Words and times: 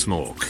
smoke. 0.00 0.49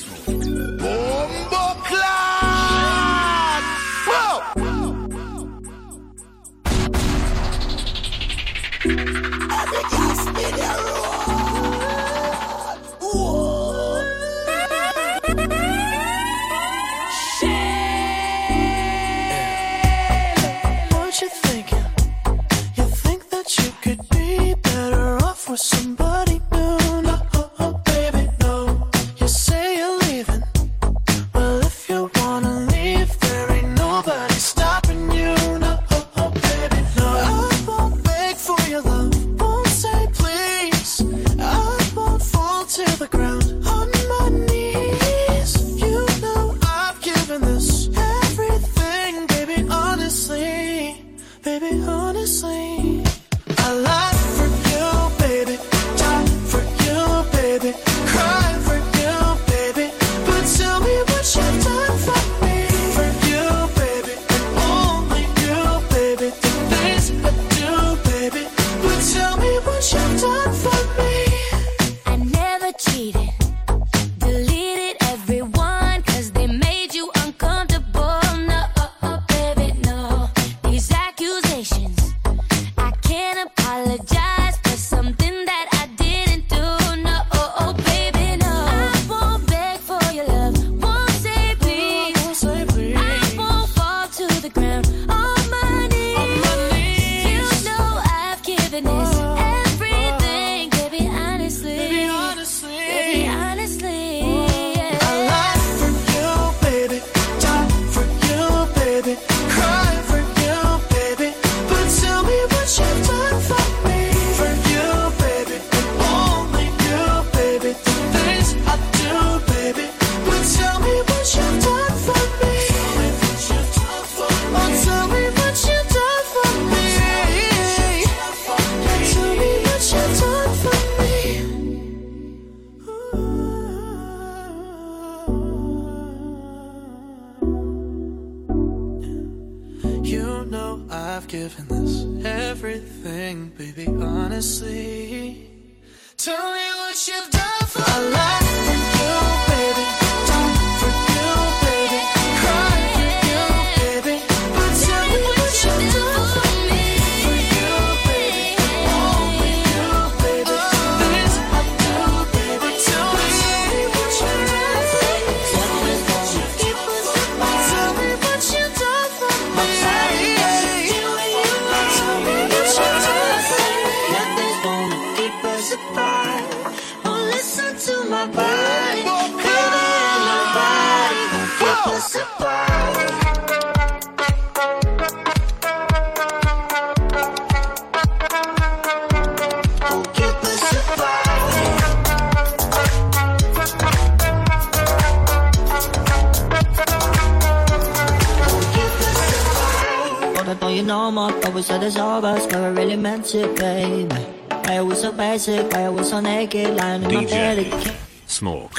so 206.10 206.18
naked, 206.18 206.76
lying 206.76 207.04
again. 207.04 207.94
Smoke. 208.26 208.74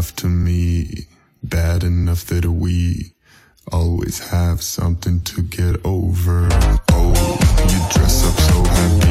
enough 0.00 0.16
to 0.16 0.28
me, 0.28 1.06
bad 1.42 1.84
enough 1.84 2.24
that 2.24 2.46
we 2.46 3.12
always 3.70 4.30
have 4.30 4.62
something 4.62 5.20
to 5.20 5.42
get 5.42 5.76
over. 5.84 6.48
Oh, 6.90 7.12
you 7.68 7.78
dress 7.92 8.24
up 8.24 8.40
so 8.40 8.64
happy. 8.64 9.09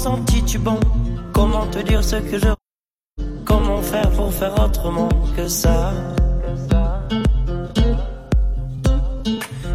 senti 0.00 0.42
tu 0.44 0.58
bon? 0.58 0.80
Comment 1.32 1.66
te 1.66 1.80
dire 1.80 2.02
ce 2.02 2.16
que 2.16 2.38
je... 2.38 2.50
Comment 3.44 3.82
faire 3.82 4.10
pour 4.10 4.32
faire 4.32 4.54
autrement 4.64 5.10
que 5.36 5.46
ça? 5.46 5.92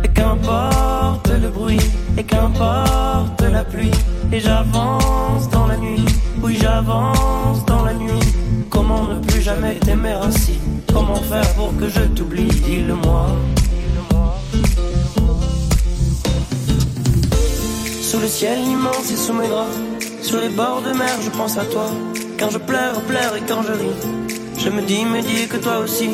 Et 0.03 0.07
qu'importe 0.07 1.29
le 1.43 1.49
bruit, 1.49 1.85
et 2.17 2.23
qu'importe 2.23 3.41
la 3.41 3.63
pluie, 3.63 3.91
et 4.31 4.39
j'avance 4.39 5.47
dans 5.51 5.67
la 5.67 5.77
nuit, 5.77 6.05
oui 6.41 6.57
j'avance 6.59 7.63
dans 7.65 7.83
la 7.83 7.93
nuit. 7.93 8.25
Comment 8.71 9.03
ne 9.03 9.19
plus 9.19 9.41
jamais 9.41 9.75
t'aimer 9.75 10.17
ainsi? 10.25 10.57
Comment 10.91 11.21
faire 11.31 11.53
pour 11.53 11.71
que 11.77 11.87
je 11.87 12.01
t'oublie? 12.15 12.47
Dis-le-moi. 12.47 13.27
Sous 18.01 18.19
le 18.19 18.27
ciel 18.27 18.59
immense 18.59 19.11
et 19.11 19.17
sous 19.17 19.33
mes 19.33 19.47
draps 19.47 19.94
sur 20.25 20.41
les 20.41 20.49
bords 20.49 20.81
de 20.81 20.91
mer, 20.91 21.15
je 21.23 21.29
pense 21.29 21.55
à 21.55 21.65
toi. 21.65 21.87
Quand 22.39 22.49
je 22.49 22.57
pleure, 22.57 22.99
pleure 23.01 23.35
et 23.35 23.43
quand 23.47 23.61
je 23.61 23.73
ris. 23.73 23.99
Je 24.57 24.69
me 24.69 24.81
dis, 24.81 25.05
me 25.05 25.21
dis 25.21 25.47
que 25.47 25.57
toi 25.57 25.77
aussi. 25.77 26.09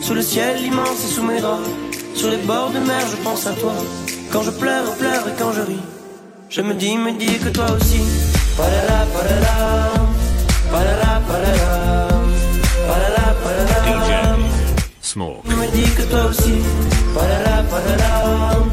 Sous 0.00 0.14
le 0.14 0.22
ciel 0.22 0.62
immense 0.64 1.04
et 1.04 1.12
sous 1.14 1.22
mes 1.22 1.40
draps. 1.42 1.68
Sur 2.14 2.30
les 2.30 2.38
bords 2.38 2.70
de 2.70 2.78
mer, 2.78 3.04
je 3.12 3.16
pense 3.22 3.46
à 3.46 3.52
toi. 3.52 3.74
Quand 4.32 4.42
je 4.42 4.50
pleure, 4.50 4.94
pleure 4.94 5.28
et 5.28 5.36
quand 5.38 5.52
je 5.52 5.60
ris. 5.60 5.84
Je 6.48 6.62
me 6.62 6.72
dis, 6.72 6.96
me 6.96 7.12
dis 7.12 7.38
que 7.38 7.50
toi 7.50 7.66
aussi. 7.76 8.00
Parala, 8.56 8.98
parala. 9.14 9.56
Parala, 10.72 11.12
parala. 11.28 12.08
Parala, 12.88 13.26
parala. 13.44 14.36
Smoke. 15.02 15.46
Me 15.46 15.66
dis 15.76 15.90
que 15.96 16.02
toi 16.10 16.24
aussi. 16.30 16.56
Parala, 17.14 17.62
parala. 17.70 18.69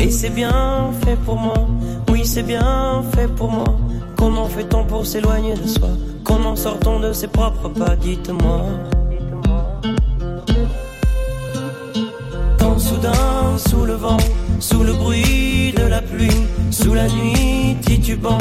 Et 0.00 0.10
c'est 0.10 0.30
bien 0.30 0.90
fait 1.04 1.16
pour 1.16 1.36
moi, 1.36 1.66
oui 2.10 2.22
c'est 2.24 2.42
bien 2.42 3.02
fait 3.14 3.28
pour 3.28 3.50
moi. 3.50 3.76
Comment 4.16 4.46
fait-on 4.46 4.84
pour 4.84 5.04
s'éloigner 5.04 5.54
de 5.54 5.66
soi? 5.66 5.90
Comment 6.24 6.56
sort-on 6.56 7.00
de 7.00 7.12
ses 7.12 7.28
propres 7.28 7.68
pas? 7.68 7.94
Dites-moi. 7.96 8.64
Quand 12.58 12.78
soudain, 12.78 13.58
sous 13.58 13.84
le 13.84 13.94
vent, 13.94 14.16
sous 14.60 14.82
le 14.82 14.92
bruit 14.94 15.74
de 15.76 15.86
la 15.86 16.00
pluie, 16.00 16.46
sous 16.70 16.94
la 16.94 17.08
nuit 17.08 17.76
titubant, 17.82 18.38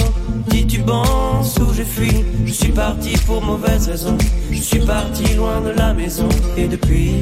titubant, 0.50 1.44
sous 1.44 1.74
je 1.74 1.84
fuis, 1.84 2.24
je 2.46 2.54
suis 2.54 2.72
parti 2.72 3.14
pour 3.26 3.42
mauvaise 3.42 3.88
raison, 3.88 4.18
je 4.52 4.62
suis 4.62 4.80
parti 4.80 5.34
loin 5.36 5.62
de 5.62 5.70
la 5.70 5.94
maison. 5.94 6.30
Et 6.56 6.68
depuis. 6.68 7.16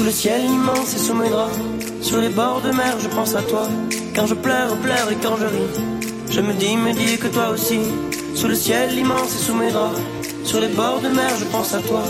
Sous 0.00 0.06
le 0.06 0.12
ciel 0.12 0.44
immense 0.46 0.94
et 0.94 0.98
sous 0.98 1.12
mes 1.12 1.28
draps, 1.28 1.58
sur 2.00 2.22
les 2.22 2.30
bords 2.30 2.62
de 2.62 2.70
mer, 2.70 2.98
je 3.02 3.08
pense 3.08 3.34
à 3.34 3.42
toi. 3.42 3.68
Quand 4.16 4.26
je 4.26 4.32
pleure, 4.32 4.74
pleure 4.78 5.10
et 5.12 5.16
quand 5.22 5.36
je 5.36 5.44
ris, 5.44 5.84
je 6.30 6.40
me 6.40 6.54
dis, 6.54 6.74
me 6.74 6.94
dis 6.94 7.18
que 7.18 7.26
toi 7.26 7.50
aussi. 7.50 7.80
Sous 8.34 8.48
le 8.48 8.54
ciel 8.54 8.98
immense 8.98 9.34
et 9.34 9.44
sous 9.44 9.54
mes 9.54 9.70
draps, 9.70 10.00
sur 10.42 10.58
les 10.58 10.68
bords 10.68 11.02
de 11.02 11.08
mer, 11.08 11.30
je 11.38 11.44
pense 11.44 11.74
à 11.74 11.80
toi. 11.80 12.02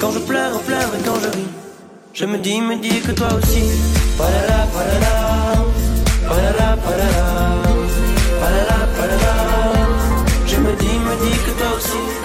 Quand 0.00 0.12
je 0.12 0.20
pleure, 0.20 0.60
pleure 0.60 0.90
et 0.96 1.02
quand 1.04 1.18
je 1.20 1.30
ris, 1.36 1.50
je 2.14 2.26
me 2.26 2.38
dis, 2.38 2.60
me 2.60 2.76
dis 2.76 3.00
que 3.00 3.10
toi 3.10 3.34
aussi. 3.36 3.64
Palala, 4.16 4.68
palala, 4.74 5.66
palala, 6.28 6.76
palala. 6.84 7.26
Je 10.46 10.56
me 10.58 10.72
dis, 10.76 10.96
me 11.08 11.14
dis 11.24 11.38
que 11.44 11.50
toi 11.58 11.70
aussi. 11.76 12.21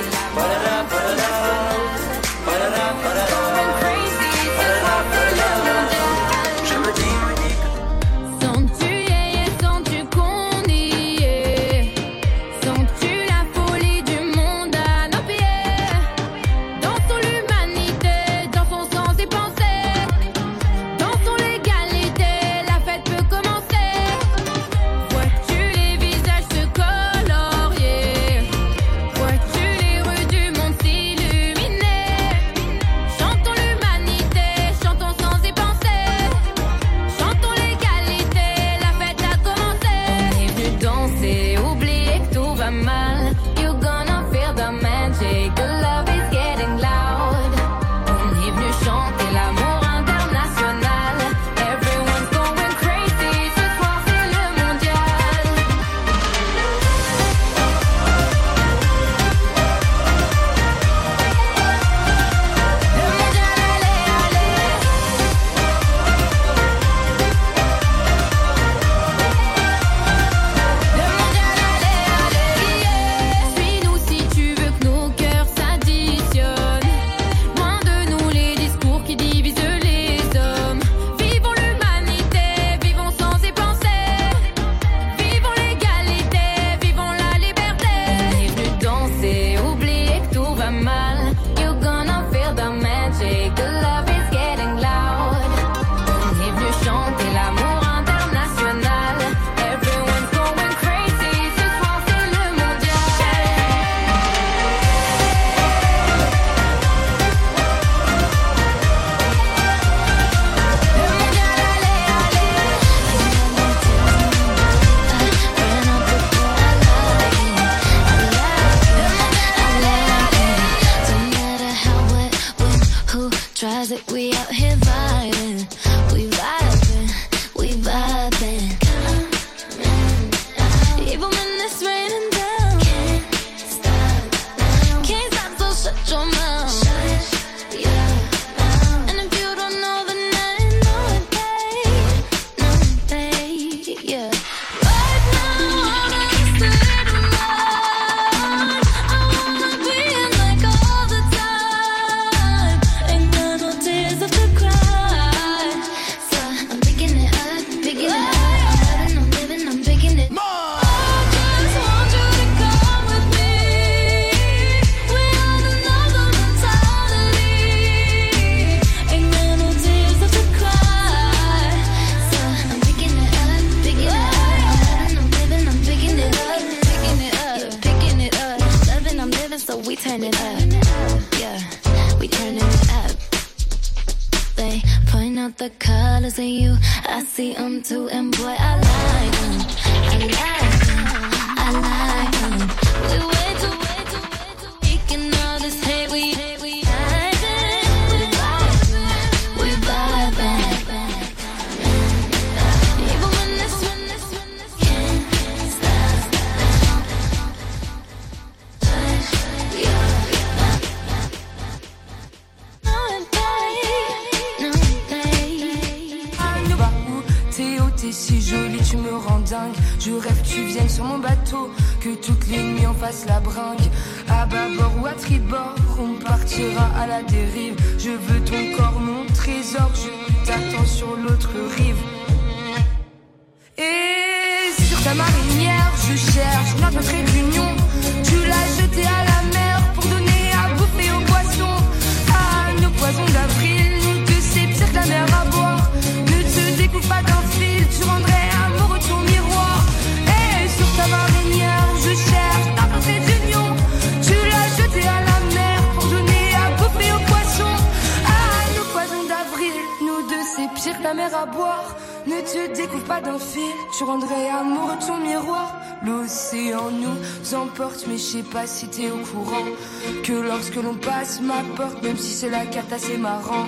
Assez 272.97 273.17
marrant. 273.17 273.67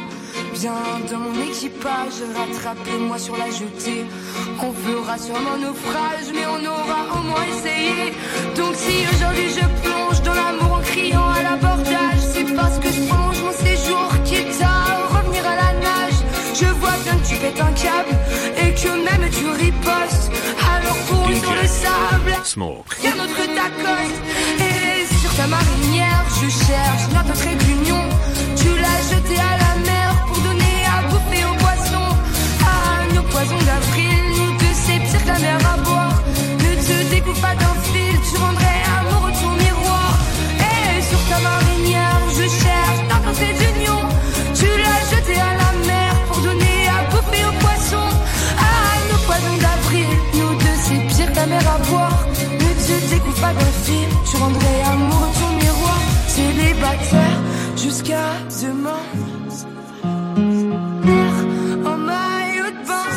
Viens 0.56 0.74
dans 1.12 1.20
mon 1.20 1.36
équipage, 1.42 2.18
rattrapez-moi 2.36 3.18
sur 3.20 3.38
la 3.38 3.50
jetée. 3.52 4.04
On 4.68 4.72
fera 4.74 5.18
sûrement 5.18 5.58
naufrage, 5.66 6.28
mais 6.34 6.46
on 6.56 6.62
aura 6.78 7.02
au 7.16 7.22
moins 7.30 7.46
essayé. 7.54 8.14
Donc 8.58 8.74
si 8.76 8.96
aujourd'hui 9.14 9.50
je 9.58 9.66
plonge 9.84 10.22
dans 10.24 10.34
l'amour 10.34 10.80
en 10.80 10.82
criant 10.82 11.30
à 11.30 11.44
l'abordage, 11.44 12.22
c'est 12.34 12.56
parce 12.56 12.80
que 12.80 12.90
je 12.96 13.02
prolonge 13.08 13.42
mon 13.48 13.56
séjour, 13.68 14.08
quitte 14.26 14.62
à 14.64 14.76
revenir 15.16 15.44
à 15.54 15.56
la 15.64 15.72
nage. 15.86 16.20
Je 16.60 16.70
vois 16.82 16.98
bien 17.04 17.16
que 17.20 17.28
tu 17.30 17.36
pètes 17.36 17.62
un 17.62 17.74
câble 17.84 18.16
et 18.64 18.74
que 18.82 18.92
même 19.08 19.30
tu 19.38 19.46
ripostes. 19.66 20.32
Alors 20.74 21.00
cours 21.08 21.30
sur 21.44 21.54
le 21.62 21.68
sable. 21.68 22.34
Smoke. 22.44 22.96
Y'a 23.04 23.14
notre 23.14 23.44
t'accoste 23.58 24.20
Et 24.68 25.06
sur 25.22 25.32
ta 25.36 25.46
marinière 25.46 26.26
je 26.42 26.50
cherche 26.50 27.06
notre 27.14 27.34
Tu 27.34 28.09
jeté 29.30 29.42
à 29.42 29.58
la 29.58 29.76
mer 29.86 30.26
pour 30.28 30.38
donner 30.42 30.78
à 30.96 31.08
bouffer 31.08 31.46
aux 31.46 31.56
poissons. 31.56 32.12
À 32.62 33.14
nos 33.14 33.24
poisons 33.24 33.62
d'avril 33.66 34.20
Nous 34.38 34.52
deux 34.58 34.76
c'est 34.86 35.00
pire 35.00 35.26
que 35.26 35.42
mer 35.42 35.60
à 35.74 35.78
boire. 35.82 36.22
Ne 36.64 36.72
te 36.88 37.10
découpe 37.10 37.42
pas 37.42 37.56
d'un 37.56 37.76
fil 37.84 38.16
Tu 38.28 38.38
rendrais 38.38 38.82
amoureux 38.98 39.32
ton 39.42 39.52
miroir. 39.64 40.12
Et 40.72 41.02
sur 41.02 41.22
ta 41.30 41.40
marinière 41.40 42.22
je 42.38 42.46
cherche 42.62 43.02
notre 43.10 43.32
trait 43.38 43.54
d'union. 43.60 44.02
Tu 44.56 44.68
l'as 44.82 45.02
jeté 45.12 45.36
à 45.40 45.54
la 45.62 45.72
mer 45.88 46.12
pour 46.28 46.42
donner 46.42 46.78
à 46.98 47.00
bouffer 47.12 47.44
aux 47.50 47.58
poissons. 47.64 48.12
À 48.58 48.74
nos 49.10 49.20
poisons 49.28 49.58
d'avril 49.66 50.10
Nous 50.40 50.54
deux 50.64 50.80
c'est 50.86 51.02
pire 51.16 51.32
que 51.34 51.50
mer 51.50 51.66
à 51.76 51.78
boire. 51.90 52.20
Ne 52.62 52.70
te 52.86 53.10
découpe 53.14 53.42
pas 53.42 53.54
d'un 53.54 53.74
fil 53.84 54.10
Tu 54.30 54.38
rendrais 54.38 54.82
amoureux 54.92 55.34
ton 55.40 55.52
miroir. 55.62 56.00
Célibataire 56.28 57.49
jusqu'à 57.82 58.28
demain. 58.62 59.04
En 61.86 61.98
maillot 61.98 62.72
de 62.72 62.88
bain. 62.88 63.10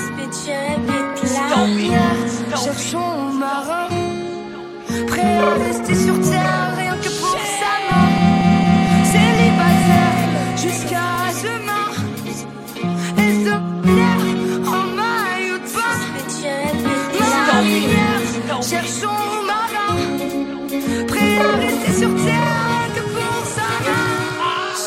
Cherchons 2.64 3.28
au 3.28 3.32
marin. 3.32 3.88
Prêt 5.08 5.38
à 5.38 5.54
rester 5.66 5.94
sur 5.94 6.20
terre 6.20 6.61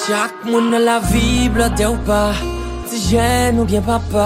Chak 0.06 0.34
moun 0.46 0.70
nan 0.70 0.84
la 0.86 1.00
vi 1.10 1.50
blote 1.50 1.86
ou 1.90 1.98
pa. 2.08 2.24
Ti 2.88 2.98
jen 3.10 3.58
ou 3.58 3.66
bien 3.66 3.82
papa. 3.82 4.26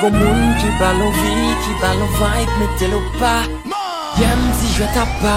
Gon 0.00 0.14
moun 0.16 0.44
ki 0.60 0.68
balon 0.80 1.10
vi, 1.18 1.34
ki 1.64 1.72
balon 1.82 2.14
vayt 2.20 2.52
metel 2.60 2.94
ou 2.96 3.10
pa. 3.20 3.32
Yem 4.16 4.46
ti 4.56 4.70
jwe 4.76 4.86
tapa, 4.94 5.34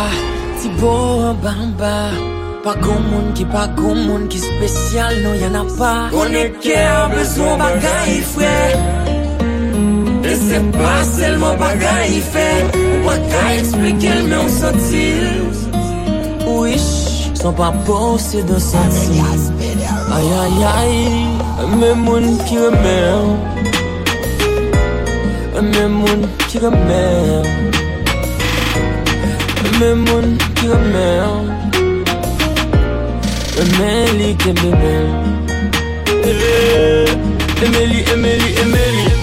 ti 0.61 0.71
bo 0.79 0.93
an 1.29 1.41
ba 1.43 1.51
an 1.63 1.73
ba. 1.81 1.97
Pa 2.63 2.75
gon 2.85 3.03
moun 3.09 3.27
ki 3.35 3.45
pa 3.51 3.65
gon 3.79 3.99
moun 4.07 4.29
ki 4.31 4.39
spesyal 4.45 5.19
non 5.25 5.35
yon 5.43 5.59
a 5.59 5.63
pa. 5.79 5.93
Konen 6.13 6.55
ke 6.63 6.77
an 6.79 7.11
bezon 7.11 7.59
bagay 7.59 8.13
fwe. 8.31 8.53
E 10.23 10.37
se 10.45 10.61
pa 10.77 10.93
selman 11.11 11.59
bagay 11.59 12.15
fwe. 12.29 12.47
Ou 12.79 13.03
bagay 13.09 13.59
eksplikel 13.59 14.23
men 14.29 14.39
ou 14.39 14.55
sotil. 14.55 15.27
Ou 16.47 16.63
ish 16.71 17.04
Son 17.45 17.53
pa 17.53 17.71
porsi 17.85 18.41
de 18.41 18.57
santi 18.57 19.21
Ayayay 20.15 20.93
Mè 21.79 21.89
moun 22.05 22.25
ki 22.47 22.55
remè 22.57 22.97
Mè 25.73 25.83
moun 25.97 26.21
ki 26.49 26.57
remè 26.63 27.03
Mè 29.77 29.89
moun 30.05 30.27
ki 30.57 30.71
remè 30.71 31.11
Mè 33.77 33.91
li 34.17 34.31
ke 34.41 34.55
bebe 34.63 34.95
Mè 37.61 37.85
li, 37.91 38.01
mè 38.23 38.33
li, 38.41 38.49
mè 38.73 38.83
li 38.97 39.14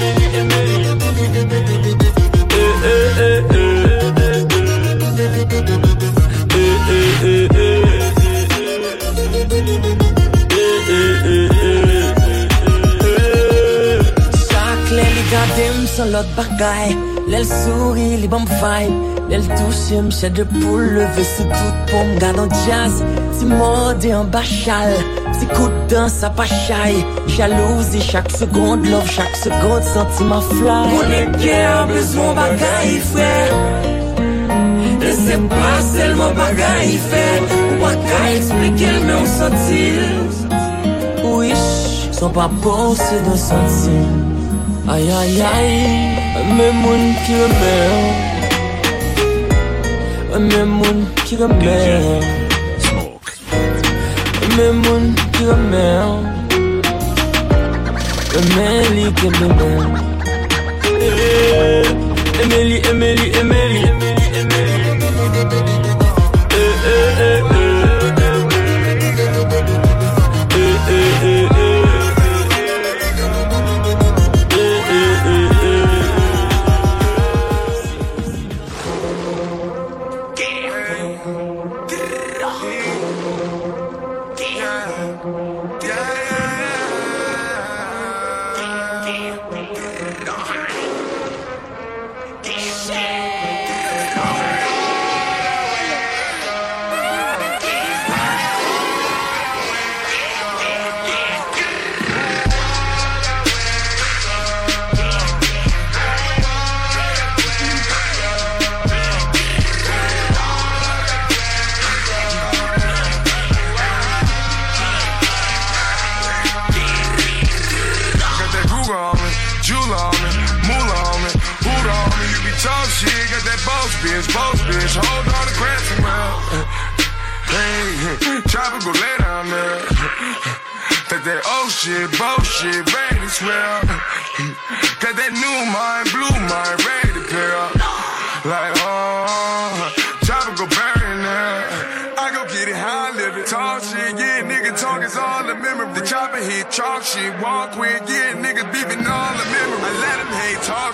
lot 16.12 16.28
bagaay 16.36 16.90
leel 17.30 17.46
souris 17.46 18.16
li 18.22 18.28
bam 18.32 18.44
vibe 18.60 18.96
leel 19.30 19.44
touche 19.58 19.98
m'chède 20.06 20.44
pour 20.60 20.76
lever 20.96 21.26
sous 21.34 21.48
toute 21.58 21.80
pomme 21.90 22.14
gagnant 22.22 22.52
jazz. 22.64 22.94
Si 23.36 23.44
mode 23.46 24.06
en 24.20 24.24
bachal 24.34 24.92
si 25.38 25.46
coup 25.54 25.68
de 25.74 25.94
danse 25.94 26.22
à 26.22 26.30
pas 26.30 26.50
jalousie 27.36 28.02
chaque 28.12 28.30
seconde 28.30 28.86
love 28.92 29.10
chaque 29.18 29.36
seconde 29.36 29.84
sentiment 29.96 30.42
fly. 30.56 30.86
On 30.98 31.10
est 31.20 31.30
guère 31.42 31.86
besoin 31.86 32.34
bagaille 32.34 33.00
frère 33.12 33.54
et 35.06 35.14
c'est 35.24 35.42
pas 35.48 35.80
seulement 35.94 36.32
bagaille 36.42 36.98
fait 37.10 37.38
ou 37.70 37.80
bagaille 37.84 38.36
expliquer 38.36 38.94
mais 39.06 39.16
on 39.22 39.28
sentit 39.38 39.92
oui 41.24 41.52
sont 42.12 42.30
pas 42.30 42.50
beaux 42.62 42.94
de 42.94 43.36
sentir 43.36 44.31
ai 44.88 45.08
ai 45.08 45.40
ai 45.40 45.70
em 46.36 46.82
muốn 46.82 47.14
kia 47.26 47.46
mèo 47.60 47.94
em 50.34 50.78
muốn 50.78 51.04
kia 51.24 51.46
mèo 51.60 52.20
em 54.58 54.82
muốn 54.82 55.12
kia 55.32 55.54
mèo 55.70 56.18
Emily 58.36 59.04
kia 59.22 59.30
mèo 59.58 59.80
Emily 62.40 62.80
Emily 62.90 63.30
Emily. 63.34 64.01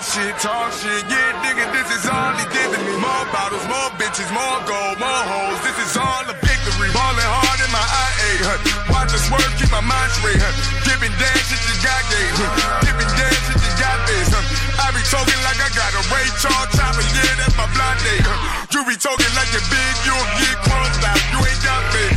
shit, 0.09 0.33
talk 0.41 0.73
shit. 0.73 1.05
Yeah, 1.05 1.37
nigga, 1.45 1.69
this 1.69 1.89
is 1.93 2.09
all 2.09 2.33
he 2.33 2.45
did 2.49 2.67
to 2.73 2.79
me. 2.81 2.97
More 2.97 3.25
bottles, 3.29 3.61
more 3.69 3.93
bitches, 4.01 4.25
more 4.33 4.59
gold, 4.65 4.97
more 4.97 5.23
hoes. 5.29 5.61
This 5.61 5.77
is 5.85 5.93
all 5.97 6.25
a 6.25 6.33
victory. 6.41 6.89
Ballin' 6.89 7.29
hard 7.29 7.59
in 7.61 7.69
my 7.69 7.83
IA, 7.83 8.29
huh? 8.41 8.57
Watch 8.89 9.13
this 9.13 9.29
work, 9.29 9.45
keep 9.61 9.69
my 9.69 9.85
mind 9.85 10.09
straight, 10.17 10.41
huh? 10.41 10.49
Giving 10.81 11.13
dance 11.21 11.45
shit 11.45 11.61
you 11.61 11.77
got 11.85 12.01
gave, 12.09 12.33
huh? 12.41 12.49
Giving 12.81 13.11
damn 13.13 13.37
shit 13.45 13.59
you 13.61 13.73
got 13.77 13.97
this, 14.09 14.33
huh? 14.33 14.81
I 14.81 14.89
be 14.97 15.03
talking 15.05 15.39
like 15.45 15.59
I 15.61 15.69
got 15.77 15.93
a 15.93 16.01
Ray 16.09 16.25
Charles 16.41 16.69
chopper, 16.73 17.05
yeah, 17.13 17.33
that's 17.37 17.53
my 17.53 17.69
blind 17.77 18.01
day, 18.01 18.19
huh? 18.25 18.65
You 18.73 18.81
be 18.89 18.97
talking 18.97 19.29
like 19.37 19.49
you're 19.53 19.67
big, 19.69 19.93
you'll 20.09 20.29
get 20.41 20.57
crumbs 20.65 20.97
out, 21.05 21.21
you 21.29 21.39
ain't 21.45 21.61
got 21.61 21.81
big, 21.93 22.13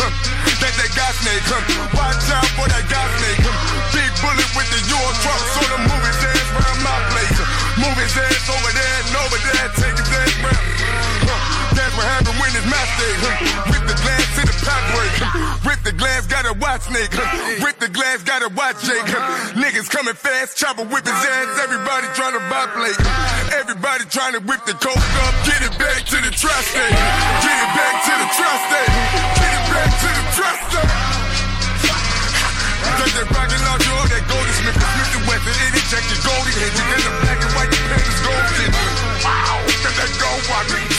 huh? 0.00 0.12
That 0.64 0.72
that 0.80 0.90
got 0.96 1.12
snake, 1.20 1.44
huh? 1.44 1.60
Watch 1.92 2.24
out 2.32 2.48
for 2.56 2.66
that 2.72 2.88
got 2.88 3.08
snake, 3.20 3.42
huh? 3.44 3.52
Big 3.92 4.12
bullet 4.24 4.50
with 4.56 4.68
the 4.72 4.80
your 4.88 5.08
truck, 5.20 5.42
so 5.52 5.62
the 5.76 5.93
his 8.04 8.16
ass 8.20 8.44
over 8.52 8.72
there 8.76 8.96
and 9.00 9.16
over 9.16 9.38
there, 9.40 9.68
take 9.80 9.96
his 9.96 10.10
ass 10.12 10.36
round. 10.44 10.66
Huh. 11.24 11.72
That's 11.72 11.94
what 11.96 12.04
happened 12.04 12.36
when 12.36 12.52
his 12.52 12.66
mouth 12.68 12.90
stayed. 13.00 13.20
Huh. 13.24 13.72
With 13.72 13.84
the 13.88 13.96
glass 13.96 14.28
in 14.36 14.44
the 14.44 14.56
pathway. 14.60 15.08
Huh. 15.16 15.64
With 15.64 15.80
the 15.88 15.94
glass, 15.96 16.28
got 16.28 16.44
a 16.44 16.52
watch 16.60 16.84
nigga. 16.92 17.16
Huh. 17.16 17.64
With 17.64 17.80
the 17.80 17.88
glass, 17.88 18.20
got 18.20 18.44
a 18.44 18.52
watch 18.52 18.84
Jake. 18.84 19.08
Huh. 19.08 19.56
Niggas 19.56 19.88
coming 19.88 20.12
fast, 20.12 20.60
chopper 20.60 20.84
whip 20.84 21.08
his 21.08 21.16
ass. 21.16 21.48
Everybody 21.64 22.06
trying 22.12 22.36
to 22.36 22.44
buy 22.52 22.68
plate. 22.76 23.00
Everybody 23.56 24.04
trying 24.12 24.36
to 24.36 24.42
whip 24.44 24.60
the 24.68 24.76
coke 24.76 25.00
up. 25.24 25.34
Get 25.48 25.64
it 25.64 25.72
back 25.80 26.04
to 26.04 26.20
the 26.20 26.28
tri-state. 26.28 26.92
Get 27.40 27.56
it 27.56 27.72
back 27.72 27.94
to 28.04 28.12
the 28.20 28.28
tri-state. 28.36 28.93
quadrant. 40.54 40.93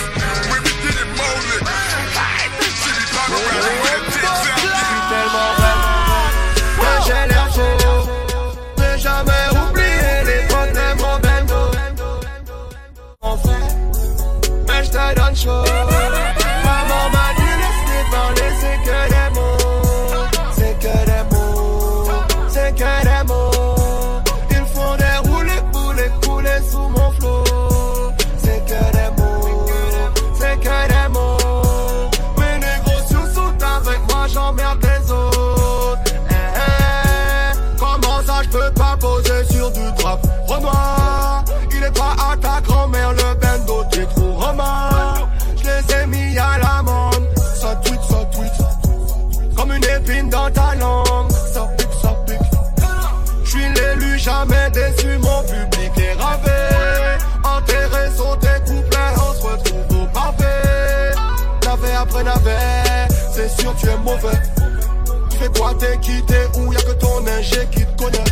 pourra 65.65 65.73
t'équiter 65.75 66.47
ou 66.57 66.73
y'a 66.73 66.81
que 66.81 66.91
ton 66.93 67.25
ingé 67.27 67.67
qui 67.71 67.85
te 67.85 68.03
connaît. 68.03 68.23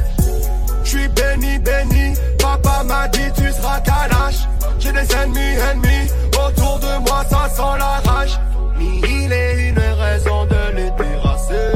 J'suis 0.84 1.08
béni, 1.10 1.60
béni, 1.60 2.14
papa 2.40 2.84
m'a 2.84 3.08
dit 3.08 3.32
tu 3.36 3.52
seras 3.52 3.80
calache. 3.82 4.48
J'ai 4.80 4.92
des 4.92 5.16
ennemis, 5.16 5.58
ennemis, 5.72 6.12
autour 6.34 6.80
de 6.80 6.98
moi 7.08 7.24
ça 7.30 7.50
sent 7.50 7.80
la 7.80 8.12
rage. 8.12 8.40
Mais 8.78 9.10
il 9.10 9.32
est 9.32 9.70
une 9.70 9.80
raison 9.80 10.46
de 10.46 10.76
les 10.76 10.92
terrasser. 10.96 11.72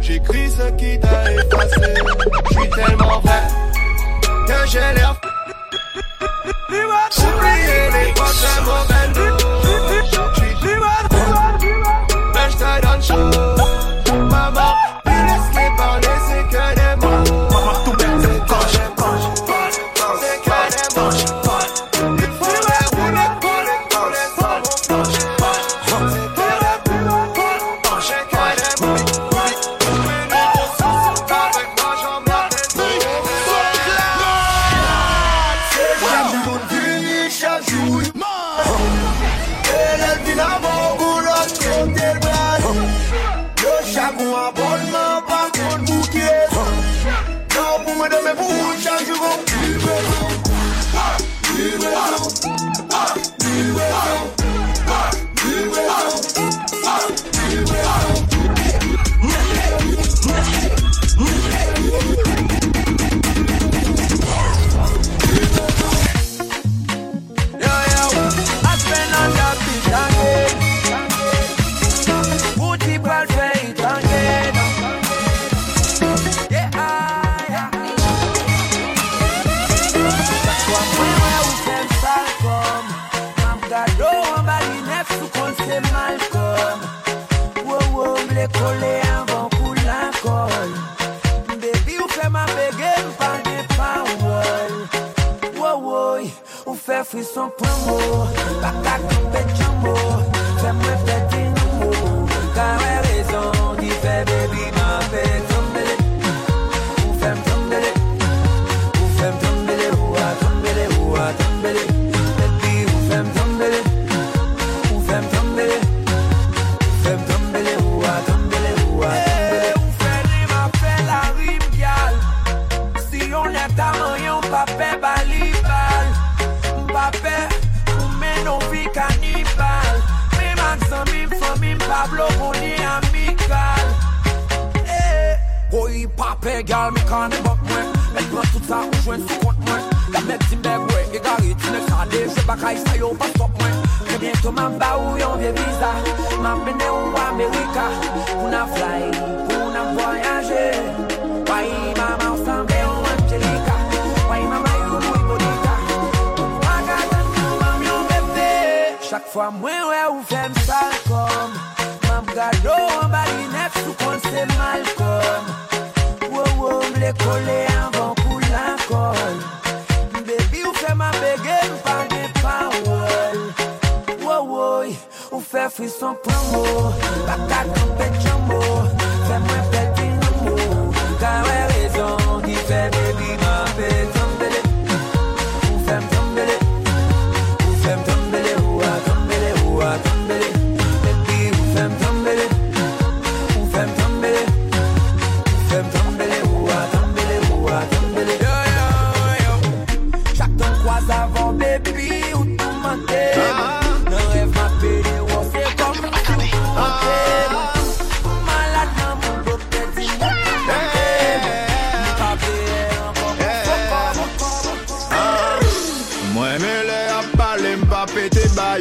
J'écris 0.00 0.50
ce 0.50 0.70
qui 0.72 0.98
t'a 0.98 1.32
effacé. 1.32 1.80
J'suis 2.50 2.70
tellement 2.70 3.20
vrai 3.20 3.42
que 4.46 4.70
j'ai 4.70 4.78
l'air. 4.80 5.20
Oublier 7.18 7.90
les 7.92 8.12
prochains 8.14 8.60
mauvais. 8.64 9.05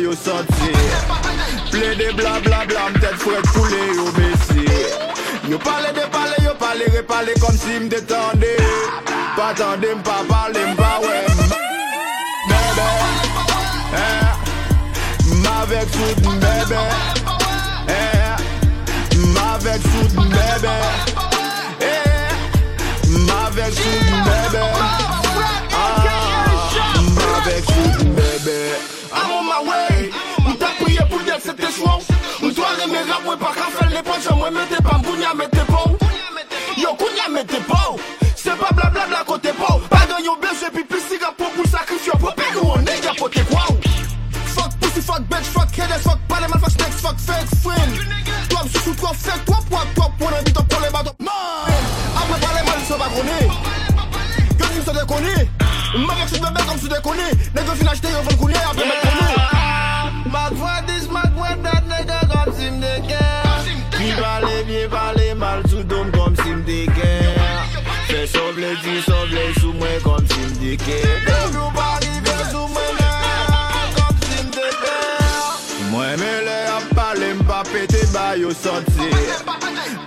yo 0.05 0.13
senti 0.13 0.71
Ple 1.71 1.95
de 1.95 2.11
blablabla 2.13 2.89
mtet 2.89 3.17
koule 3.53 3.81
yo 3.95 4.05
besi 4.17 4.65
Yo 5.49 5.57
pale 5.57 5.89
yo 6.43 6.53
pale 6.59 6.85
repale 6.95 7.33
kom 7.41 7.57
si 7.57 7.79
mte 7.79 8.01
tende 8.01 8.55
Pa 9.35 9.53
tende 9.53 9.95
mpa 9.95 10.17
pale 10.29 10.61
eh, 10.61 10.75
Ma 15.43 15.65
vek 15.65 15.89
Ma 23.33 23.49
mbebe 28.13 28.85
I'm 29.17 29.31
on 29.31 29.45
my 29.45 29.61
way. 29.69 29.94
pou 31.15 31.23
yel 31.27 31.39
se 31.41 31.53
te 31.55 31.69
chwou 31.71 32.01
Mwen 32.41 32.55
twa 32.55 32.71
reme 32.79 33.01
rap 33.07 33.23
mwen 33.23 33.39
pa 33.39 33.51
ka 33.55 33.69
fel 33.77 33.93
le 33.93 34.01
panjwa 34.03 34.35
mwen 34.39 34.57
mette 34.57 34.81
pa 34.83 34.97
mbounya 34.99 35.33
mette 35.39 35.63
pou 35.69 35.95
Yo 36.81 36.91
kounya 36.99 37.29
mette 37.31 37.61
pou 37.69 37.99
Se 38.35 38.55
pa 38.59 38.71
blablabla 38.75 39.23
kote 39.29 39.53
pou 39.55 39.79
Bagan 39.91 40.25
yo 40.25 40.35
beze 40.43 40.71
pi 40.75 40.83
pisi 40.91 41.19
rap 41.21 41.37
pou 41.39 41.51
pou 41.55 41.71
sakrifyo 41.71 42.17
pou 42.19 42.35
Pek 42.35 42.59
ou 42.61 42.75
ane 42.75 42.97
kapote 43.05 43.45
kwa 43.51 43.63
ou 43.71 43.79
Fuck 44.55 44.75
pussy, 44.81 45.01
fuck 45.03 45.23
bitch, 45.31 45.49
fuck 45.51 45.71
haters, 45.75 46.03
fuck 46.03 46.19
paleman, 46.29 46.59
fuck 46.59 46.71
snakes, 46.71 47.01
fuck 47.03 47.17
fake 47.19 47.55
friend. 47.59 47.97
Twap 48.47 48.69
sou 48.71 48.83
sou 48.85 48.93
twap 49.01 49.17
fake, 49.19 49.43
twap 49.47 49.71
wap 49.71 49.95
twap 49.95 50.21
Mwen 50.21 50.37
an 50.39 50.47
bitop 50.47 50.69
kon 50.71 50.83
le 50.83 50.91
batop 50.95 51.23
Man, 51.23 51.89
apre 52.19 52.39
paleman 52.43 52.85
se 52.89 52.99
bagone 53.03 53.39
Yo 54.59 54.67
dim 54.67 54.83
se 54.83 54.99
dekone 54.99 55.35
Mwen 55.95 56.15
vek 56.21 56.29
se 56.35 56.43
bebe 56.43 56.69
kom 56.69 56.79
se 56.83 56.93
dekone 56.95 57.33
Nek 57.55 57.67
yo 57.67 57.81
fin 57.81 57.93
achete 57.95 58.15
yo 58.15 58.23
ven 58.29 58.39
kounye 58.43 58.63
apre 58.67 58.91
met 58.91 59.03
kounye 59.07 59.44
Mwen 64.85 64.99
pale 65.01 65.33
mal 65.33 65.63
sou 65.65 65.83
dom 65.83 66.11
kom 66.13 66.35
si 66.37 66.51
mdeke 66.53 67.07
Fè 68.05 68.19
soble 68.29 68.67
di 68.83 68.99
soble 69.01 69.45
sou 69.57 69.71
mwen 69.73 69.95
kom 70.03 70.27
si 70.29 70.43
mdeke 70.51 70.99
Dèm 71.25 71.55
yon 71.57 71.71
pari 71.73 72.11
fè 72.27 72.35
sou 72.51 72.67
mwen 72.69 72.99
kom 73.95 74.19
si 74.27 74.43
mdeke 74.45 74.93
Mwen 75.89 76.21
mè 76.21 76.29
lè 76.45 76.57
ap 76.75 76.85
pale 76.93 77.31
mpa 77.39 77.63
pete 77.71 78.03
ba 78.13 78.27
yo 78.37 78.53
santi 78.53 79.09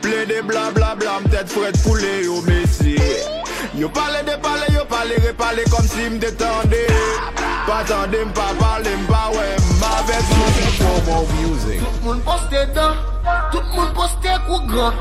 Ple 0.05 0.23
de 0.31 0.39
bla 0.47 0.69
bla 0.77 0.95
bla 0.95 1.19
mtèt 1.27 1.51
fred 1.51 1.83
poule 1.83 2.15
yo 2.29 2.39
mesi 2.47 2.95
Yo 3.75 3.91
pale 3.91 4.23
de 4.31 4.39
pale 4.47 4.71
yo 4.77 4.87
pale 4.87 5.19
repale 5.27 5.67
kom 5.75 5.91
si 5.91 6.07
mdetande 6.15 6.87
Patande 7.67 8.23
mpa 8.31 8.53
pale 8.63 8.95
mpa 9.03 9.27
wè 9.35 9.49
mpa 9.73 9.97
vezi 10.07 10.38
more 11.07 11.27
music. 11.41 11.79
Tout 11.81 12.05
moun 12.05 12.21
poste 12.21 12.61
dan, 12.75 12.95
tout 13.53 13.63
moun 13.75 13.93
poste 13.95 14.33
kou 14.47 14.61
gran. 14.67 14.95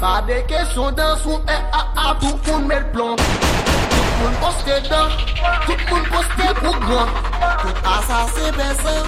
Pa 0.00 0.20
de 0.26 0.40
kesyon 0.48 0.94
dan 0.96 1.16
sou 1.22 1.40
e 1.46 1.56
a 1.72 1.82
a 1.96 2.14
tout 2.20 2.36
moun 2.46 2.66
mel 2.66 2.84
plan. 2.92 3.16
Tout 3.16 4.10
moun 4.20 4.34
poste 4.40 4.76
dan, 4.88 5.08
tout 5.66 5.82
moun 5.90 6.04
poste 6.12 6.46
kou 6.60 6.74
gran. 6.86 7.08
Tout 7.62 7.90
asase 7.96 8.52
besan, 8.58 9.02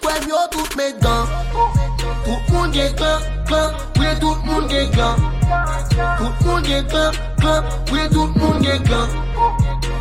kwen 0.00 0.28
yo 0.28 0.40
tout 0.50 0.76
me 0.76 0.92
dan. 1.00 1.26
Tout 2.24 2.52
moun 2.52 2.72
gen 2.72 2.94
klan, 2.96 3.20
klan, 3.46 3.74
kwen 3.96 4.18
tout 4.20 4.36
moun 4.44 4.68
gen 4.68 4.90
klan. 4.90 5.16
Tout 6.18 6.44
moun 6.46 6.64
gen 6.64 6.86
klan, 6.88 7.12
klan, 7.40 7.64
kwen 7.90 8.08
tout 8.10 8.38
moun 8.40 8.62
gen 8.62 8.82
klan. 8.84 9.08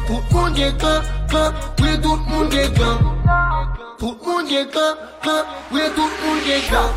Tout 0.08 0.24
moun 0.32 0.56
gen 0.56 0.78
klan, 0.78 1.02
klan, 1.30 1.54
kwen 1.78 2.02
tout 2.02 2.20
moun 2.28 2.50
gen 2.50 2.74
klan. 2.74 3.93
Tout 4.04 4.18
moun 4.26 4.46
gen 4.50 4.66
klan, 4.68 4.98
klan, 5.22 5.46
we 5.72 5.82
tout 5.96 6.16
moun 6.26 6.40
gen 6.44 6.64
klan. 6.68 6.90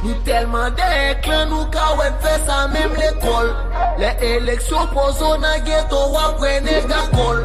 Nou 0.00 0.14
telman 0.24 0.72
de 0.78 0.86
klan 1.20 1.50
nou 1.50 1.66
ka 1.74 1.90
wet 1.98 2.14
fè 2.24 2.32
sa 2.46 2.62
mèm 2.72 2.94
l'ekol 2.96 3.50
Le 4.00 4.12
eleksyon 4.28 4.88
pozo 4.92 5.34
nan 5.42 5.60
gen 5.66 5.84
to 5.92 6.00
wap 6.14 6.40
we 6.40 6.54
nega 6.64 7.02
kol 7.12 7.42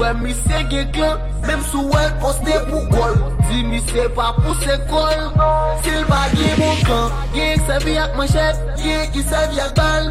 Wè 0.00 0.10
mi 0.18 0.34
se 0.40 0.64
gen 0.72 0.90
klan, 0.96 1.22
mèm 1.46 1.62
sou 1.68 1.86
wèl 1.94 2.10
poste 2.24 2.58
pou 2.72 2.82
gol. 2.90 3.14
Di 3.52 3.62
mi 3.70 3.78
se 3.92 4.08
pa 4.18 4.32
pou 4.40 4.58
se 4.64 4.80
kol, 4.90 5.22
sil 5.84 6.02
pa 6.10 6.24
gen 6.34 6.58
moun 6.58 6.82
klan. 6.88 7.14
Gen 7.36 7.54
se 7.54 7.68
sevi 7.70 7.98
ak 8.02 8.18
manchet, 8.18 8.66
gen 8.82 9.06
ki 9.14 9.26
sevi 9.30 9.62
ak 9.68 9.78
bal. 9.78 10.10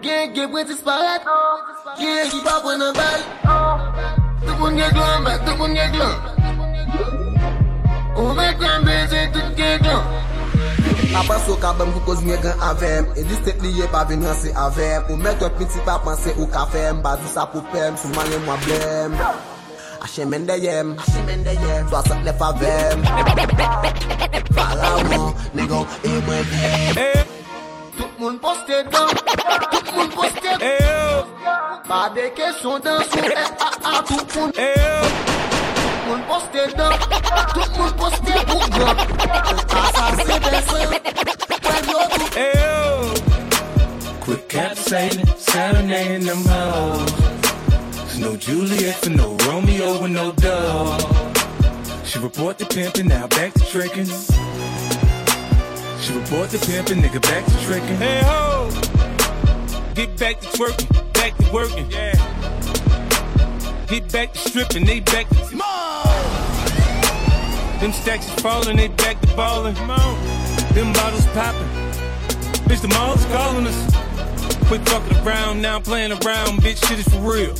Gen 0.00 0.32
gen 0.32 0.48
bre 0.54 0.64
disparet, 0.72 1.28
gen 2.00 2.32
ki 2.32 2.42
pa 2.48 2.56
pre 2.64 2.80
nan 2.80 2.96
bal. 3.02 3.30
Tout 4.46 4.56
moun 4.56 4.80
gen 4.80 4.94
klan, 4.96 5.32
tout 5.44 5.56
moun 5.58 5.74
gen 5.76 5.96
klan. 5.98 6.37
Ou 6.88 8.32
mè 8.34 8.48
kwen 8.58 8.86
beze 8.86 9.26
tout 9.34 9.52
gen 9.58 9.82
gen 9.84 10.00
Apan 11.18 11.40
so 11.44 11.56
ka 11.60 11.74
bèm 11.76 11.90
kou 11.94 12.04
koz 12.06 12.22
nye 12.24 12.38
gen 12.42 12.64
avem 12.64 13.08
E 13.18 13.24
di 13.28 13.36
stek 13.42 13.60
liye 13.64 13.88
pa 13.92 14.04
ven 14.08 14.24
yansi 14.24 14.52
avem 14.56 15.10
Ou 15.10 15.20
mè 15.20 15.34
tòt 15.40 15.58
piti 15.60 15.82
pa 15.86 15.98
panse 16.04 16.32
ou 16.38 16.48
ka 16.54 16.64
fèm 16.72 17.02
Bazou 17.04 17.30
sa 17.32 17.46
pou 17.52 17.64
pèm, 17.74 17.96
souman 18.00 18.28
lè 18.32 18.40
mwa 18.46 18.56
blem 18.64 19.16
Ache 19.98 20.24
men 20.30 20.46
deyèm, 20.48 20.94
swa 21.90 22.02
sot 22.06 22.20
le 22.24 22.34
favem 22.40 23.04
Fara 24.56 24.92
wou, 25.10 25.32
negò, 25.58 25.84
e 26.08 26.12
mwen 26.26 26.44
vèm 26.54 27.34
Tout 27.98 28.20
moun 28.20 28.38
poste 28.42 28.84
dan, 28.92 29.16
tout 29.72 29.94
moun 29.94 30.12
poste 30.16 30.58
dan 30.62 31.34
Pa 31.88 32.06
de 32.14 32.30
kesyon 32.36 32.84
dan 32.84 33.02
sou, 33.08 33.24
e 33.24 33.32
eh, 33.32 33.48
a 33.48 33.66
ah, 33.66 33.74
a 33.82 33.96
ah, 33.96 34.04
tout 34.08 34.38
moun 34.38 35.27
moun 36.08 36.22
poste 36.28 36.62
dan, 36.76 36.92
tout 37.52 37.70
moun 37.76 37.92
poste 38.00 38.34
pou 38.48 38.68
gran 38.72 38.96
Asa 39.80 40.04
se 40.16 40.36
besan, 40.44 40.94
kwen 41.66 41.82
yo 41.92 42.00
tout 42.14 42.28
Quit 44.24 44.48
capsating, 44.48 45.26
serenading 45.38 46.26
them 46.26 46.44
hoes. 46.44 47.12
There's 47.92 48.18
no 48.18 48.36
Juliet 48.36 48.96
for 48.96 49.10
no 49.10 49.36
Romeo 49.46 50.04
and 50.04 50.14
no 50.14 50.32
dove. 50.32 51.00
She 52.04 52.18
report 52.18 52.58
the 52.58 52.66
pimpin', 52.66 53.08
now 53.08 53.26
back 53.28 53.54
to 53.54 53.60
trickin'. 53.60 54.08
She 56.02 56.12
report 56.12 56.50
the 56.50 56.58
pimpin', 56.58 57.00
nigga 57.02 57.22
back 57.22 57.44
to 57.44 57.56
trickin'. 57.64 57.96
Hey 57.96 58.20
ho! 58.24 58.70
Get 59.94 60.16
back 60.18 60.40
to 60.40 60.46
twerking, 60.48 61.12
back 61.14 61.36
to 61.38 61.52
working. 61.52 61.90
Yeah. 61.90 62.37
Get 63.88 64.12
back 64.12 64.34
to 64.34 64.38
stripping, 64.38 64.84
they 64.84 65.00
back 65.00 65.26
to. 65.30 65.34
Come 65.34 65.58
Them 67.80 67.92
stacks 67.92 68.28
is 68.28 68.34
falling, 68.42 68.76
they 68.76 68.88
back 68.88 69.18
to 69.22 69.26
ballin'. 69.34 69.74
Come 69.76 69.90
on. 69.90 70.24
Them 70.74 70.92
bottles 70.92 71.24
poppin'. 71.28 71.66
Bitch, 72.68 72.82
the 72.82 72.88
mall's 72.88 73.24
calling 73.26 73.66
us. 73.66 74.68
Quit 74.68 74.86
fucking 74.86 75.16
around, 75.26 75.62
now 75.62 75.76
I'm 75.76 75.82
playing 75.82 76.12
around. 76.12 76.58
Bitch, 76.60 76.86
shit 76.86 76.98
is 76.98 77.08
for 77.08 77.20
real. 77.20 77.54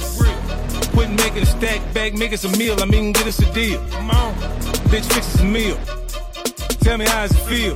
Quit 0.93 1.09
making 1.09 1.45
a 1.45 1.47
stack 1.47 1.81
back, 1.95 2.13
make 2.13 2.35
us 2.35 2.45
a 2.45 2.51
meal. 2.59 2.77
I 2.79 2.85
mean, 2.85 3.13
get 3.13 3.27
us 3.27 3.39
a 3.39 3.51
deal. 3.55 3.81
Come 3.89 4.11
on. 4.11 4.35
Bitch, 4.91 5.11
fix 5.11 5.35
us 5.35 5.41
a 5.41 5.45
meal. 5.45 5.79
Tell 6.81 6.99
me 6.99 7.07
how 7.07 7.25
it 7.25 7.33
feel? 7.49 7.73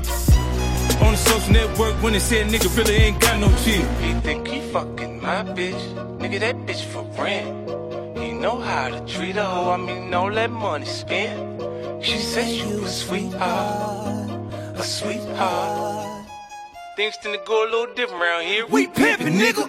On 1.03 1.13
the 1.13 1.17
social 1.17 1.53
network 1.55 1.95
when 2.03 2.13
they 2.13 2.19
said 2.19 2.49
nigga 2.49 2.77
really 2.77 2.97
ain't 2.97 3.19
got 3.19 3.41
no 3.41 3.49
chill. 3.65 3.89
He 4.03 4.13
think 4.21 4.47
he 4.47 4.61
fucking 4.73 5.23
my 5.23 5.43
bitch. 5.43 5.81
Nigga, 6.19 6.39
that 6.41 6.57
bitch 6.67 6.85
for 6.85 7.03
rent. 7.19 7.62
Know 8.43 8.59
how 8.59 8.89
to 8.89 9.01
treat 9.07 9.37
a 9.37 9.45
hoe. 9.45 9.71
I 9.71 9.77
mean, 9.77 10.11
no 10.11 10.25
let 10.25 10.51
money 10.51 10.85
spend. 10.85 11.63
She 12.05 12.19
said 12.19 12.49
you 12.49 12.81
uh, 12.83 12.87
a 12.87 12.89
sweetheart, 12.89 14.31
uh. 14.31 14.81
a 14.81 14.83
sweetheart. 14.83 16.27
Things 16.97 17.17
tend 17.23 17.39
to 17.39 17.41
go 17.47 17.63
a 17.63 17.69
little 17.71 17.95
different 17.95 18.21
around 18.21 18.43
here. 18.47 18.67
We 18.67 18.89
pimpin', 18.89 19.39
nigga. 19.39 19.69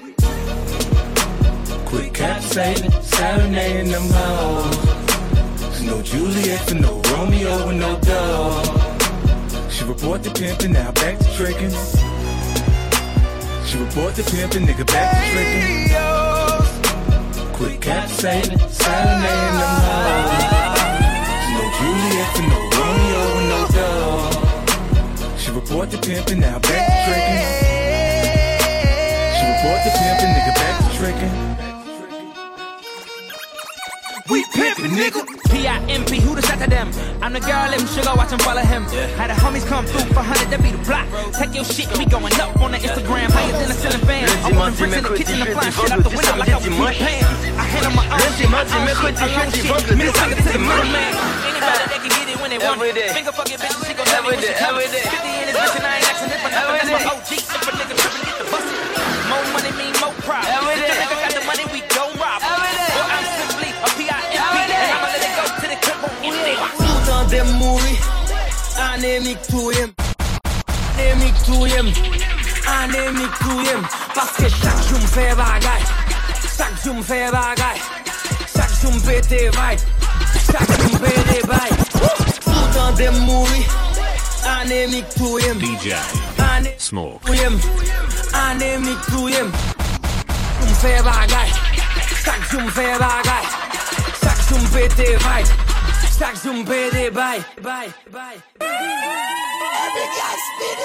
Quick 1.86 1.86
Quit 1.86 2.14
capsizing, 2.16 2.90
serenading 3.04 3.92
them 3.92 4.10
hoes. 4.10 5.84
No 5.84 6.02
Juliet 6.02 6.68
for 6.68 6.74
no 6.74 7.00
Romeo 7.12 7.70
and 7.70 7.80
no 7.80 8.00
dog. 8.00 8.66
She 9.70 9.84
report 9.86 10.24
the 10.24 10.32
pimpin', 10.32 10.72
now 10.72 10.92
back 10.94 11.20
to 11.20 11.26
trickin'. 11.38 11.70
She 13.68 13.78
report 13.78 14.16
the 14.16 14.24
pimpin', 14.24 14.66
nigga 14.66 14.88
back 14.88 15.12
to 15.14 15.20
trickin'. 15.30 16.33
Quit 17.54 17.80
capsizing, 17.82 18.58
serenading 18.70 19.58
them 19.60 19.76
hoes. 19.86 20.84
No 21.54 21.64
Juliet 21.78 22.30
for 22.36 22.46
no 22.52 22.60
Romeo 22.76 23.24
and 23.40 23.48
no 23.50 23.62
dog. 23.78 25.40
She 25.40 25.50
report 25.52 25.88
the 25.92 25.98
pimpin', 25.98 26.40
now 26.40 26.60
back 26.60 26.86
to 26.88 26.96
trickin'. 27.06 27.42
She 29.38 29.44
report 29.54 29.80
the 29.86 29.92
pimpin', 30.00 30.32
nigga 30.34 30.54
back 30.56 30.76
to 30.80 30.90
trickin'. 30.98 31.73
We 34.30 34.40
pimpin', 34.56 34.96
nigga. 34.96 35.20
P-I-M-P, 35.52 36.20
who 36.24 36.32
the 36.34 36.42
shot 36.42 36.60
to 36.64 36.70
them? 36.70 36.88
I'm 37.22 37.34
the 37.34 37.44
girl, 37.44 37.68
them 37.68 37.84
sugar, 37.92 38.16
watch 38.16 38.32
'em 38.32 38.40
follow 38.40 38.64
him. 38.64 38.88
Had 39.20 39.30
the 39.30 39.36
homies 39.36 39.68
come 39.68 39.86
through 39.86 40.08
for 40.16 40.24
100, 40.24 40.48
that 40.48 40.64
be 40.64 40.72
the 40.72 40.80
block. 40.88 41.04
Take 41.36 41.54
your 41.54 41.66
shit, 41.68 41.92
we 42.00 42.06
going 42.06 42.32
up 42.40 42.56
on 42.64 42.72
the 42.72 42.80
Instagram, 42.80 43.28
higher 43.36 43.52
than 43.52 43.68
a 43.68 43.76
ceiling 43.76 44.00
fan. 44.08 44.24
I'm 44.48 44.56
moving 44.56 44.80
bricks 44.80 44.96
in 44.96 45.04
the 45.04 45.12
kitchen 45.20 45.42
and 45.44 45.52
flying 45.52 45.76
shit 45.76 45.92
out 45.92 46.04
the 46.08 46.10
window 46.10 46.36
like 46.40 46.50
I 46.50 46.56
was 46.56 46.64
Peter 46.64 47.04
Pan. 47.04 47.24
I 47.60 47.64
handle 47.68 47.94
my 48.00 48.08
own 48.16 48.32
shit, 48.40 48.48
my 48.48 48.64
own 48.64 48.68
shit, 48.72 49.20
alone 49.20 49.52
shit. 49.52 49.98
Minutes 49.98 50.16
to 50.16 50.52
the 50.56 50.60
middleman. 50.60 51.14
Anybody 51.44 51.84
that 51.84 52.00
can 52.00 52.12
get 52.16 52.28
it 52.32 52.38
when 52.40 52.50
they 52.50 52.60
want 52.64 52.80
it. 52.80 53.12
Finger 53.12 53.36
fucking 53.36 53.60
bitch, 53.60 53.76
she 53.84 53.94
gon' 53.94 54.08
tell 54.08 54.24
me 54.24 54.28
when 54.32 54.40
she 54.40 54.56
coming. 54.56 54.88
50 54.88 55.04
in 55.04 55.52
this 55.52 55.58
bitch 55.60 55.76
and 55.76 55.84
I 55.84 56.00
ain't 56.00 56.08
asking 56.08 56.32
if 56.32 56.48
I 56.48 56.50
never, 56.56 56.72
that's 56.80 56.92
my 56.96 57.12
OG. 57.12 57.32
If 57.44 57.68
a 57.68 57.72
nigga 57.76 57.96
trippin', 58.00 58.24
get 58.24 58.36
the 58.40 58.46
bustin'. 58.48 58.80
More 59.28 59.46
money 59.52 59.72
mean 59.76 59.94
more 60.00 60.16
pride. 60.24 60.48
If 60.48 61.12
the 61.12 61.23
Dem 67.34 67.48
mouri, 67.58 68.00
anemik 68.78 69.38
touyem 69.50 69.94
Anemik 70.98 71.34
touyem 71.46 71.88
anemik 72.68 73.34
touyem 73.40 73.82
Paske 74.14 74.50
chak 74.62 74.84
jou 74.90 75.00
m 75.02 75.08
fè 75.10 75.26
bagay 75.34 75.82
Chak 76.58 76.78
jou 76.84 76.94
m 76.94 77.02
fè 77.02 77.32
bagay 77.34 77.82
Chak 78.54 78.70
jou 78.84 78.94
m 78.94 79.02
pète 79.02 79.42
vay 79.58 79.82
Chak 80.46 80.76
jou 80.78 80.92
m 80.94 81.02
pete 81.02 81.42
vay 81.50 81.74
Poutan 82.46 83.02
dem 83.02 83.18
mouri, 83.26 83.66
anemik 84.54 85.10
touyem 85.18 85.58
m 85.58 85.66
DJ, 85.66 85.98
Smoke. 86.78 87.34
Anemik 88.46 89.10
touyem 89.10 89.50
Jou 89.50 90.70
M 90.70 90.80
fè 90.86 91.00
bagay 91.10 91.50
Chak 92.22 92.50
jou 92.52 92.62
m 92.62 92.74
fè 92.78 92.92
bagay 93.02 93.54
Chak 94.22 94.50
jou 94.52 94.62
m 94.62 94.76
pète 94.78 95.16
vay 95.26 95.73
Chak 96.14 96.36
jou 96.40 96.54
m 96.54 96.64
pète 96.64 97.10
bay 97.12 97.42
Bay, 97.62 97.90
bay 98.12 98.38
Every 98.62 100.08
guy 100.14 100.36
spin 100.46 100.80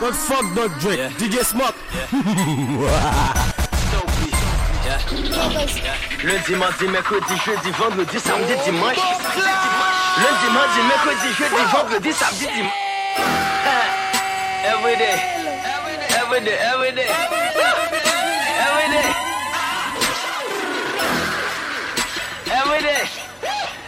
But 0.00 0.14
fuck 0.14 0.44
not 0.54 0.70
drink. 0.80 1.00
DJ 1.18 1.42
Smoke. 1.44 1.74
Lundi, 6.22 6.54
mardi, 6.54 6.86
mercredi, 6.86 7.34
jeudi, 7.44 7.70
vendredi, 7.72 8.20
samedi, 8.20 8.54
dimanche. 8.64 9.02
Lundi, 10.22 10.48
mardi, 10.54 10.80
mercredi, 10.86 11.28
jeudi, 11.34 11.64
vendredi, 11.72 12.12
samedi, 12.12 12.46
dimanche. 12.46 12.74
Every 14.64 14.96
day. 14.96 15.16
Every 16.20 16.40
day, 16.44 16.58
every 16.58 16.92
day. 16.92 17.06
Every 17.08 17.47
Every 22.70 22.82
day. 22.82 23.04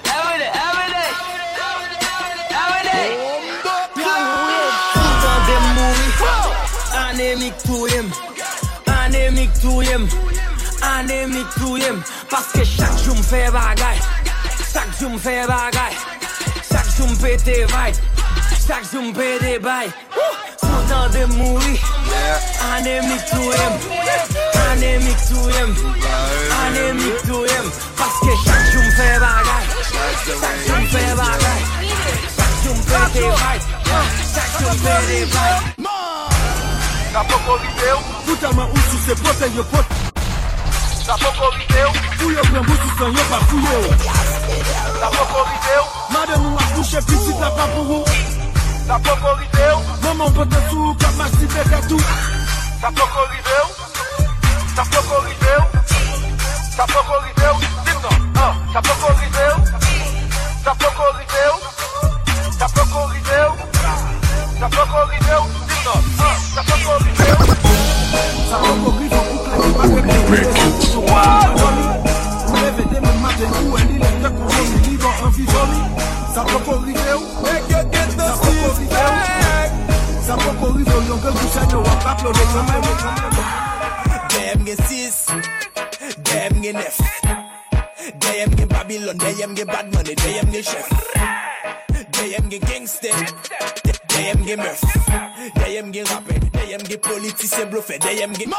Every 0.06 0.38
day, 0.40 0.50
every 0.56 0.88
day. 0.96 1.10
Every 2.60 2.82
day. 2.88 3.08
Tout 4.94 5.24
an 5.30 5.40
dem 5.48 5.64
mouri 5.76 6.08
Anemik 6.96 7.56
touyem 7.62 8.10
Anemik 8.86 9.50
touyem 9.60 10.08
Anemik 10.80 11.46
touyem 11.58 12.02
Paske 12.30 12.64
chak 12.64 12.96
jou 13.04 13.14
m 13.14 13.20
fè 13.22 13.50
bagay 13.52 14.00
Chak 14.72 14.88
jou 14.98 15.10
m 15.12 15.18
fè 15.20 15.44
bagay 15.46 15.92
Chak 16.70 16.88
jou 16.96 17.04
m 17.06 17.20
pète 17.20 17.66
vay 17.74 17.92
Chak 18.64 18.88
jou 18.88 19.02
m 19.02 19.12
pète 19.12 19.58
bay 19.60 19.92
tan 20.90 21.08
de 21.10 21.24
moui 21.36 21.80
Anemik 22.74 23.22
tou 23.30 23.52
em 23.64 23.74
Anemik 24.70 25.20
tou 25.28 25.50
em 25.60 25.70
Anemik 26.62 27.18
tou 27.26 27.46
em 27.46 27.66
Paske 27.98 28.32
chak 28.44 28.62
chou 28.72 28.82
mfe 28.82 29.08
bagay. 29.22 29.64
Chak 30.40 30.56
chou 30.66 30.78
mfe 30.82 31.04
bagay. 31.20 31.60
Chak 32.36 32.52
chou 32.62 32.74
mfe 32.74 33.00
te 33.14 33.24
vay 33.38 33.58
Chak 34.34 34.50
chou 34.58 34.72
mfe 34.74 34.94
te 35.06 35.24
vay 35.34 35.54
Sa 37.12 37.24
poko 37.24 37.58
vide 37.62 37.92
ou 37.92 38.02
Fouta 38.26 38.52
man 38.52 38.68
ou 38.70 38.82
sou 38.90 39.00
se 39.06 39.14
pote 39.22 39.46
yo 39.56 39.64
pote 39.64 39.94
Sa 41.06 41.14
poko 41.22 41.54
vide 41.56 41.82
ou 41.86 41.94
Fou 42.18 42.30
yo 42.30 42.42
pren 42.50 42.62
bousou 42.66 42.92
san 42.98 43.16
yo 43.16 43.24
pa 43.30 43.40
fou 43.48 43.60
yo 43.70 43.80
Sa 45.00 45.08
poko 45.16 45.48
vide 45.50 45.74
ou 45.80 46.12
Made 46.12 46.42
nou 46.42 46.58
akouche 46.66 47.02
pisit 47.06 47.40
la 47.40 47.50
pa 47.50 47.66
pou 47.74 48.00
ou 48.00 48.39
Sa 48.86 48.98
poko 48.98 49.30
rive 49.38 49.66
ou 49.74 49.82
Maman 50.04 50.32
pote 50.32 50.60
sou 50.70 50.94
kap 50.98 51.14
masive 51.14 51.62
katou. 51.70 52.00
Sa 52.80 52.88
poko 52.90 53.20
rive 53.30 53.56
ou 53.62 53.70
Sa 54.74 54.84
poko 54.84 55.16
rive 55.26 55.52
ou 55.58 55.66
Sa 56.76 56.84
poko 56.86 57.14
rive 57.24 57.48
ou 57.50 57.58
Dim 57.84 57.98
non 58.02 58.16
ah, 58.36 58.54
Sa 58.72 58.80
poko 58.80 59.08
rive 59.20 59.46
ou 59.52 59.60
Sa 60.64 60.72
poko 60.74 61.04
rive 61.18 61.44
ou 61.52 61.58
Sa 62.58 62.66
poko 62.68 63.00
rive 63.12 63.38
ou 63.46 63.54
Sa 64.60 64.68
poko 64.68 65.00
rive 65.10 65.34
ou 65.36 65.46
Dim 65.68 65.80
non 65.84 66.00
ah, 66.20 66.36
Sa 66.54 66.62
poko 66.62 66.92
rive 67.04 67.28
ou 67.36 67.44
Sa 68.50 68.56
poko 68.58 68.90
rive 68.98 69.16
ou 69.16 69.30
pou 69.30 69.44
klaki 69.44 69.70
pa 69.76 69.84
kek 69.94 70.79
nou 81.72 81.82
an 81.86 81.98
pa 82.02 82.14
plode 82.18 82.44
Koman 82.52 82.80
mwen. 82.80 82.96
Koman 83.02 83.30
mwen 83.34 84.28
Deyem 84.30 84.64
gen 84.66 84.76
6 84.76 85.26
Deyem 86.26 86.62
gen 86.62 86.74
9 86.74 86.98
Deyem 88.24 88.56
gen 88.56 88.68
Babylon 88.68 89.18
Deyem 89.18 89.54
gen 89.54 89.66
bad 89.66 89.92
money 89.94 90.14
Deyem 90.14 90.50
gen 90.52 90.62
chef. 90.62 90.88
Deyem 92.18 92.50
gen 92.50 92.60
gangster 92.60 93.14
Deyem 94.14 94.46
gen 94.46 94.58
meuf. 94.58 94.82
Deyem 95.54 95.92
gen 95.92 96.06
rappe 96.06 96.34
Deyem 96.58 96.82
gen 96.88 97.00
politise 97.00 97.66
blofe 97.72 97.98
Deyem 97.98 98.32
gen 98.34 98.50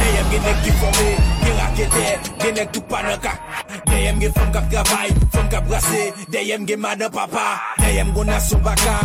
Deyem 0.00 0.30
gen 0.30 0.50
ek 0.52 0.62
ki 0.64 0.72
fome 0.80 1.08
Gen 1.44 1.56
rakete 1.62 2.06
Gen 2.42 2.62
ek 2.64 2.72
tou 2.72 2.82
panaka. 2.90 3.38
Deyem 3.90 4.20
gen 4.20 4.32
fom 4.36 4.52
kap 4.52 4.68
travay, 4.70 5.10
fom 5.32 5.48
kap 5.50 5.66
brase 5.68 6.02
Deyem 6.32 6.66
gen 6.66 6.80
madan 6.80 7.10
papa, 7.10 7.46
deyem 7.80 8.12
gen 8.14 8.26
nasyon 8.26 8.62
baka. 8.64 8.96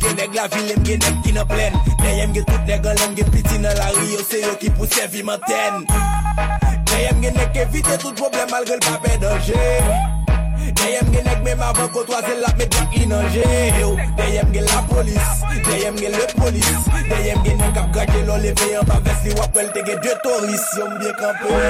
Gen 0.00 0.16
neg 0.16 0.34
la 0.34 0.46
vil, 0.54 0.70
em 0.74 0.84
gen 0.84 0.98
neg 1.04 1.22
ki 1.24 1.32
nan 1.36 1.46
plen. 1.50 1.78
Deyem 2.02 2.34
gen 2.34 2.44
tout 2.50 2.66
neg 2.70 2.86
an 2.90 3.00
lem, 3.02 3.14
gen 3.18 3.30
piti 3.34 3.58
nan 3.58 3.78
la 3.78 3.90
riyo 3.98 4.24
Se 4.24 4.42
yo 4.42 4.54
ki 4.60 4.70
pou 4.78 4.86
se 4.86 5.22
manten. 5.22 5.86
Deyem 6.90 7.22
gen 7.22 7.34
neg 7.38 7.56
evite 7.56 7.98
tout 7.98 8.14
problem 8.14 8.50
Malgre 8.50 8.76
l 8.76 8.84
pape 8.84 9.18
doje 9.22 9.62
Deyem 10.80 11.10
gen 11.12 11.28
ek 11.32 11.42
men 11.44 11.60
avan 11.60 11.88
koto 11.94 12.16
azel 12.18 12.44
ap 12.48 12.56
me 12.58 12.66
drak 12.66 12.96
inanje 12.96 13.44
Deyem 14.18 14.52
gen 14.52 14.64
la 14.64 14.82
polis, 14.88 15.28
deyem 15.66 15.96
gen 15.96 16.12
le 16.12 16.26
polis. 16.36 16.88
Deyem 17.10 17.42
gen 17.44 17.60
ek 17.68 17.78
ap 17.82 17.92
gaje 17.94 18.24
lo 18.26 18.36
leve 18.42 18.68
yon 18.72 18.86
pa 18.88 18.98
ves 19.06 19.20
li 19.26 19.34
wapwel 19.38 19.70
te 19.74 19.84
gen 19.86 20.00
de 20.04 20.14
toris. 20.24 20.66
Yon 20.78 20.94
mbyek 20.96 21.16
kampe. 21.20 21.60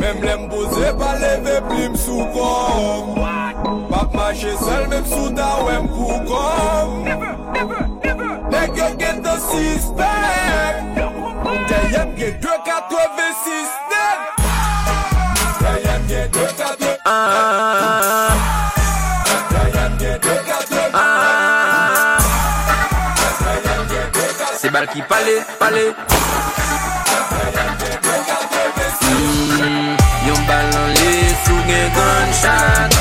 Mem 0.00 0.22
lem 0.26 0.48
boze 0.52 0.92
pa 1.00 1.12
leve 1.22 1.58
plim 1.70 1.96
sou 2.04 2.26
kom. 2.34 3.14
Pap 3.92 4.16
mache 4.16 4.56
sel 4.64 4.88
mem 4.92 5.06
sou 5.10 5.30
da 5.36 5.50
wem 5.66 5.88
kou 5.92 6.18
kom. 6.30 6.90
Neke 8.52 8.86
gen 9.00 9.22
de 9.24 9.36
sistem 9.50 10.90
Deyem 11.68 12.16
gen 12.18 12.34
286 12.40 13.81
ki 24.92 25.02
pale, 25.08 25.36
pale. 25.58 25.84
Hmm, 29.00 29.96
yon 30.26 30.40
bal 30.48 30.74
an 30.80 30.88
li 30.98 31.12
sou 31.44 31.60
gen 31.68 31.86
gunshot 31.96 32.92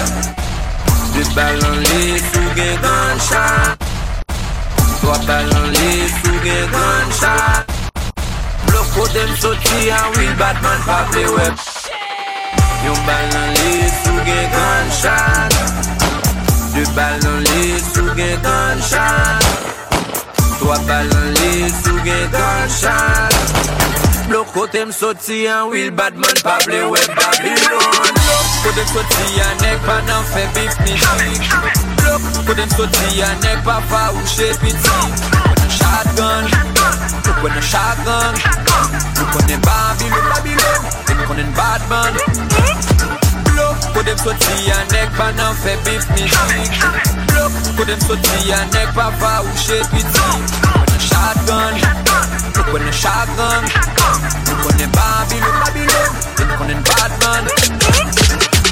De 1.16 1.24
bal 1.36 1.60
an 1.68 1.78
li 1.90 2.04
sou 2.30 2.54
gen 2.56 2.80
gunshot 2.86 3.84
Dwa 5.02 5.18
bal 5.28 5.52
an 5.60 5.68
li 5.76 5.92
sou 6.16 6.36
gen 6.46 6.72
gunshot 6.76 7.76
Blok 8.70 8.88
kote 8.96 9.28
m 9.28 9.36
soti 9.44 9.92
an 9.92 10.00
ah 10.00 10.08
wil 10.16 10.34
batman 10.40 10.80
pa 10.88 11.02
ple 11.12 11.26
web. 11.36 11.56
Yon 12.88 13.04
bal 13.10 13.36
an 13.42 13.52
li 13.60 13.92
sou 14.00 14.18
gen 14.30 14.48
gunshot 14.56 15.60
De 16.72 16.88
bal 16.96 17.30
an 17.36 17.44
li 17.50 17.64
sou 17.92 18.08
gen 18.16 18.36
gunshot 18.48 19.81
Dwa 20.62 20.78
balan 20.86 21.34
li 21.34 21.66
sou 21.74 21.98
gen 22.06 22.30
dan 22.30 22.70
chal. 22.70 23.34
Blok 24.30 24.52
kote 24.54 24.86
m 24.86 24.92
soti 24.94 25.48
an 25.50 25.72
wil 25.74 25.90
badman 25.98 26.38
Pable 26.46 26.86
we 26.94 27.02
Babylon. 27.18 28.14
Blok 28.14 28.46
kote 28.62 28.84
m 28.86 28.90
soti 28.94 29.42
an 29.42 29.66
ek 29.72 29.82
pa 29.88 29.98
nan 30.06 30.22
fe 30.30 30.46
bif 30.54 30.78
mitik 30.86 31.42
Blok 31.98 32.22
kote 32.46 32.62
m 32.70 32.72
soti 32.78 33.26
an 33.26 33.50
ek 33.52 33.66
pa 33.66 33.82
pa 33.90 34.04
ouche 34.14 34.54
piti. 34.62 35.00
Shotgun. 35.80 36.46
Nou 37.26 37.34
konen 37.42 37.66
shotgun. 37.72 38.34
Nou 39.18 39.26
konen 39.34 39.66
Babylon. 39.66 40.30
Babylon 40.30 40.80
Nou 41.10 41.26
konen 41.34 41.50
badman 41.58 43.21
Kodem 43.94 44.18
soti 44.18 44.72
anek 44.72 45.10
pa 45.18 45.32
nan 45.38 45.56
fe 45.62 45.76
bif 45.86 46.06
midi 46.16 46.82
Blok, 47.32 47.54
kodem 47.78 48.00
soti 48.08 48.52
anek 48.56 48.94
pa 48.96 49.10
va 49.22 49.34
ou 49.42 49.54
che 49.56 49.80
piti. 49.92 50.28
Nou 50.64 50.74
konen 50.80 51.02
shotgun, 51.08 51.74
nou 52.56 52.66
konen 52.72 52.94
shotgun 53.04 53.62
Nou 54.48 54.58
konen 54.64 54.92
babi, 54.98 55.40
nou 55.44 55.54
babi 55.62 55.88
nou, 55.92 56.10
nou 56.40 56.58
konen 56.60 56.84
batman. 56.90 57.50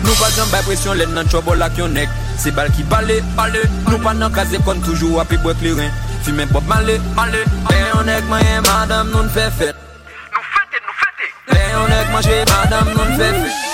Nou 0.04 0.16
pa 0.18 0.30
jan 0.36 0.50
bay 0.52 0.64
presyon 0.66 0.98
lè 0.98 1.06
nan 1.14 1.28
chobo 1.30 1.54
lak 1.54 1.78
yon 1.78 1.98
ek 2.00 2.10
Se 2.40 2.52
bal 2.56 2.72
ki 2.76 2.86
bale, 2.90 3.20
bale 3.38 3.66
Nou 3.88 4.00
pa 4.04 4.16
nan 4.18 4.34
kaze 4.34 4.62
kon 4.66 4.82
toujou 4.86 5.20
api 5.22 5.38
bwek 5.44 5.62
liren 5.66 5.92
Fime 6.24 6.46
bop 6.52 6.64
male, 6.68 7.00
male. 7.16 7.44
Lè 7.70 7.80
yon 7.94 8.10
ek 8.12 8.28
mayen 8.32 8.62
madame 8.68 9.12
nou 9.14 9.24
n'fe 9.24 9.48
fet. 9.60 9.88
Nou 10.34 10.44
fete, 10.52 10.84
nou 10.84 11.00
fete. 11.00 11.32
Lè 11.56 11.66
yon 11.72 11.98
ek 12.02 12.14
manje 12.14 12.40
madame 12.52 12.96
nou 12.98 13.10
n'fe 13.14 13.34
fet. 13.40 13.69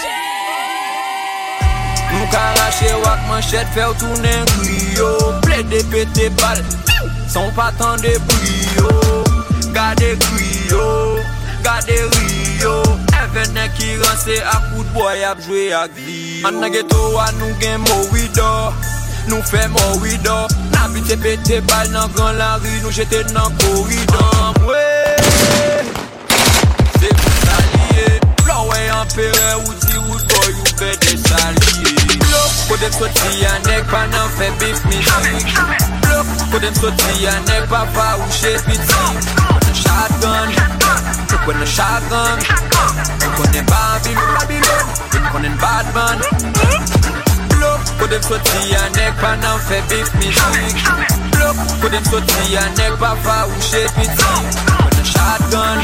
Nou 2.15 2.27
ka 2.31 2.43
rache 2.55 2.89
wak 3.03 3.19
manchet 3.27 3.67
fè 3.75 3.83
ou 3.89 3.95
tounen 3.99 4.47
kriyo. 4.55 5.09
Ple 5.43 5.63
de 5.67 5.81
pete 5.91 6.29
bal, 6.39 6.61
son 7.27 7.51
patan 7.57 7.99
de 7.99 8.15
brio 8.29 8.91
Gade 9.75 10.15
kriyo, 10.23 10.85
gade 11.63 11.97
riyo. 12.15 12.75
Evene 13.19 13.67
ki 13.75 13.97
ranse 13.99 14.39
akout 14.53 14.93
boy 14.95 15.25
ap 15.27 15.41
jwe 15.43 15.73
ak 15.75 15.91
viyo. 15.99 16.47
An 16.47 16.61
nan 16.63 16.71
geto 16.71 17.01
an 17.19 17.35
nou 17.41 17.51
gen 17.59 17.83
mowido 17.83 18.51
Nou 19.27 19.41
fè 19.49 19.65
mowido 19.73 20.37
Nan 20.71 20.93
bite 20.93 21.17
pete 21.19 21.59
bal 21.67 21.91
nan 21.91 22.11
gran 22.15 22.37
lari 22.39 22.79
nou 22.83 22.93
jete 22.95 23.25
nan 23.33 23.51
koridan 23.59 24.61
Mwe, 24.61 24.85
se 26.99 27.11
pou 27.11 27.35
salye 27.43 28.07
Flowe 28.45 28.81
an 29.01 29.13
pere 29.17 29.51
ou 29.63 29.77
di 29.83 29.99
ou 30.05 30.23
boy 30.29 30.53
ou 30.53 30.75
fè 30.79 30.93
de 31.01 31.17
salye 31.25 31.94
Blok 32.65 32.79
Kodem 32.81 32.93
soti 32.93 33.45
an 33.45 33.61
nek 33.67 33.85
pa 33.91 34.05
nan 34.09 34.29
fe 34.37 34.49
bif 34.57 34.79
mi 34.89 34.97
Blok 36.01 36.27
Kodem 36.51 36.73
soti 36.73 37.27
an 37.29 37.45
nek 37.45 37.69
pa 37.69 37.85
fa 37.93 38.17
ou 38.17 38.25
she 38.31 38.57
piti 38.65 39.45
Shotgun. 39.75 40.49
Look 41.29 41.45
when 41.45 41.61
a 41.61 41.65
shotgun. 41.65 42.39
Dem 43.21 43.31
konen 43.37 43.65
Babylon, 43.69 44.33
Babylon 44.39 44.85
Dem 45.11 45.25
konen 45.29 45.55
Batman. 45.61 46.17
Blok 47.53 47.81
Kodem 47.99 48.21
soti 48.23 48.73
an 48.81 48.91
nek 48.97 49.13
pa 49.21 49.35
nan 49.35 49.59
fe 49.59 49.81
bif 49.89 50.09
mi 50.17 50.33
Blok 51.37 51.57
Kodem 51.81 52.03
soti 52.09 52.57
an 52.57 52.73
nek 52.77 52.97
pa 52.97 53.13
fa 53.21 53.45
ou 53.45 53.61
she 53.61 53.85
piti 53.93 54.31
When 54.81 54.97
a 54.97 55.05
shotgun. 55.05 55.77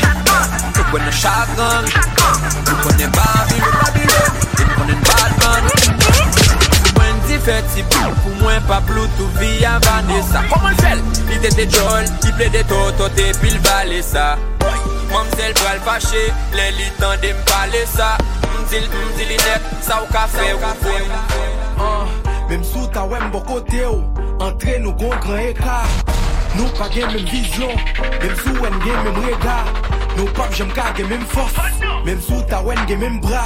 Look 0.76 0.94
when 0.94 1.06
a 1.06 1.12
shotgun. 1.12 1.86
Dem 2.66 2.78
konen 2.84 3.12
Babylon, 3.14 3.74
Babylon 3.82 4.30
Dem 4.58 4.70
konen 4.78 5.00
Batman. 5.06 5.64
Mwen 6.02 6.41
fè 7.46 7.58
ti 7.74 7.84
pou 7.94 8.16
pou 8.24 8.38
mwen 8.42 8.62
pa 8.70 8.80
ploutou 8.88 9.30
vi 9.40 9.66
a 9.66 9.78
Vanessa. 9.86 10.44
Koman 10.52 10.78
fèl? 10.82 11.02
Li 11.30 11.40
te 11.44 11.52
te 11.58 11.68
jol, 11.72 12.08
li 12.26 12.34
ple 12.38 12.50
de 12.54 12.64
toto 12.70 13.10
te 13.18 13.32
pil 13.42 13.58
vale 13.68 14.02
sa. 14.06 14.36
Mamsel 15.12 15.56
pral 15.60 15.82
fache, 15.86 16.28
le 16.56 16.70
li 16.78 16.88
tan 17.00 17.18
de 17.24 17.34
m'pale 17.40 17.84
sa. 17.92 18.14
Mdil, 18.62 18.88
mdil 19.12 19.36
inet, 19.40 19.68
sa 19.84 20.02
ou 20.04 20.14
ka 20.14 20.28
fè 20.32 20.52
ou 20.56 20.74
fè 20.86 20.98
uh, 21.82 22.08
Mem 22.52 22.64
sou 22.68 22.88
ta 22.94 23.08
wè 23.10 23.20
bo 23.34 23.44
kote 23.48 23.84
ou, 23.90 24.06
antre 24.44 24.78
nou 24.84 24.96
gon 25.00 25.18
gran 25.26 25.50
ekra 25.50 25.82
Nou 26.58 26.68
pa 26.76 26.90
gen 26.92 27.08
menm 27.14 27.28
vizyon, 27.32 27.72
menm 28.20 28.34
sou 28.42 28.56
wen 28.60 28.74
gen 28.84 28.98
menm 29.06 29.20
rega. 29.24 29.60
Nou 30.18 30.28
pap 30.36 30.52
jem 30.56 30.72
ka 30.76 30.90
gen 30.98 31.08
menm 31.12 31.24
fos, 31.32 31.56
oh, 31.56 32.02
menm 32.06 32.20
sou 32.26 32.44
ta 32.52 32.60
wen 32.66 32.82
gen 32.90 33.00
menm 33.06 33.22
bra. 33.24 33.46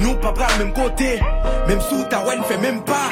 Nou 0.00 0.16
pa 0.22 0.32
pral 0.32 0.54
menm 0.58 0.72
kote 0.76 1.18
Menm 1.68 1.80
sou 1.88 2.04
ta 2.10 2.22
wè 2.24 2.38
n 2.38 2.44
fè 2.48 2.56
menm 2.62 2.80
pa 2.88 3.02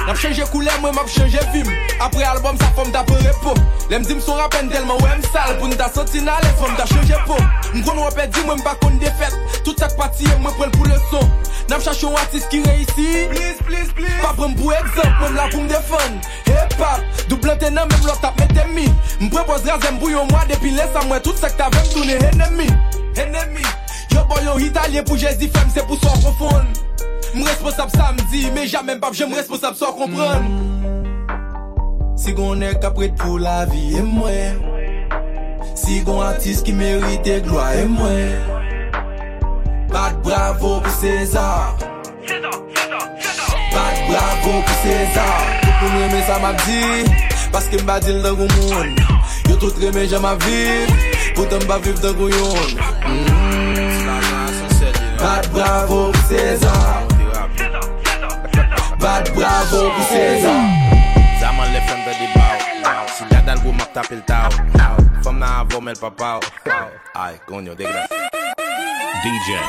N 0.00 0.08
ap 0.08 0.18
chanje 0.18 0.44
koule 0.52 0.72
mwen, 0.80 0.94
m 0.94 1.00
ap 1.02 1.10
chanje 1.10 1.42
vim 1.54 1.68
Apre 2.00 2.22
albom 2.28 2.58
sa 2.60 2.70
fòm 2.76 2.92
da 2.94 3.02
pè 3.08 3.18
repo 3.24 3.54
Lem 3.90 4.06
di 4.06 4.14
m 4.14 4.22
sou 4.22 4.38
rapen 4.38 4.70
delman 4.70 5.00
wè 5.02 5.16
m 5.18 5.24
sal 5.30 5.56
Poun 5.58 5.74
da 5.80 5.90
soti 5.92 6.22
nan 6.24 6.38
lè 6.44 6.52
fòm 6.60 6.76
da 6.78 6.86
chanje 6.92 7.18
po 7.26 7.38
M 7.74 7.82
kon 7.86 7.98
wè 7.98 8.12
pè 8.16 8.28
di 8.30 8.44
mwen 8.46 8.60
m 8.60 8.64
bakon 8.66 9.00
defet 9.02 9.34
Tout 9.66 9.82
ak 9.82 9.96
pati 9.98 10.28
yè 10.28 10.38
mwen 10.38 10.54
pren 10.58 10.72
pou 10.76 10.86
le 10.86 11.00
son 11.10 11.26
N 11.66 11.76
ap 11.76 11.84
chache 11.84 12.06
yon 12.06 12.16
atis 12.22 12.46
ki 12.52 12.62
reisi 12.68 13.26
Pa 14.22 14.32
prem 14.38 14.54
pou 14.58 14.74
ekzamp, 14.74 15.18
mwen 15.20 15.36
la 15.38 15.50
pou 15.50 15.64
m 15.64 15.68
defon 15.70 16.16
Hip-hop, 16.46 17.26
doublante 17.30 17.74
nan 17.74 17.90
mèm 17.90 18.06
lò 18.06 18.16
tap 18.22 18.38
mè 18.40 18.48
temi 18.54 18.88
M 19.18 19.28
prepoz 19.32 19.66
razem 19.66 19.98
bou 19.98 20.12
yon 20.14 20.30
mwa 20.30 20.46
Depi 20.50 20.76
lè 20.78 20.88
sa 20.94 21.04
mwen 21.10 21.22
tout 21.26 21.38
sek 21.38 21.58
ta 21.58 21.70
vèm 21.74 21.92
toune 21.94 22.18
enemi 22.30 22.70
Enemi 23.18 23.66
Yo 24.10 24.24
boy 24.26 24.42
yon 24.44 24.62
italien 24.64 25.04
pou 25.06 25.18
jesi 25.20 25.48
fem 25.52 25.70
se 25.72 25.84
pou 25.86 25.98
so 26.00 26.12
konfon 26.22 26.66
M 27.30 27.44
responsab 27.46 27.92
samdi, 27.94 28.48
me 28.54 28.66
jamen 28.66 28.98
pap 29.02 29.14
jem 29.14 29.34
responsab 29.36 29.76
so 29.78 29.92
kompran 29.94 30.48
Si 32.18 32.34
gon 32.36 32.58
nek 32.60 32.82
apret 32.84 33.14
pou 33.20 33.38
la 33.40 33.62
vi 33.70 33.94
e 33.98 34.02
mwen 34.06 34.58
Si 35.78 36.00
gon 36.06 36.24
artist 36.24 36.66
ki 36.66 36.74
merite 36.76 37.38
gloa 37.46 37.70
e 37.78 37.86
mwen 37.90 38.58
Bat 39.90 40.20
bravo 40.22 40.76
pou 40.84 40.92
César. 41.00 41.74
Bat 43.72 43.96
bravo 44.06 44.52
pou 44.52 44.76
César. 44.84 45.56
Pou 45.66 45.88
mwen 45.94 46.12
me 46.12 46.20
sa 46.28 46.38
map 46.42 46.60
di 46.66 46.82
Paske 47.54 47.80
mba 47.82 47.98
dil 48.04 48.20
dan 48.26 48.38
goun 48.38 48.52
moun 48.58 48.94
Yo 49.48 49.56
tout 49.56 49.78
reme 49.82 50.06
jem 50.10 50.28
aviv 50.34 50.92
Poutan 51.38 51.62
mba 51.66 51.80
viv 51.86 51.98
dan 52.02 52.14
goun 52.18 52.34
yon 52.34 52.78
Mmm 53.06 53.59
Bad 55.20 55.48
bravo 55.52 56.12
pou 56.12 56.22
César. 56.28 57.06
Bad 58.98 59.30
bravo 59.36 59.80
pou 59.92 60.04
César. 60.08 60.64
Zaman 61.40 61.72
le 61.72 61.80
fem 61.88 62.00
de 62.04 62.12
di 62.20 62.26
baw 62.32 63.04
Si 63.16 63.24
la 63.30 63.40
dal 63.44 63.60
go 63.60 63.72
map 63.72 63.92
tapil 63.92 64.20
taw 64.28 64.48
Fem 65.24 65.36
nan 65.40 65.60
avon 65.60 65.88
el 65.88 65.96
papaw 66.00 66.40
Ay, 67.14 67.36
konyo, 67.48 67.74
degra 67.74 68.06
DJ 69.20 69.60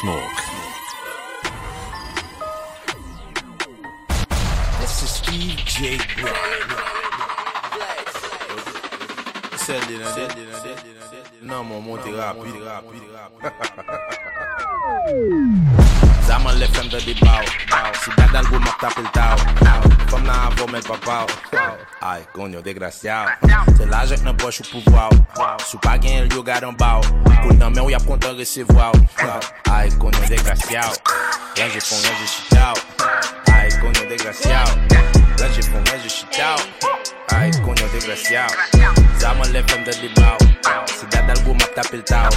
Smoke. 0.00 0.40
This 4.80 5.02
is 5.02 5.14
DJ 5.24 5.96
Bro 6.20 6.97
sell 9.68 9.90
you 9.90 9.98
know 9.98 10.14
that. 10.16 10.32
No 11.42 11.62
more 11.62 11.82
monte 11.82 12.10
rapide, 12.10 12.60
rapide, 12.64 13.08
rapide. 13.12 13.52
Zaman 16.26 16.58
left. 16.58 16.76
Si 18.02 18.10
dadan 18.16 18.44
go 18.50 18.58
map 18.58 18.80
tap 18.80 18.96
el 18.98 19.08
tau, 19.12 19.36
Fom 20.08 20.22
nan 20.24 20.36
avon 20.46 20.70
men 20.72 20.82
papaw. 20.82 21.26
Ay, 22.00 22.22
konyo 22.32 22.62
degrasyal. 22.62 23.28
Se 23.76 23.84
la 23.84 24.06
jek 24.06 24.22
nan 24.24 24.36
poch 24.36 24.60
ou 24.60 24.80
pouvaw. 24.80 25.12
Sou 25.68 25.78
pa 25.84 25.98
gen 25.98 26.22
el 26.22 26.32
yo 26.32 26.42
gadan 26.42 26.76
baw. 26.76 27.02
Kon 27.42 27.58
nan 27.58 27.72
men 27.74 27.84
ou 27.84 27.90
yap 27.92 28.06
kontan 28.08 28.36
resevaw. 28.40 28.94
Ay, 29.68 29.92
konyo 30.00 30.24
degrasyal. 30.32 30.96
Lan 31.58 31.68
je 31.74 31.80
fon, 31.84 32.00
lan 32.08 32.16
chitaw. 32.24 32.74
Ay, 33.52 33.68
konyo 33.76 34.08
fon, 37.92 38.16
chitaw. 38.16 38.97
Zaman 39.20 39.52
le 39.52 39.62
fem 39.68 39.84
de 39.84 39.92
di 40.00 40.08
baw 40.14 40.38
Si 40.86 41.06
la 41.12 41.20
dal 41.26 41.42
go 41.44 41.52
map 41.54 41.74
tapil 41.74 42.02
taw 42.02 42.30